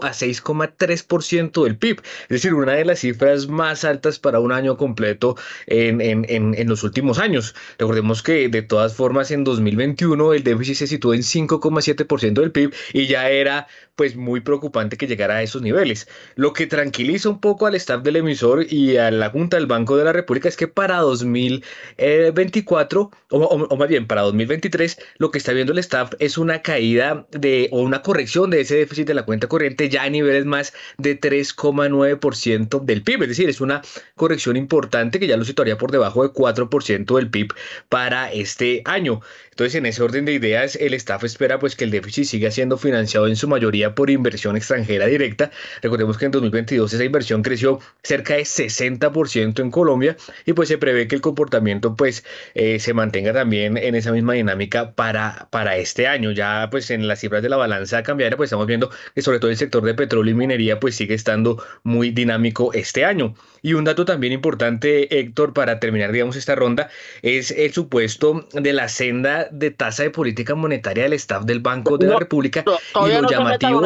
[0.01, 4.77] a 6,3% del PIB, es decir, una de las cifras más altas para un año
[4.77, 5.35] completo
[5.67, 7.55] en, en, en, los últimos años.
[7.77, 12.73] Recordemos que de todas formas en 2021 el déficit se situó en 5,7% del PIB
[12.93, 16.07] y ya era pues muy preocupante que llegara a esos niveles.
[16.35, 19.95] Lo que tranquiliza un poco al staff del emisor y a la Junta del Banco
[19.97, 25.37] de la República es que para 2024, o, o más bien para 2023, lo que
[25.37, 29.13] está viendo el staff es una caída de o una corrección de ese déficit de
[29.13, 33.23] la cuenta corriente ya a niveles más de 3,9% del PIB.
[33.23, 33.81] Es decir, es una
[34.15, 37.53] corrección importante que ya lo situaría por debajo de 4% del PIB
[37.89, 39.21] para este año.
[39.53, 42.77] Entonces, en ese orden de ideas, el staff espera pues que el déficit siga siendo
[42.77, 45.51] financiado en su mayoría por inversión extranjera directa.
[45.83, 50.17] Recordemos que en 2022 esa inversión creció cerca de 60% en Colombia
[50.47, 52.23] y pues se prevé que el comportamiento pues
[52.55, 56.31] eh, se mantenga también en esa misma dinámica para, para este año.
[56.31, 59.51] Ya pues en las cifras de la balanza cambiaria pues estamos viendo que sobre todo
[59.51, 63.35] el sector de petróleo y minería pues sigue estando muy dinámico este año.
[63.61, 66.89] Y un dato también importante, Héctor, para terminar digamos esta ronda,
[67.21, 71.97] es el supuesto de la senda de tasa de política monetaria del staff del Banco
[71.97, 73.81] de la República y lo llamativo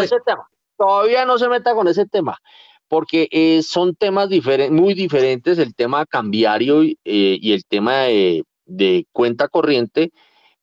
[0.78, 2.40] Todavía no se meta con ese tema,
[2.88, 4.30] porque eh, son temas
[4.70, 10.12] muy diferentes, el tema cambiario eh, y el tema de, cuenta corriente.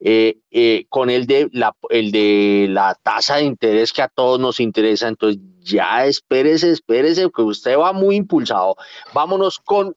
[0.07, 4.61] Eh, con el de, la, el de la tasa de interés que a todos nos
[4.61, 5.09] interesa.
[5.09, 8.77] Entonces, ya espérese, espérese, que usted va muy impulsado.
[9.15, 9.97] Vámonos con,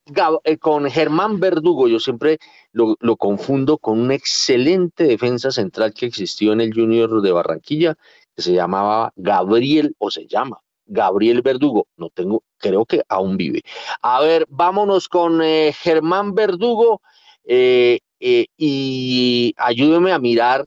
[0.61, 1.87] con Germán Verdugo.
[1.89, 2.39] Yo siempre
[2.71, 7.95] lo, confundo con una excelente defensa central que existió en el Junior de Barranquilla,
[8.35, 11.87] que se llamaba Gabriel, o se llama Gabriel Verdugo.
[11.97, 13.63] No tengo, creo que aún vive.
[14.01, 17.01] A ver, vámonos con eh, Germán Verdugo
[17.43, 20.65] eh, eh, y ayúdeme a mirar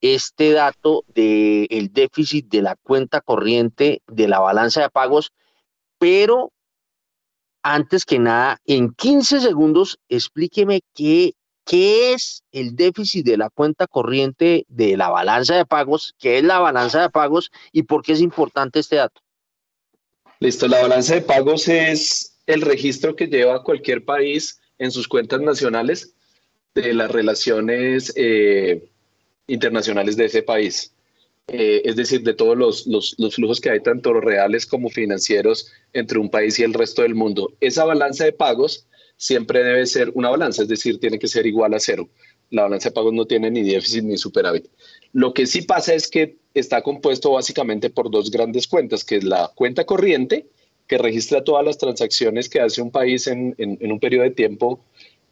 [0.00, 5.32] este dato del déficit de la cuenta corriente de la balanza de pagos,
[5.98, 6.52] pero
[7.62, 11.34] antes que nada, en 15 segundos, explíqueme qué
[11.64, 16.14] ¿Qué es el déficit de la cuenta corriente de la balanza de pagos?
[16.18, 19.20] ¿Qué es la balanza de pagos y por qué es importante este dato?
[20.40, 25.40] Listo, la balanza de pagos es el registro que lleva cualquier país en sus cuentas
[25.40, 26.14] nacionales
[26.74, 28.90] de las relaciones eh,
[29.46, 30.91] internacionales de ese país.
[31.48, 36.18] Eh, es decir, de todos los, los, flujos que hay, tanto reales como financieros, entre
[36.18, 37.52] un país y el resto del mundo.
[37.60, 38.86] Esa balanza de pagos
[39.16, 42.08] siempre debe ser una balanza, es decir, tiene que ser igual a cero.
[42.50, 44.66] La balanza de pagos no tiene ni déficit ni superávit.
[45.12, 49.24] Lo que sí pasa es que está compuesto básicamente por dos grandes cuentas, que es
[49.24, 50.46] la cuenta corriente,
[50.86, 54.80] que registra todas las transacciones que hace un país en, un periodo de tiempo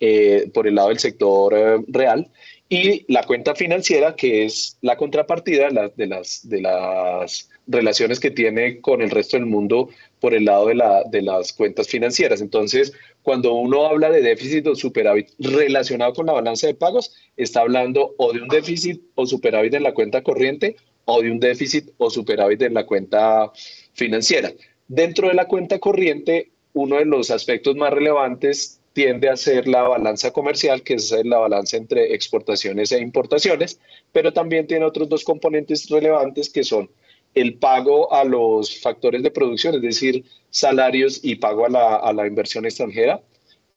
[0.00, 2.30] eh, por el lado del sector eh, real
[2.72, 8.80] y la cuenta financiera, que es la contrapartida de las, de las relaciones que tiene
[8.80, 9.88] con el resto del mundo
[10.20, 12.40] por el lado de, la, de las cuentas financieras.
[12.40, 12.92] Entonces,
[13.22, 18.14] cuando uno habla de déficit o superávit relacionado con la balanza de pagos, está hablando
[18.18, 20.76] o de un déficit o superávit en la cuenta corriente
[21.06, 23.50] o de un déficit o superávit en la cuenta
[23.94, 24.52] financiera.
[24.86, 29.82] Dentro de la cuenta corriente, uno de los aspectos más relevantes tiende a ser la
[29.82, 33.78] balanza comercial, que es la balanza entre exportaciones e importaciones,
[34.12, 36.90] pero también tiene otros dos componentes relevantes que son
[37.34, 42.12] el pago a los factores de producción, es decir, salarios y pago a la, a
[42.12, 43.22] la inversión extranjera,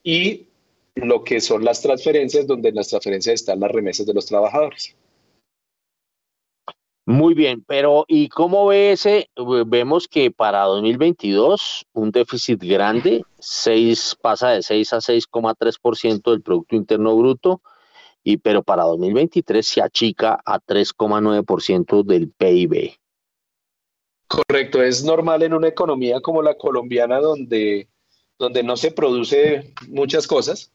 [0.04, 0.48] y
[0.96, 4.96] lo que son las transferencias, donde en las transferencias están las remesas de los trabajadores.
[7.06, 9.30] Muy bien, pero ¿y cómo ve ese?
[9.68, 16.76] Vemos que para 2022 un déficit grande, 6, pasa de 6 a 6,3% del Producto
[16.78, 17.62] Interno Bruto,
[18.24, 22.94] y, pero para 2023 se achica a 3,9% del PIB.
[24.28, 27.90] Correcto, es normal en una economía como la colombiana donde,
[28.40, 30.72] donde no se produce muchas cosas,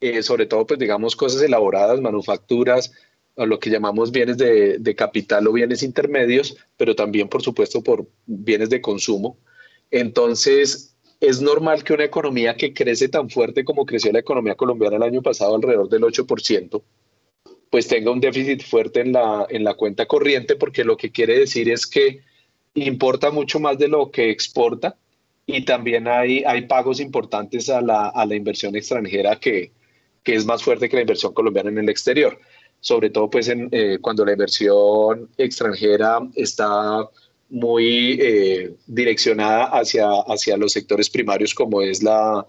[0.00, 2.92] eh, sobre todo pues digamos cosas elaboradas, manufacturas,
[3.34, 7.82] o lo que llamamos bienes de, de, capital o bienes intermedios, pero también, por supuesto,
[7.82, 9.38] por bienes de consumo.
[9.90, 14.96] Entonces, es normal que una economía que crece tan fuerte como creció la economía colombiana
[14.96, 16.82] el año pasado, alrededor del 8%,
[17.68, 21.38] pues tenga un déficit fuerte en la, en la cuenta corriente, porque lo que quiere
[21.38, 22.20] decir es que
[22.74, 24.96] importa mucho más de lo que exporta
[25.46, 29.72] y también hay, hay pagos importantes a la, a la inversión extranjera que,
[30.22, 32.38] que es más fuerte que la inversión colombiana en el exterior
[32.80, 37.08] sobre todo pues eh, cuando la inversión extranjera está
[37.50, 42.46] muy eh, direccionada hacia, hacia los sectores primarios como es la,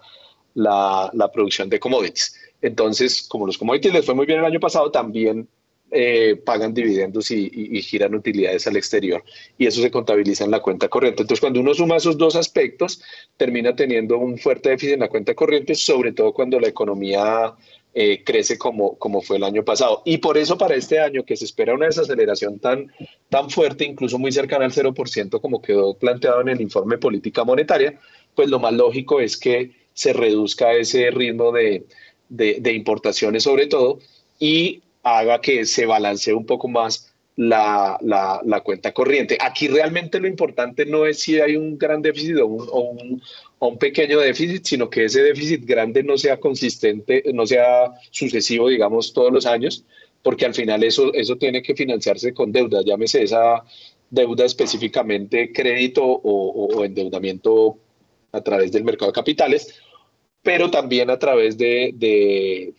[0.53, 2.35] la, producción de commodities.
[2.61, 5.47] Entonces, como los commodities les fue muy bien el año pasado, también
[5.89, 9.21] eh, pagan dividendos y, y, giran utilidades al exterior
[9.57, 11.23] y eso se contabiliza en la cuenta corriente.
[11.23, 13.01] Entonces, cuando uno suma esos dos aspectos,
[13.35, 17.55] termina teniendo un fuerte déficit en la cuenta corriente, sobre todo cuando la economía
[17.93, 20.01] eh, crece como, como fue el año pasado.
[20.05, 22.91] Y por eso para este año que se espera una desaceleración tan,
[23.29, 27.99] tan fuerte, incluso muy cercana al 0%, como quedó planteado en el informe política monetaria,
[28.33, 31.85] pues lo más lógico es que se reduzca ese ritmo de,
[32.29, 33.99] de, importaciones sobre todo
[34.39, 39.37] y haga que se balancee un poco más la, la, cuenta corriente.
[39.41, 43.21] Aquí realmente lo importante no es si hay un gran déficit o un,
[43.61, 48.67] a un pequeño déficit, sino que ese déficit grande no sea consistente, no sea sucesivo,
[48.67, 49.85] digamos, todos los años,
[50.23, 53.63] porque al final eso, eso tiene que financiarse con deuda, llámese esa
[54.09, 57.77] deuda específicamente crédito o, endeudamiento
[58.31, 59.79] a través del mercado de capitales,
[60.41, 62.73] pero también a través de, de,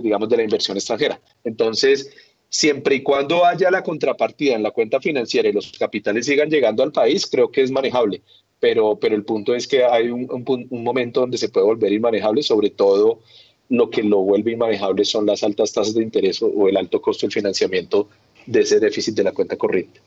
[0.00, 1.20] digamos, de la inversión extranjera.
[1.42, 2.08] Entonces,
[2.48, 6.84] siempre y cuando haya la contrapartida en la cuenta financiera y los capitales sigan llegando
[6.84, 8.22] al país, creo que es manejable
[8.64, 10.26] pero, pero el punto es que hay un,
[10.70, 13.20] un, momento donde se puede volver inmanejable, sobre todo
[13.68, 17.26] lo que lo vuelve inmanejable son las altas tasas de interés o, el alto costo
[17.26, 18.08] del financiamiento
[18.46, 20.00] de ese déficit de la cuenta corriente.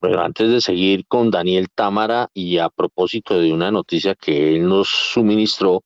[0.00, 4.68] Bueno, antes de seguir con Daniel Támara y a propósito de una noticia que él
[4.68, 5.84] nos suministró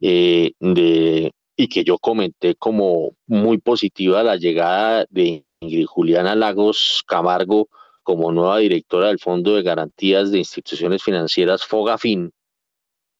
[0.00, 7.02] eh, de, y que yo comenté como muy positiva, la llegada de Ingrid Juliana Lagos
[7.08, 7.68] Camargo
[8.04, 12.30] como nueva directora del Fondo de Garantías de Instituciones Financieras Fogafin,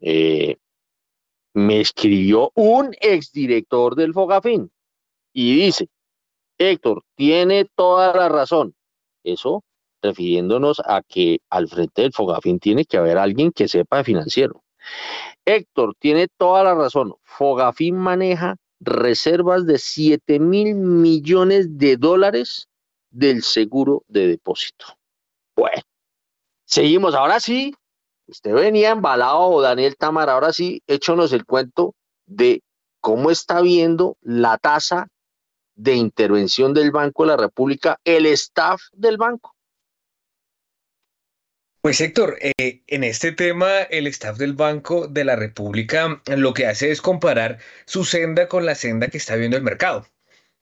[0.00, 0.56] eh,
[1.54, 4.70] me escribió un exdirector del Fogafin
[5.32, 5.88] y dice,
[6.58, 8.74] Héctor, tiene toda la razón.
[9.24, 9.64] Eso
[10.02, 14.62] refiriéndonos a que al frente del Fogafin tiene que haber alguien que sepa de financiero.
[15.46, 17.14] Héctor, tiene toda la razón.
[17.22, 22.68] Fogafin maneja reservas de 7 mil millones de dólares
[23.14, 24.86] del seguro de depósito.
[25.56, 25.82] Bueno,
[26.64, 27.14] seguimos.
[27.14, 27.72] Ahora sí,
[28.26, 31.94] usted venía embalado, Daniel Tamar, ahora sí, échonos el cuento
[32.26, 32.62] de
[33.00, 35.08] cómo está viendo la tasa
[35.76, 39.54] de intervención del Banco de la República, el staff del banco.
[41.80, 46.66] Pues Héctor, eh, en este tema el staff del Banco de la República lo que
[46.66, 50.06] hace es comparar su senda con la senda que está viendo el mercado.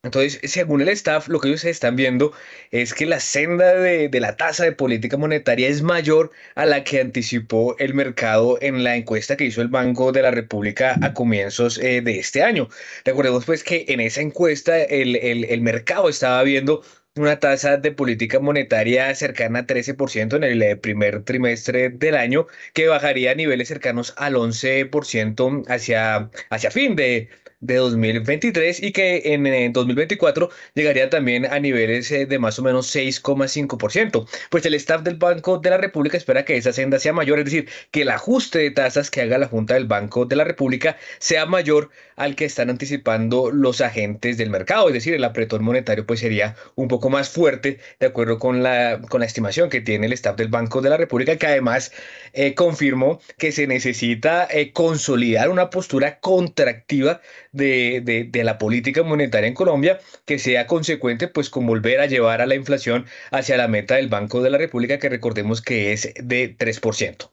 [0.04, 2.32] Entonces, según el staff, lo que ellos están viendo
[2.72, 7.00] es que la senda de, la tasa de política monetaria es mayor a la que
[7.00, 11.78] anticipó el mercado en la encuesta que hizo el Banco de la República a comienzos
[11.78, 12.68] eh, de este año.
[13.04, 16.82] Recordemos pues que en esa encuesta el, mercado estaba viendo
[17.14, 22.48] una tasa de política monetaria cercana a 13% en el eh, primer trimestre del año,
[22.72, 27.28] que bajaría a niveles cercanos al 11% hacia, hacia fin de,
[27.62, 32.94] de 2023 y que en, 2024 llegaría también a niveles eh, de más o menos
[32.94, 34.28] 6,5%.
[34.50, 37.46] Pues el staff del Banco de la República espera que esa senda sea mayor, es
[37.46, 40.96] decir, que el ajuste de tasas que haga la Junta del Banco de la República
[41.18, 46.06] sea mayor al que están anticipando los agentes del mercado, es decir, el apretón monetario
[46.06, 50.06] pues sería un poco más fuerte de acuerdo con la, con la estimación que tiene
[50.06, 51.92] el staff del Banco de la República, que además
[52.32, 57.20] eh, confirmó que se necesita eh, consolidar una postura contractiva
[57.52, 62.40] de, de, la política monetaria en Colombia que sea consecuente pues con volver a llevar
[62.40, 66.14] a la inflación hacia la meta del Banco de la República que recordemos que es
[66.22, 67.30] de 3%.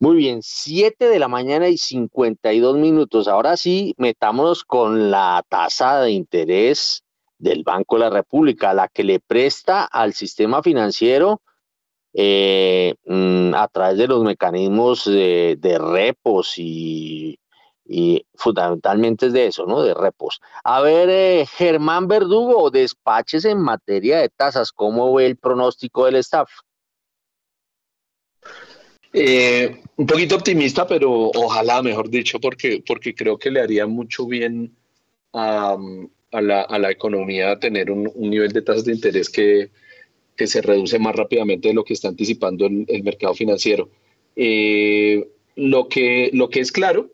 [0.00, 3.26] Muy bien, 7 de la mañana y 52 minutos.
[3.26, 7.02] Ahora sí, metámonos con la tasa de interés
[7.38, 11.40] del Banco de la República, la que le presta al sistema financiero
[12.12, 17.38] eh, mm, a través de los mecanismos de, repos y,
[18.34, 19.82] fundamentalmente es de eso, ¿no?
[19.82, 20.40] De repos.
[20.64, 26.16] A ver, eh, Germán Verdugo, despaches en materia de tasas, ¿cómo ve el pronóstico del
[26.16, 26.50] staff?
[29.12, 34.26] Eh, un poquito optimista, pero ojalá, mejor dicho, porque, porque creo que le haría mucho
[34.26, 34.76] bien
[35.32, 35.76] a,
[36.30, 39.70] la, economía tener un, nivel de tasas de interés que,
[40.36, 43.88] que, se reduce más rápidamente de lo que está anticipando el, mercado financiero.
[44.36, 47.10] Eh, lo, que, lo que es claro,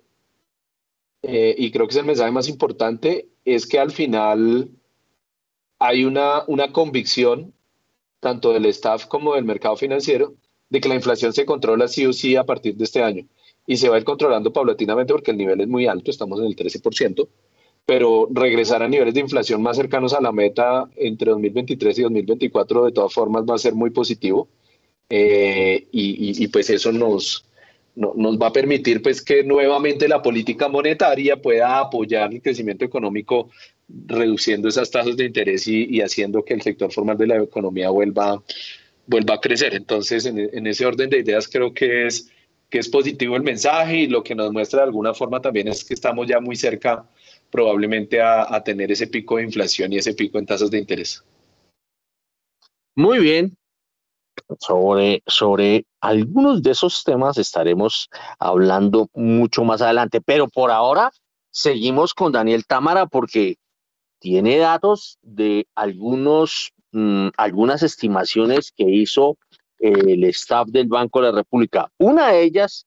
[1.27, 4.71] eh, y creo que es el mensaje más importante, es que al final
[5.79, 7.55] hay una, una convicción,
[8.21, 10.35] tanto del staff como del mercado financiero,
[10.71, 13.27] de que la inflación se controla sí o sí a partir de este año.
[13.67, 16.47] Y se va a ir controlando paulatinamente porque el nivel es muy alto, estamos en
[16.47, 17.29] el 13%,
[17.87, 22.85] pero regresar a niveles de inflación más cercanos a la meta entre 2023 y 2024
[22.87, 24.49] de todas formas va a ser muy positivo.
[25.11, 27.45] Eh, y, pues eso nos,
[27.97, 33.51] nos va a permitir pues que nuevamente la política monetaria pueda apoyar el crecimiento económico
[33.89, 38.43] reduciendo esas tasas de interés y, haciendo que el sector formal de la economía vuelva
[39.07, 39.75] vuelva a crecer.
[39.75, 42.31] Entonces, en, ese orden de ideas creo que es,
[42.71, 45.85] que es positivo el mensaje y lo que nos muestra de alguna forma también es
[45.85, 47.07] que estamos ya muy cerca
[47.51, 51.23] probablemente a, tener ese pico de inflación y ese pico en tasas de interés.
[52.97, 53.57] Muy bien.
[54.61, 58.09] Sobre, sobre algunos de esos temas estaremos
[58.39, 61.11] hablando mucho más adelante, pero por ahora
[61.51, 63.57] seguimos con Daniel Támara porque
[64.21, 69.37] tiene datos de algunos Mm, algunas estimaciones que hizo
[69.81, 71.91] el staff del Banco de la República.
[71.99, 72.87] Una de ellas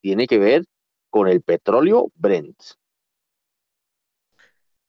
[0.00, 0.64] tiene que ver
[1.10, 2.56] con el petróleo Brent.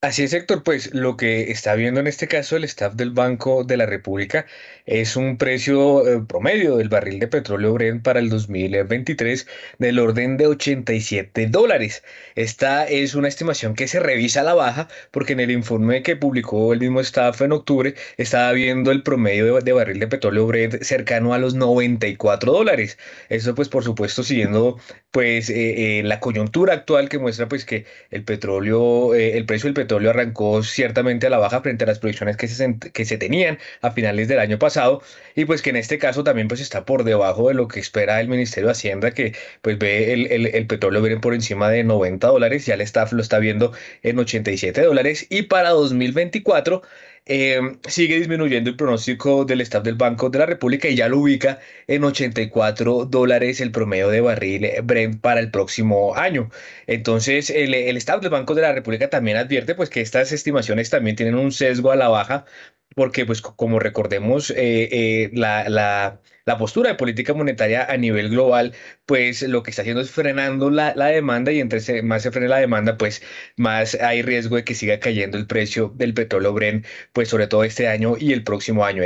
[0.01, 3.65] Así es, Héctor, pues lo que está viendo en este caso el staff del Banco
[3.65, 4.45] de la República
[4.85, 9.45] es un precio eh, promedio del barril de petróleo Brent para el 2023
[9.77, 12.01] del orden de 87 dólares.
[12.35, 16.15] Esta es una estimación que se revisa a la baja porque en el informe que
[16.15, 20.81] publicó el mismo staff en octubre estaba viendo el promedio de, barril de petróleo Brent
[20.81, 22.97] cercano a los 94 dólares.
[23.27, 24.79] Eso pues por supuesto siguiendo
[25.11, 29.73] pues eh, eh, la coyuntura actual que muestra pues que el petróleo, el precio del
[29.73, 33.17] petróleo petróleo arrancó ciertamente a la baja frente a las proyecciones que se, que se
[33.17, 35.01] tenían a finales del año pasado
[35.35, 38.21] y pues que en este caso también pues está por debajo de lo que espera
[38.21, 39.33] el Ministerio de Hacienda que
[39.63, 43.39] pues ve el, petróleo viene por encima de 90 dólares, ya el staff lo está
[43.39, 46.83] viendo en 87 dólares y para 2024
[47.31, 51.19] Em, sigue disminuyendo el pronóstico del staff del Banco de la República y ya lo
[51.19, 56.49] ubica en 84 dólares el promedio de barril Brent para el próximo año.
[56.87, 60.89] Entonces, el, el staff del Banco de la República también advierte pues, que estas estimaciones
[60.89, 62.45] también tienen un sesgo a la baja
[62.95, 64.55] porque pues como recordemos eh,
[64.91, 68.73] eh, la, la, la, postura de política monetaria a nivel global,
[69.05, 72.47] pues lo que está haciendo es frenando la, la, demanda y entre más se frena
[72.47, 73.21] la demanda, pues
[73.57, 77.63] más hay riesgo de que siga cayendo el precio del petróleo Brent, pues sobre todo
[77.63, 79.03] este año y el próximo año,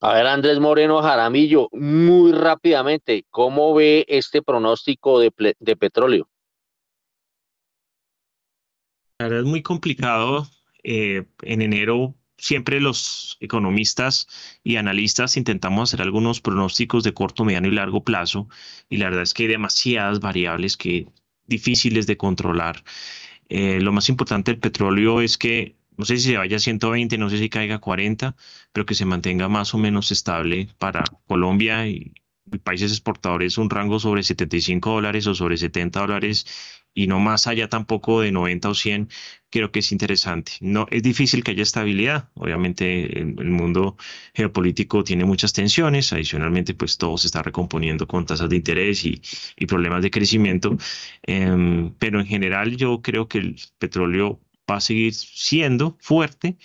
[0.00, 6.28] A ver, Andrés Moreno Jaramillo, muy rápidamente, ¿cómo ve este pronóstico de, de petróleo?
[9.18, 10.46] es muy complicado
[10.88, 14.28] eh, en enero siempre los economistas
[14.62, 18.48] y analistas intentamos hacer algunos pronósticos de corto, mediano y largo plazo
[18.88, 21.08] y la verdad es que hay demasiadas variables que
[21.46, 22.84] difíciles de controlar.
[23.48, 27.18] Eh, lo más importante del petróleo es que no sé si se vaya a 120,
[27.18, 28.36] no sé si caiga a 40,
[28.72, 32.12] pero que se mantenga más o menos estable para Colombia y
[32.62, 36.46] países exportadores un rango sobre 75 dólares o sobre 70 dólares
[36.96, 39.10] y no más allá tampoco de 90 o 100,
[39.50, 40.52] creo que es interesante.
[40.60, 42.30] No, es difícil que haya estabilidad.
[42.34, 43.98] Obviamente el, mundo
[44.34, 46.12] geopolítico tiene muchas tensiones.
[46.14, 49.20] Adicionalmente, pues todo se está recomponiendo con tasas de interés y,
[49.58, 50.78] y problemas de crecimiento.
[51.22, 56.56] Em, pero en general yo creo que el petróleo va a seguir siendo fuerte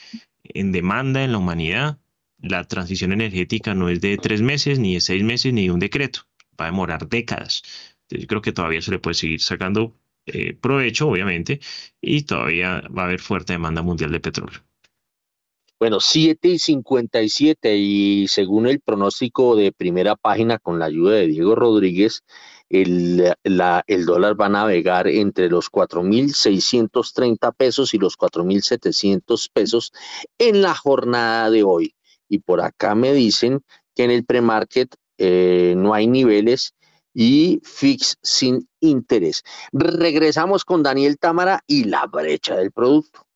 [0.43, 2.00] en demanda en la humanidad
[2.41, 5.79] la transición energética no es de tres meses, ni de seis meses, ni de un
[5.79, 6.21] decreto.
[6.59, 7.63] Va a demorar décadas.
[8.03, 9.95] Entonces, yo creo que todavía se le puede seguir sacando
[10.25, 11.59] eh, provecho, obviamente,
[12.01, 14.59] y todavía va a haber fuerte demanda mundial de petróleo.
[15.79, 21.25] Bueno, 7 y 57 y según el pronóstico de primera página con la ayuda de
[21.25, 22.23] Diego Rodríguez,
[22.69, 29.91] el, la, el dólar va a navegar entre los 4.630 pesos y los 4.700 pesos
[30.37, 31.95] en la jornada de hoy.
[32.31, 33.61] Y por acá me dicen
[33.93, 36.73] que en el premarket eh, no hay niveles
[37.13, 39.43] y fix sin interés.
[39.73, 43.27] Regresamos con Daniel Támara y la brecha del producto.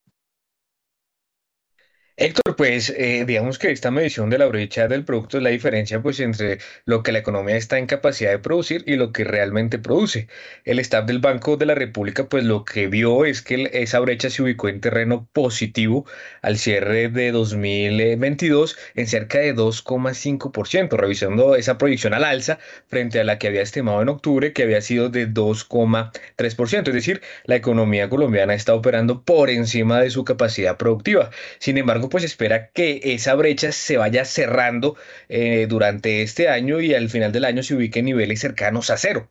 [2.18, 6.02] Héctor, pues eh, digamos que esta medición de la brecha del producto es la diferencia
[6.02, 9.80] pues entre lo que la economía está en capacidad de producir y lo que realmente
[9.80, 10.30] produce.
[10.64, 14.30] El staff del Banco de la República pues lo que vio es que esa brecha
[14.30, 16.06] se ubicó en terreno positivo
[16.42, 23.26] al cierre de 2022 en cerca de 2,5%, revisando esa proyección al alza frente a
[23.26, 28.08] la que había estimado en octubre que había sido de 2,3%, es decir, la economía
[28.08, 31.30] colombiana está operando por encima de su capacidad productiva.
[31.60, 34.96] Sin embargo, pues espera que esa brecha se vaya cerrando
[35.30, 38.98] eh, durante este año y al final del año se ubique en niveles cercanos a
[38.98, 39.30] cero.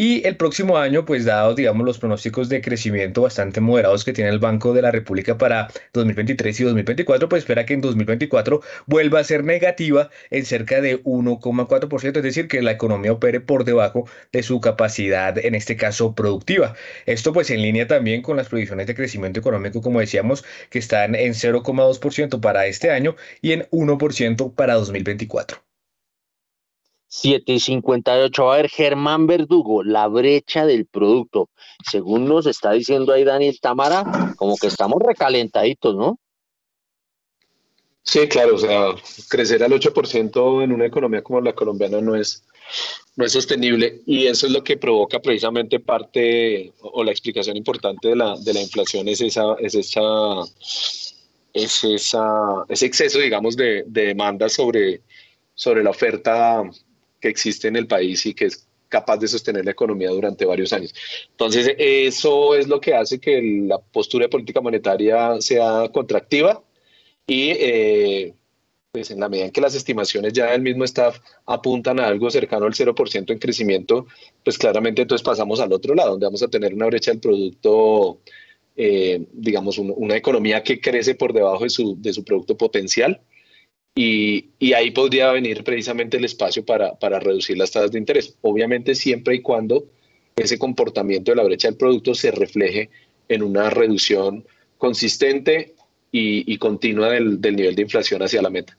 [0.00, 4.30] Y el próximo año, pues dado, digamos, los pronósticos de crecimiento bastante moderados que tiene
[4.30, 9.18] el Banco de la República para 2023 y 2024, pues espera que en 2024 vuelva
[9.18, 14.08] a ser negativa en cerca de 1,4%, es decir, que la economía opere por debajo
[14.30, 16.76] de su capacidad, en este caso, productiva.
[17.06, 21.16] Esto pues en línea también con las proyecciones de crecimiento económico, como decíamos, que están
[21.16, 25.67] en 0,2% para este año y en 1% para 2024.
[27.08, 28.52] 7 y 58.
[28.52, 31.48] A ver, Germán Verdugo, la brecha del producto.
[31.90, 36.18] Según nos está diciendo ahí Daniel Tamara, como que estamos recalentaditos, ¿no?
[38.02, 38.94] Sí, claro, o sea,
[39.28, 42.42] crecer al 8% en una economía como la colombiana no es,
[43.16, 48.08] no es sostenible y eso es lo que provoca precisamente parte o la explicación importante
[48.08, 50.00] de la, de la inflación es esa, es esa,
[51.52, 55.02] es esa, ese exceso, digamos, de, de demanda sobre,
[55.54, 56.62] sobre la oferta
[57.20, 60.72] que existe en el país y que es capaz de sostener la economía durante varios
[60.72, 60.94] años.
[61.30, 66.62] Entonces, eso es lo que hace que la postura de política monetaria sea contractiva
[67.26, 68.34] y eh,
[68.90, 72.30] pues en la medida en que las estimaciones ya del mismo staff apuntan a algo
[72.30, 74.06] cercano al 0% en crecimiento,
[74.42, 78.20] pues claramente entonces pasamos al otro lado, donde vamos a tener una brecha del producto,
[78.76, 83.20] eh, digamos, una economía que crece por debajo de su, de su producto potencial
[84.00, 88.36] y, ahí podría venir precisamente el espacio para, para reducir las tasas de interés.
[88.42, 89.86] Obviamente siempre y cuando
[90.36, 92.90] ese comportamiento de la brecha del producto se refleje
[93.28, 94.46] en una reducción
[94.76, 95.74] consistente
[96.12, 98.78] y, continua del, del, nivel de inflación hacia la meta.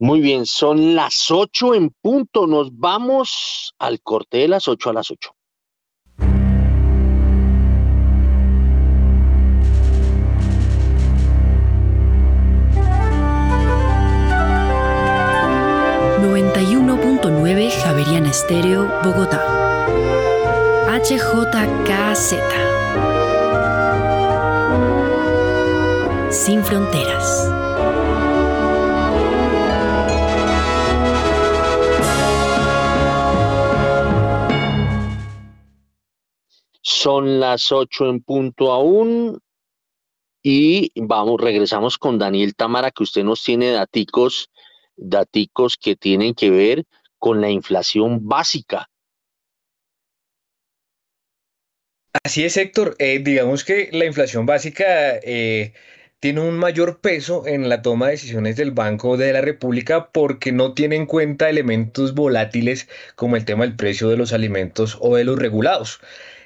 [0.00, 2.48] Muy bien, son las 8 en punto.
[2.48, 5.35] Nos vamos al corte de las 8 a las 8.
[17.96, 19.40] Javeriana Estéreo, Bogotá.
[20.86, 22.34] HJKZ.
[26.30, 27.50] Sin fronteras.
[36.82, 39.40] Son las ocho en punto aún.
[40.42, 44.50] Y vamos, regresamos con Daniel Tamara, que usted nos tiene daticos,
[44.98, 46.84] daticos que tienen que ver
[47.26, 48.88] con la inflación básica.
[52.22, 52.94] Así es, Héctor.
[53.00, 55.72] Eh, digamos que la inflación básica eh,
[56.20, 60.52] tiene un mayor peso en la toma de decisiones del Banco de la República porque
[60.52, 65.16] no tiene en cuenta elementos volátiles como el tema del precio de los alimentos o
[65.16, 66.00] de los regulados.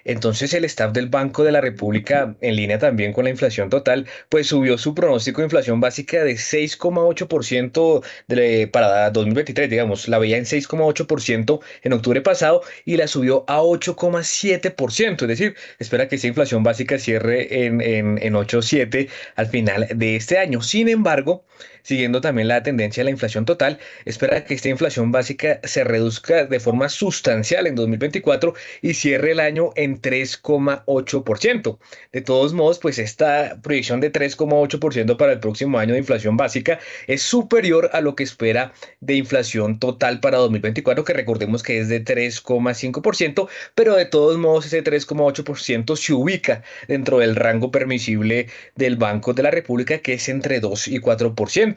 [0.05, 4.07] Entonces el staff del Banco de la República, en línea también con la inflación total,
[4.29, 10.45] pues subió su pronóstico de inflación básica de 6,8% para 2023, digamos, la veía en
[10.45, 16.63] 6,8% en octubre pasado y la subió a 8,7%, es decir, espera que esa inflación
[16.63, 20.63] básica cierre en, en, en 8,7 al final de este año.
[20.63, 21.45] Sin embargo,
[21.83, 26.45] siguiendo también la tendencia de la inflación total, espera que esta inflación básica se reduzca
[26.45, 31.79] de forma sustancial en 2024 y cierre el año en 3,8%.
[32.13, 36.79] De todos modos, pues esta proyección de 3,8% para el próximo año de inflación básica
[37.07, 41.89] es superior a lo que espera de inflación total para 2024, que recordemos que es
[41.89, 48.97] de 3,5%, pero de todos modos ese 3,8% se ubica dentro del rango permisible del
[48.97, 51.70] Banco de la República, que es entre 2 y 4%.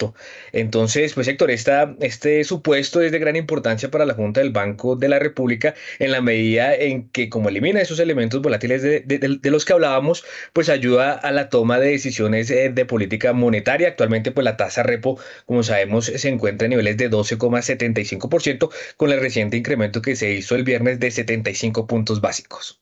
[0.52, 5.10] Entonces, pues Héctor, este supuesto es de gran importancia para la Junta del Banco de
[5.10, 9.74] la República en la medida en que como elimina esos elementos volátiles de, los que
[9.74, 13.90] hablábamos, pues ayuda a la toma de decisiones eh, de política monetaria.
[13.90, 19.20] Actualmente, pues la tasa repo, como sabemos, se encuentra en niveles de 12,75% con el
[19.20, 22.82] reciente incremento que se hizo el viernes de 75 puntos básicos.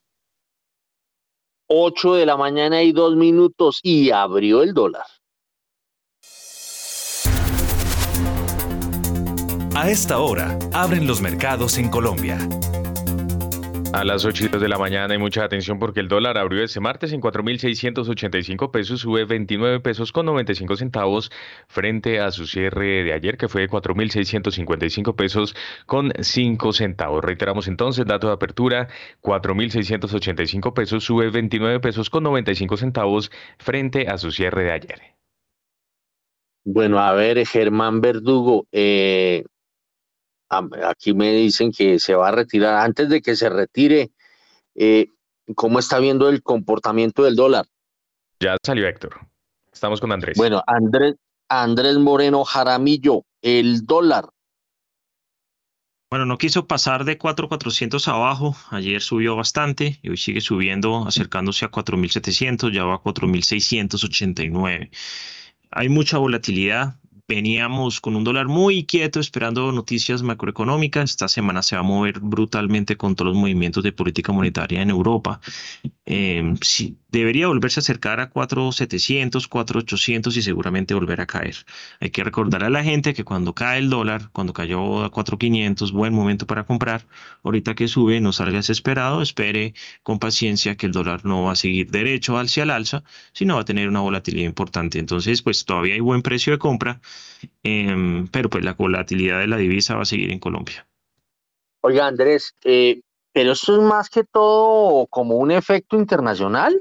[1.74, 5.06] 8 de la mañana y dos minutos y abrió el dólar.
[9.74, 12.36] A esta hora, abren los mercados en Colombia.
[13.94, 17.10] A las 8 de la mañana hay mucha atención porque el dólar abrió este martes
[17.12, 21.32] en 4.685 pesos, sube 29 pesos con 95 centavos
[21.68, 27.24] frente a su cierre de ayer que fue de 4.655 pesos con 5 centavos.
[27.24, 28.88] Reiteramos entonces, dato de apertura,
[29.22, 35.00] 4.685 pesos, sube 29 pesos con 95 centavos frente a su cierre de ayer.
[36.64, 39.44] Bueno, a ver, Germán Verdugo, eh,
[40.84, 42.76] aquí me dicen que se va a retirar.
[42.84, 44.10] Antes de que se retire,
[44.74, 45.06] eh,
[45.54, 47.66] ¿cómo está viendo el comportamiento del dólar?
[48.40, 49.20] Ya salió Héctor.
[49.72, 50.36] Estamos con Andrés.
[50.36, 51.14] Bueno, Andrés,
[51.48, 54.26] Andrés Moreno Jaramillo, el dólar.
[56.10, 58.54] Bueno, no quiso pasar de 4.400 abajo.
[58.68, 64.90] Ayer subió bastante y hoy sigue subiendo, acercándose a 4.700, ya va a 4.689.
[65.70, 66.96] Hay mucha volatilidad
[67.28, 71.10] veníamos con un dólar muy quieto esperando noticias macroeconómicas.
[71.10, 74.90] Esta semana se va a mover brutalmente con todos los movimientos de política monetaria en
[74.90, 75.40] Europa.
[76.04, 81.54] Eh, sí, debería volverse a acercar a 4.700, 4.800 y seguramente volver a caer.
[82.00, 85.92] Hay que recordar a la gente que cuando cae el dólar, cuando cayó a 4.500,
[85.92, 87.06] buen momento para comprar.
[87.44, 91.56] Ahorita que sube, no salga desesperado, espere con paciencia que el dólar no va a
[91.56, 94.98] seguir derecho hacia el alza, sino va a tener una volatilidad importante.
[94.98, 97.00] Entonces, pues todavía hay buen precio de compra,
[97.62, 100.88] em, pero pues la volatilidad de la divisa va a seguir en Colombia.
[101.82, 103.02] Oiga, Andrés, eh,
[103.32, 106.80] pero esto es más que todo como un efecto internacional.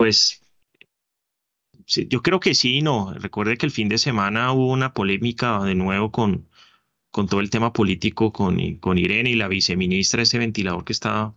[0.00, 0.40] Pues
[1.86, 3.12] yo creo que sí, no.
[3.12, 6.48] Recuerde que el fin de semana hubo una polémica de nuevo con,
[7.10, 11.36] con todo el tema político con, con Irene y la viceministra, ese ventilador que está,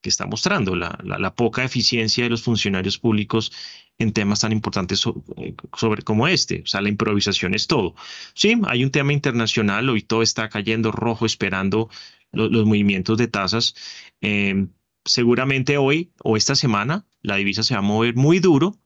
[0.00, 3.52] que está mostrando, la, la, poca eficiencia de los funcionarios públicos
[3.98, 5.04] en temas tan importantes
[5.36, 6.62] eh, sobre, como este.
[6.62, 7.94] O sea, la improvisación es todo.
[8.32, 11.90] Sí, hay un tema internacional, hoy todo está cayendo rojo esperando
[12.32, 13.74] los movimientos de tasas.
[14.22, 14.66] Eh,
[15.04, 18.76] seguramente hoy o esta semana la divisa se va a mover muy duro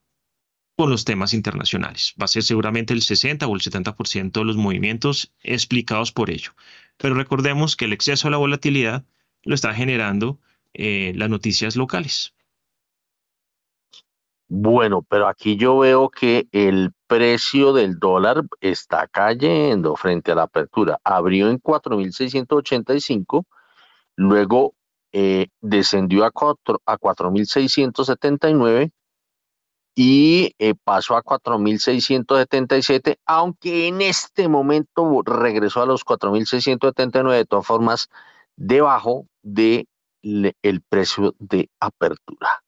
[0.77, 2.15] con los temas internacionales.
[2.21, 6.53] Va a ser seguramente el 60 o el 70% de los movimientos explicados por ello.
[6.99, 9.05] Pero recordemos que el exceso de la volatilidad
[9.43, 10.39] lo está generando
[10.75, 12.35] eh, las noticias locales.
[14.49, 20.43] Bueno, pero aquí yo veo que el precio del dólar está cayendo frente a la
[20.45, 21.01] apertura.
[21.03, 23.45] Abrió en 4.685,
[24.15, 24.76] luego
[25.19, 28.93] eh, descendió a, 4, a 4.679
[29.95, 37.67] y eh, pasó a 4.677, aunque en este momento regresó a los 4.679, de todas
[37.67, 38.11] formas,
[38.57, 39.89] debajo del
[40.21, 42.63] el precio de apertura.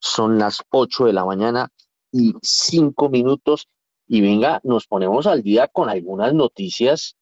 [0.00, 1.68] Son las 8 de la mañana
[2.10, 3.68] y 5 minutos
[4.08, 7.14] y venga, nos ponemos al día con algunas noticias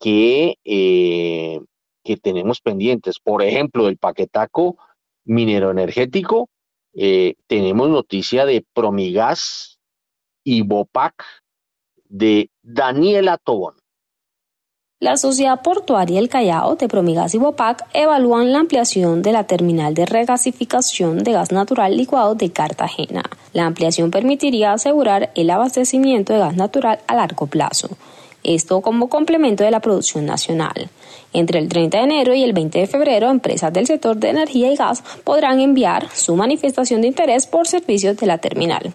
[0.00, 1.60] que eh,
[2.02, 3.18] que tenemos pendientes.
[3.18, 4.76] Por ejemplo, el paquetaco
[5.24, 6.48] minero energético,
[6.94, 9.78] eh, tenemos noticia de Promigas
[10.44, 11.24] y Bopac
[12.08, 13.74] de Daniela Tobón.
[15.02, 19.94] La Sociedad Portuaria El Callao de Promigas y Bopac evalúan la ampliación de la terminal
[19.94, 23.24] de regasificación de gas natural licuado de Cartagena.
[23.52, 27.88] La ampliación permitiría asegurar el abastecimiento de gas natural a largo plazo.
[28.44, 30.90] Esto como complemento de la producción nacional.
[31.32, 34.72] Entre el 30 de enero y el 20 de febrero, empresas del sector de energía
[34.72, 38.94] y gas podrán enviar su manifestación de interés por servicios de la terminal.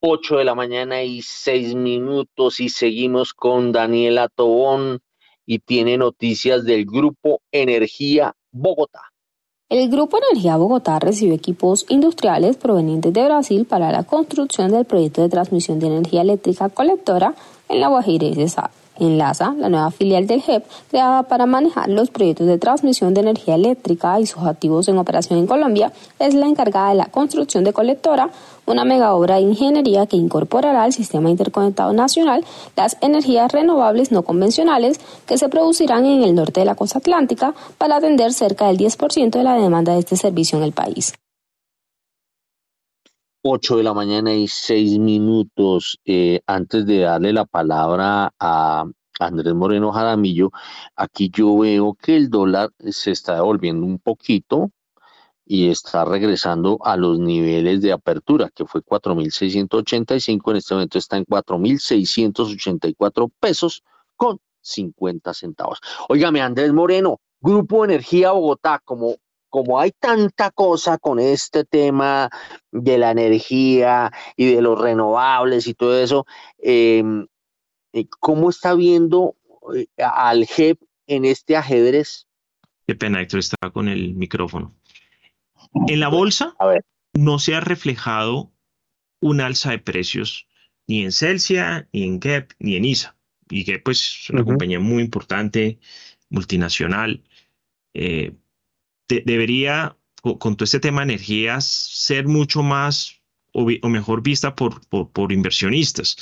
[0.00, 5.00] 8 de la mañana y 6 minutos y seguimos con Daniela Tobón
[5.46, 9.13] y tiene noticias del Grupo Energía Bogotá.
[9.70, 15.22] El Grupo Energía Bogotá recibió equipos industriales provenientes de Brasil para la construcción del proyecto
[15.22, 17.34] de transmisión de energía eléctrica colectora
[17.70, 18.70] en La Guajira y Cesar.
[18.98, 23.56] Enlaza, la nueva filial del GEP, creada para manejar los proyectos de transmisión de energía
[23.56, 27.72] eléctrica y sus activos en operación en Colombia, es la encargada de la construcción de
[27.72, 28.30] Colectora,
[28.66, 32.44] una mega obra de ingeniería que incorporará al sistema interconectado nacional
[32.76, 37.54] las energías renovables no convencionales que se producirán en el norte de la costa atlántica
[37.78, 41.14] para atender cerca del 10% de la demanda de este servicio en el país.
[43.46, 46.00] 8 de la mañana y 6 minutos.
[46.06, 48.86] Eh, antes de darle la palabra a
[49.20, 50.50] Andrés Moreno Jaramillo,
[50.96, 54.70] aquí yo veo que el dólar se está devolviendo un poquito
[55.44, 61.18] y está regresando a los niveles de apertura, que fue 4.685, en este momento está
[61.18, 63.82] en 4.684 pesos
[64.16, 65.80] con 50 centavos.
[66.08, 69.16] Óigame, Andrés Moreno, Grupo Energía Bogotá, como
[69.54, 72.28] como hay tanta cosa con este tema
[72.72, 76.26] de la energía y de los renovables y todo eso,
[76.58, 77.28] em,
[77.92, 79.36] eh, ¿cómo está viendo
[79.76, 82.26] eh, al JEP en este ajedrez?
[82.84, 84.74] Qué pena, Héctor, estaba con el micrófono.
[85.86, 86.56] En la bolsa
[87.12, 88.50] no se ha reflejado
[89.20, 90.48] un alza de precios
[90.88, 93.16] ni en Celsia, ni en GEP, ni en ISA.
[93.48, 95.78] Y GEP pues, es una compañía muy importante,
[96.28, 97.22] multinacional.
[97.94, 98.32] Eh,
[99.24, 103.22] debería, con, todo este tema de energías, ser mucho más
[103.52, 106.16] o, mejor vista por, por, inversionistas.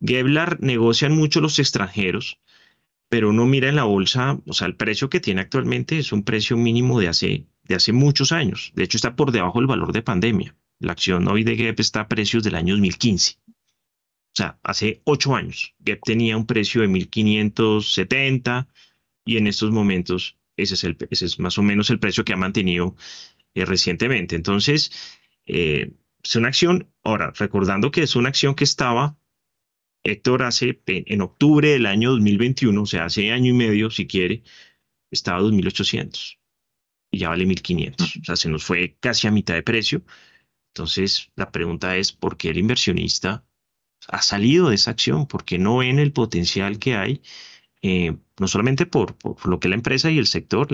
[0.00, 2.38] Geblar negocian mucho los extranjeros,
[3.08, 6.22] pero uno mira en la bolsa, o sea, el precio que tiene actualmente es un
[6.22, 8.72] precio mínimo de hace, de hace muchos años.
[8.74, 10.56] De hecho, está por debajo del valor de pandemia.
[10.78, 13.36] La acción hoy de GEP está a precios del año 2015.
[13.46, 13.52] O
[14.32, 15.74] sea, hace ocho años.
[15.84, 18.68] GEP tenía un precio de 1.570
[19.24, 22.36] y en estos momentos ese es, el, es más o menos el precio que ha
[22.36, 22.96] mantenido
[23.54, 24.36] eh, recientemente.
[24.36, 24.92] Entonces,
[25.46, 25.92] eh,
[26.22, 29.16] es una acción, ahora, recordando que es una acción que estaba,
[30.04, 34.42] Héctor, hace en octubre del año 2021, o sea, hace año y medio, si quiere,
[35.10, 36.38] estaba a 2.800
[37.10, 38.20] y ya vale 1.500.
[38.20, 40.04] O sea, se nos fue casi a mitad de precio.
[40.68, 43.44] Entonces, la pregunta es, ¿por qué el inversionista
[44.08, 45.26] ha salido de esa acción?
[45.26, 47.22] ¿Por qué no ven el potencial que hay?
[47.82, 50.68] Eh, no solamente por, lo que la empresa y el sector,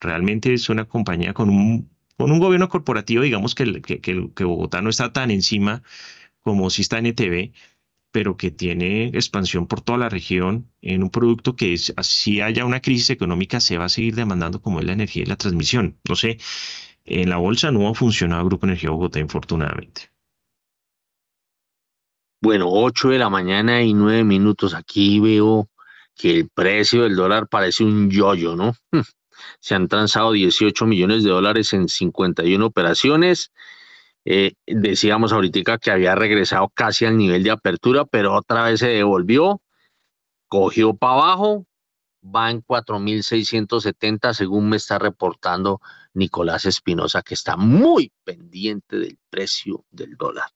[0.00, 4.82] realmente es una compañía con un, con un gobierno corporativo, digamos que, que, que, Bogotá
[4.82, 5.82] no está tan encima
[6.40, 7.52] como si está NTV,
[8.10, 12.80] pero que tiene expansión por toda la región en un producto que si haya una
[12.80, 15.98] crisis económica se va a seguir demandando como es la energía y la transmisión.
[16.08, 16.38] No sé,
[17.04, 20.10] en la bolsa no ha funcionado Grupo Energía Bogotá, infortunadamente.
[22.40, 24.74] Bueno, 8 de la mañana y 9 minutos.
[24.74, 25.68] Aquí veo
[26.18, 28.74] que el precio del dólar parece un yoyo, ¿no?
[28.90, 29.02] Hmm.
[29.60, 33.52] Se han transado 18 millones de dólares en 51 operaciones.
[34.24, 38.88] Eh, decíamos ahorita que había regresado casi al nivel de apertura, pero otra vez se
[38.88, 39.62] devolvió,
[40.48, 41.66] cogió para abajo,
[42.22, 45.80] va en 4.670 según me está reportando
[46.14, 50.50] Nicolás Espinosa, que está muy pendiente del precio del dólar.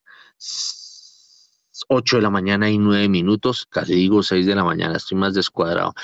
[1.89, 5.35] 8 de la mañana y 9 minutos, casi digo 6 de la mañana, estoy más
[5.35, 5.95] descuadrado.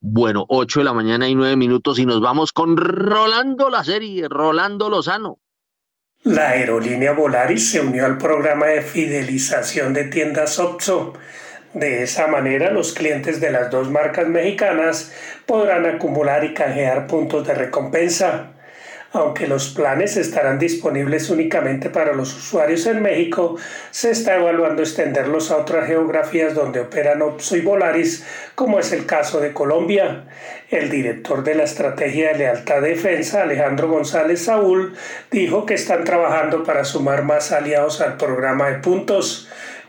[0.00, 4.28] Bueno, 8 de la mañana y 9 minutos y nos vamos con Rolando la serie,
[4.28, 5.38] Rolando Lozano.
[6.24, 11.12] La aerolínea Volaris se unió al programa de fidelización de tiendas OPSO.
[11.74, 15.12] De esa manera, los clientes de las dos marcas mexicanas
[15.46, 18.52] podrán acumular y canjear puntos de recompensa.
[19.12, 23.56] Aunque los planes estarán disponibles únicamente para los usuarios en México,
[23.90, 29.06] se está evaluando extenderlos a otras geografías donde operan Opso y Volaris, como es el
[29.06, 30.24] caso de Colombia.
[30.68, 34.94] El director de la Estrategia de Lealtad Defensa, Alejandro González Saúl,
[35.30, 39.48] dijo que están trabajando para sumar más aliados al programa de puntos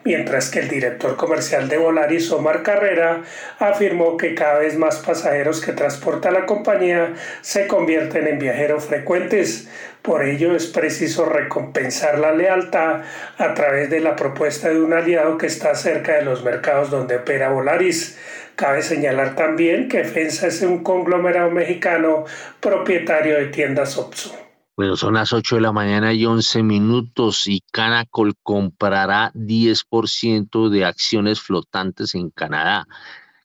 [0.10, 3.22] mientras que el director comercial de Volaris, Omar Carrera,
[3.60, 9.70] afirmó que cada vez más pasajeros que transporta la compañía se convierten en viajeros frecuentes.
[10.02, 13.04] Por ello es preciso recompensar la lealtad
[13.38, 17.18] a través de la propuesta de un aliado que está cerca de los mercados donde
[17.18, 18.18] opera Volaris.
[18.56, 22.26] Cabe señalar también que FENSA es un conglomerado mexicano
[22.60, 24.49] propietario de tiendas OPSO.
[24.80, 30.86] Bueno, son las 8 de la mañana y 11 minutos y Canacol comprará 10% de
[30.86, 32.88] acciones flotantes en Canadá.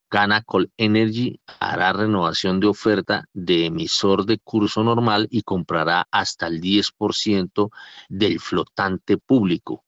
[0.09, 6.61] Canacol Energy hará renovación de oferta de emisor de curso normal y comprará hasta el
[6.61, 7.69] 10%
[8.09, 9.82] del flotante público.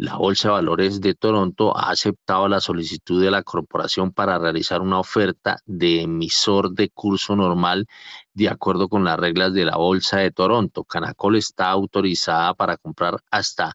[0.00, 4.80] La Bolsa de Valores de Toronto ha aceptado la solicitud de la corporación para realizar
[4.80, 7.88] una oferta de emisor de curso normal
[8.32, 10.84] de acuerdo con las reglas de la Bolsa de Toronto.
[10.84, 13.74] Canacol está autorizada para comprar hasta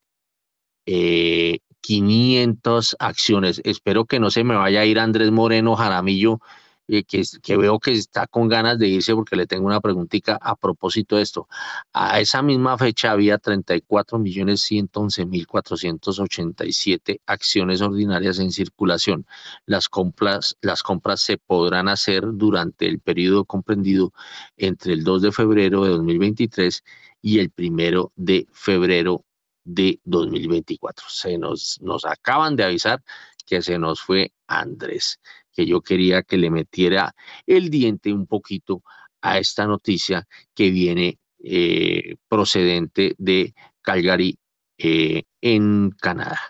[0.93, 3.61] eh, 500 acciones.
[3.65, 6.41] Espero que no se me vaya a ir Andrés Moreno Jaramillo,
[6.89, 10.57] eh, que, veo que está con ganas de irse porque le tengo una preguntita a
[10.57, 11.47] propósito de esto.
[11.93, 19.27] A esa misma fecha había 34 millones 111 mil 487 acciones ordinarias en circulación.
[19.67, 24.13] Las compras, las compras se podrán hacer durante el periodo comprendido
[24.57, 26.83] entre el 2 de febrero de 2023
[27.23, 29.25] y el primero de febrero
[29.65, 31.07] de 2024.
[31.09, 33.03] Se nos, nos acaban de avisar
[33.47, 35.21] que se nos fue Andrés,
[35.53, 37.15] que yo quería que le metiera
[37.47, 38.83] el diente un poquito
[39.21, 44.39] a esta noticia que viene eh, procedente de Calgary
[44.79, 46.41] eh, en Canadá.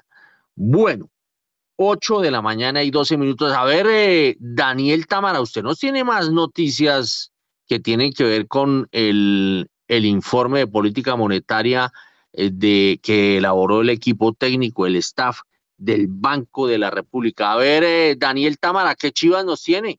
[0.55, 1.11] Bueno,
[1.77, 3.53] 8 de la mañana y 12 minutos.
[3.53, 7.32] A ver, eh, Daniel Tamara, usted nos tiene más noticias
[7.66, 11.91] que tienen que ver con el, el informe de política monetaria
[12.32, 15.40] de que elaboró el equipo técnico, el staff
[15.77, 17.52] del Banco de la República.
[17.52, 19.98] A ver, eh, Daniel Tamara, ¿qué chivas nos tiene?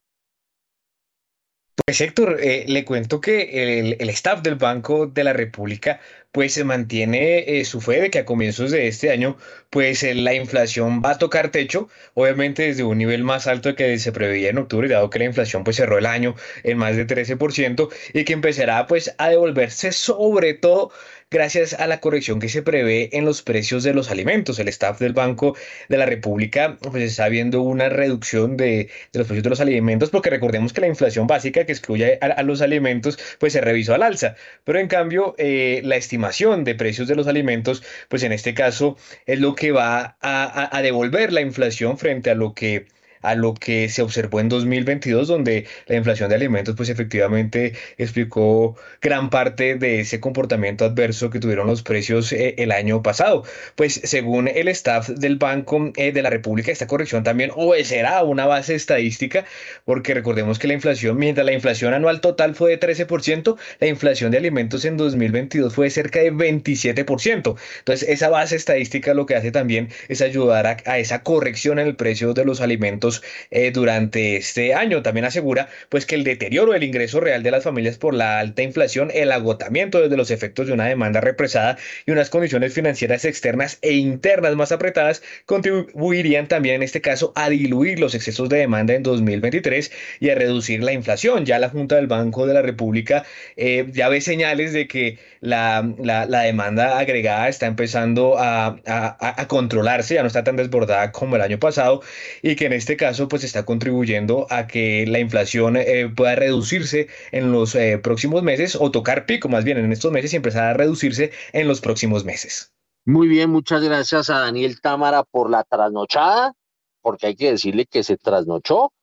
[1.86, 6.00] Pues Héctor, eh, le cuento que el, el, staff del Banco de la República
[6.32, 9.38] pues se mantiene eh, su fe de que a comienzos de este año
[9.70, 13.98] pues eh, la inflación va a tocar techo, obviamente desde un nivel más alto que
[14.00, 17.08] se preveía en octubre, dado que la inflación pues cerró el año en más de
[17.08, 20.92] 13% y que empezará pues a devolverse sobre todo
[21.32, 24.60] gracias a la corrección que se prevé en los precios de los alimentos.
[24.60, 25.56] El staff del Banco
[25.88, 30.30] de la República pues está viendo una reducción de, los precios de los alimentos porque
[30.30, 34.36] recordemos que la inflación básica que excluye a, los alimentos pues se revisó al alza,
[34.66, 38.98] pero en cambio eh, la estimación de precios de los alimentos pues en este caso
[39.26, 42.88] es lo que va a devolver la inflación frente a lo que
[43.22, 48.76] a lo que se observó en 2022, donde la inflación de alimentos pues efectivamente explicó
[49.02, 53.44] gran parte de ese comportamiento adverso que tuvieron los precios eh, el año pasado.
[53.76, 58.24] Pues según el staff del Banco eh, de la República, esta corrección también obedecerá a
[58.24, 59.46] una base estadística,
[59.86, 64.32] porque recordemos que la inflación, mientras la inflación anual total fue de 13%, la inflación
[64.32, 67.56] de alimentos en 2022 fue de cerca de 27%.
[67.80, 71.88] Entonces, esa base estadística lo que hace también es ayudar a, a esa corrección en
[71.88, 73.11] el precio de los alimentos
[73.50, 75.02] eh, durante este año.
[75.02, 78.62] También asegura pues que el deterioro del ingreso real de las familias por la alta
[78.62, 83.80] inflación, el agotamiento desde los efectos de una demanda represada y unas condiciones financieras externas
[83.82, 88.94] e internas más apretadas contribuirían también en este caso a diluir los excesos de demanda
[88.94, 91.46] en 2023 y a reducir la inflación.
[91.46, 93.26] Ya la Junta del Banco de la República
[93.58, 99.42] eh, ya ve señales de que la, la, la demanda agregada está empezando a, a,
[99.42, 102.02] a controlarse, ya no está tan desbordada como el año pasado
[102.44, 107.08] y que en este caso pues está contribuyendo a que la inflación eh, pueda reducirse
[107.32, 110.64] en los eh, próximos meses o tocar pico más bien en estos meses y empezar
[110.64, 112.72] a reducirse en los próximos meses.
[113.04, 116.54] Muy bien, muchas gracias a Daniel Támara por la trasnochada,
[117.02, 118.94] porque hay que decirle que se trasnochó.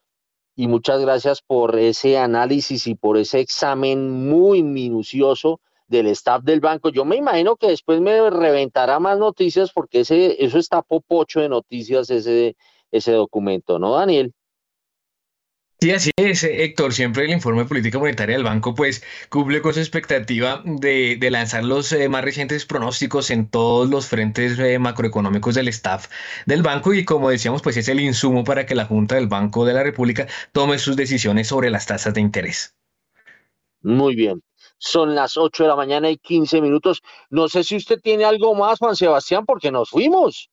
[0.55, 6.60] Y muchas gracias por ese análisis y por ese examen muy minucioso del staff del
[6.60, 6.90] banco.
[6.90, 11.48] Yo me imagino que después me reventará más noticias porque ese, eso está popocho de
[11.48, 12.56] noticias, ese,
[12.93, 14.32] ese documento, ¿no, Daniel?
[15.81, 16.93] Sí, así es, Héctor.
[16.93, 21.31] Siempre el informe de política monetaria del banco pues cumple con su expectativa de, de
[21.31, 26.09] lanzar los eh, más recientes pronósticos en todos los frentes eh, macroeconómicos del staff
[26.47, 29.65] del banco y como decíamos pues es el insumo para que la Junta del Banco
[29.65, 32.74] de la República tome sus decisiones sobre las tasas de interés.
[33.82, 34.43] Muy bien.
[34.78, 37.02] Son las 8 de la mañana y 15 minutos.
[37.30, 40.50] No sé si usted tiene algo más, Juan Sebastián, porque nos fuimos.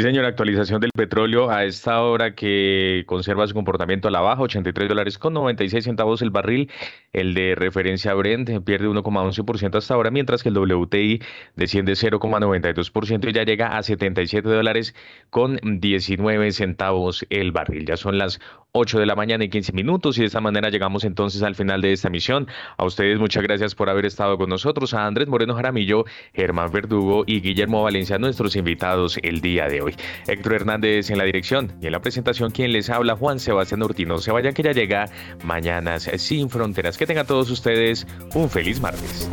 [0.00, 4.40] Sí, señor, actualización del petróleo a esta hora que conserva su comportamiento a la baja,
[4.40, 6.70] 83 dólares con 96 centavos el barril.
[7.12, 11.20] El de referencia Brent pierde 1,11% hasta ahora, mientras que el WTI
[11.54, 14.94] desciende 0,92% y ya llega a 77 dólares
[15.28, 17.84] con 19 centavos el barril.
[17.84, 18.40] Ya son las
[18.72, 21.82] 8 de la mañana y 15 minutos y de esta manera llegamos entonces al final
[21.82, 22.46] de esta misión.
[22.76, 27.24] A ustedes muchas gracias por haber estado con nosotros, a Andrés Moreno Jaramillo, Germán Verdugo
[27.26, 29.82] y Guillermo Valencia, nuestros invitados el día de
[30.26, 34.18] Héctor Hernández en la dirección y en la presentación quien les habla Juan Sebastián Urtino.
[34.18, 35.06] Se vayan que ya llega
[35.44, 36.98] Mañanas sin Fronteras.
[36.98, 39.28] Que tengan todos ustedes un feliz martes.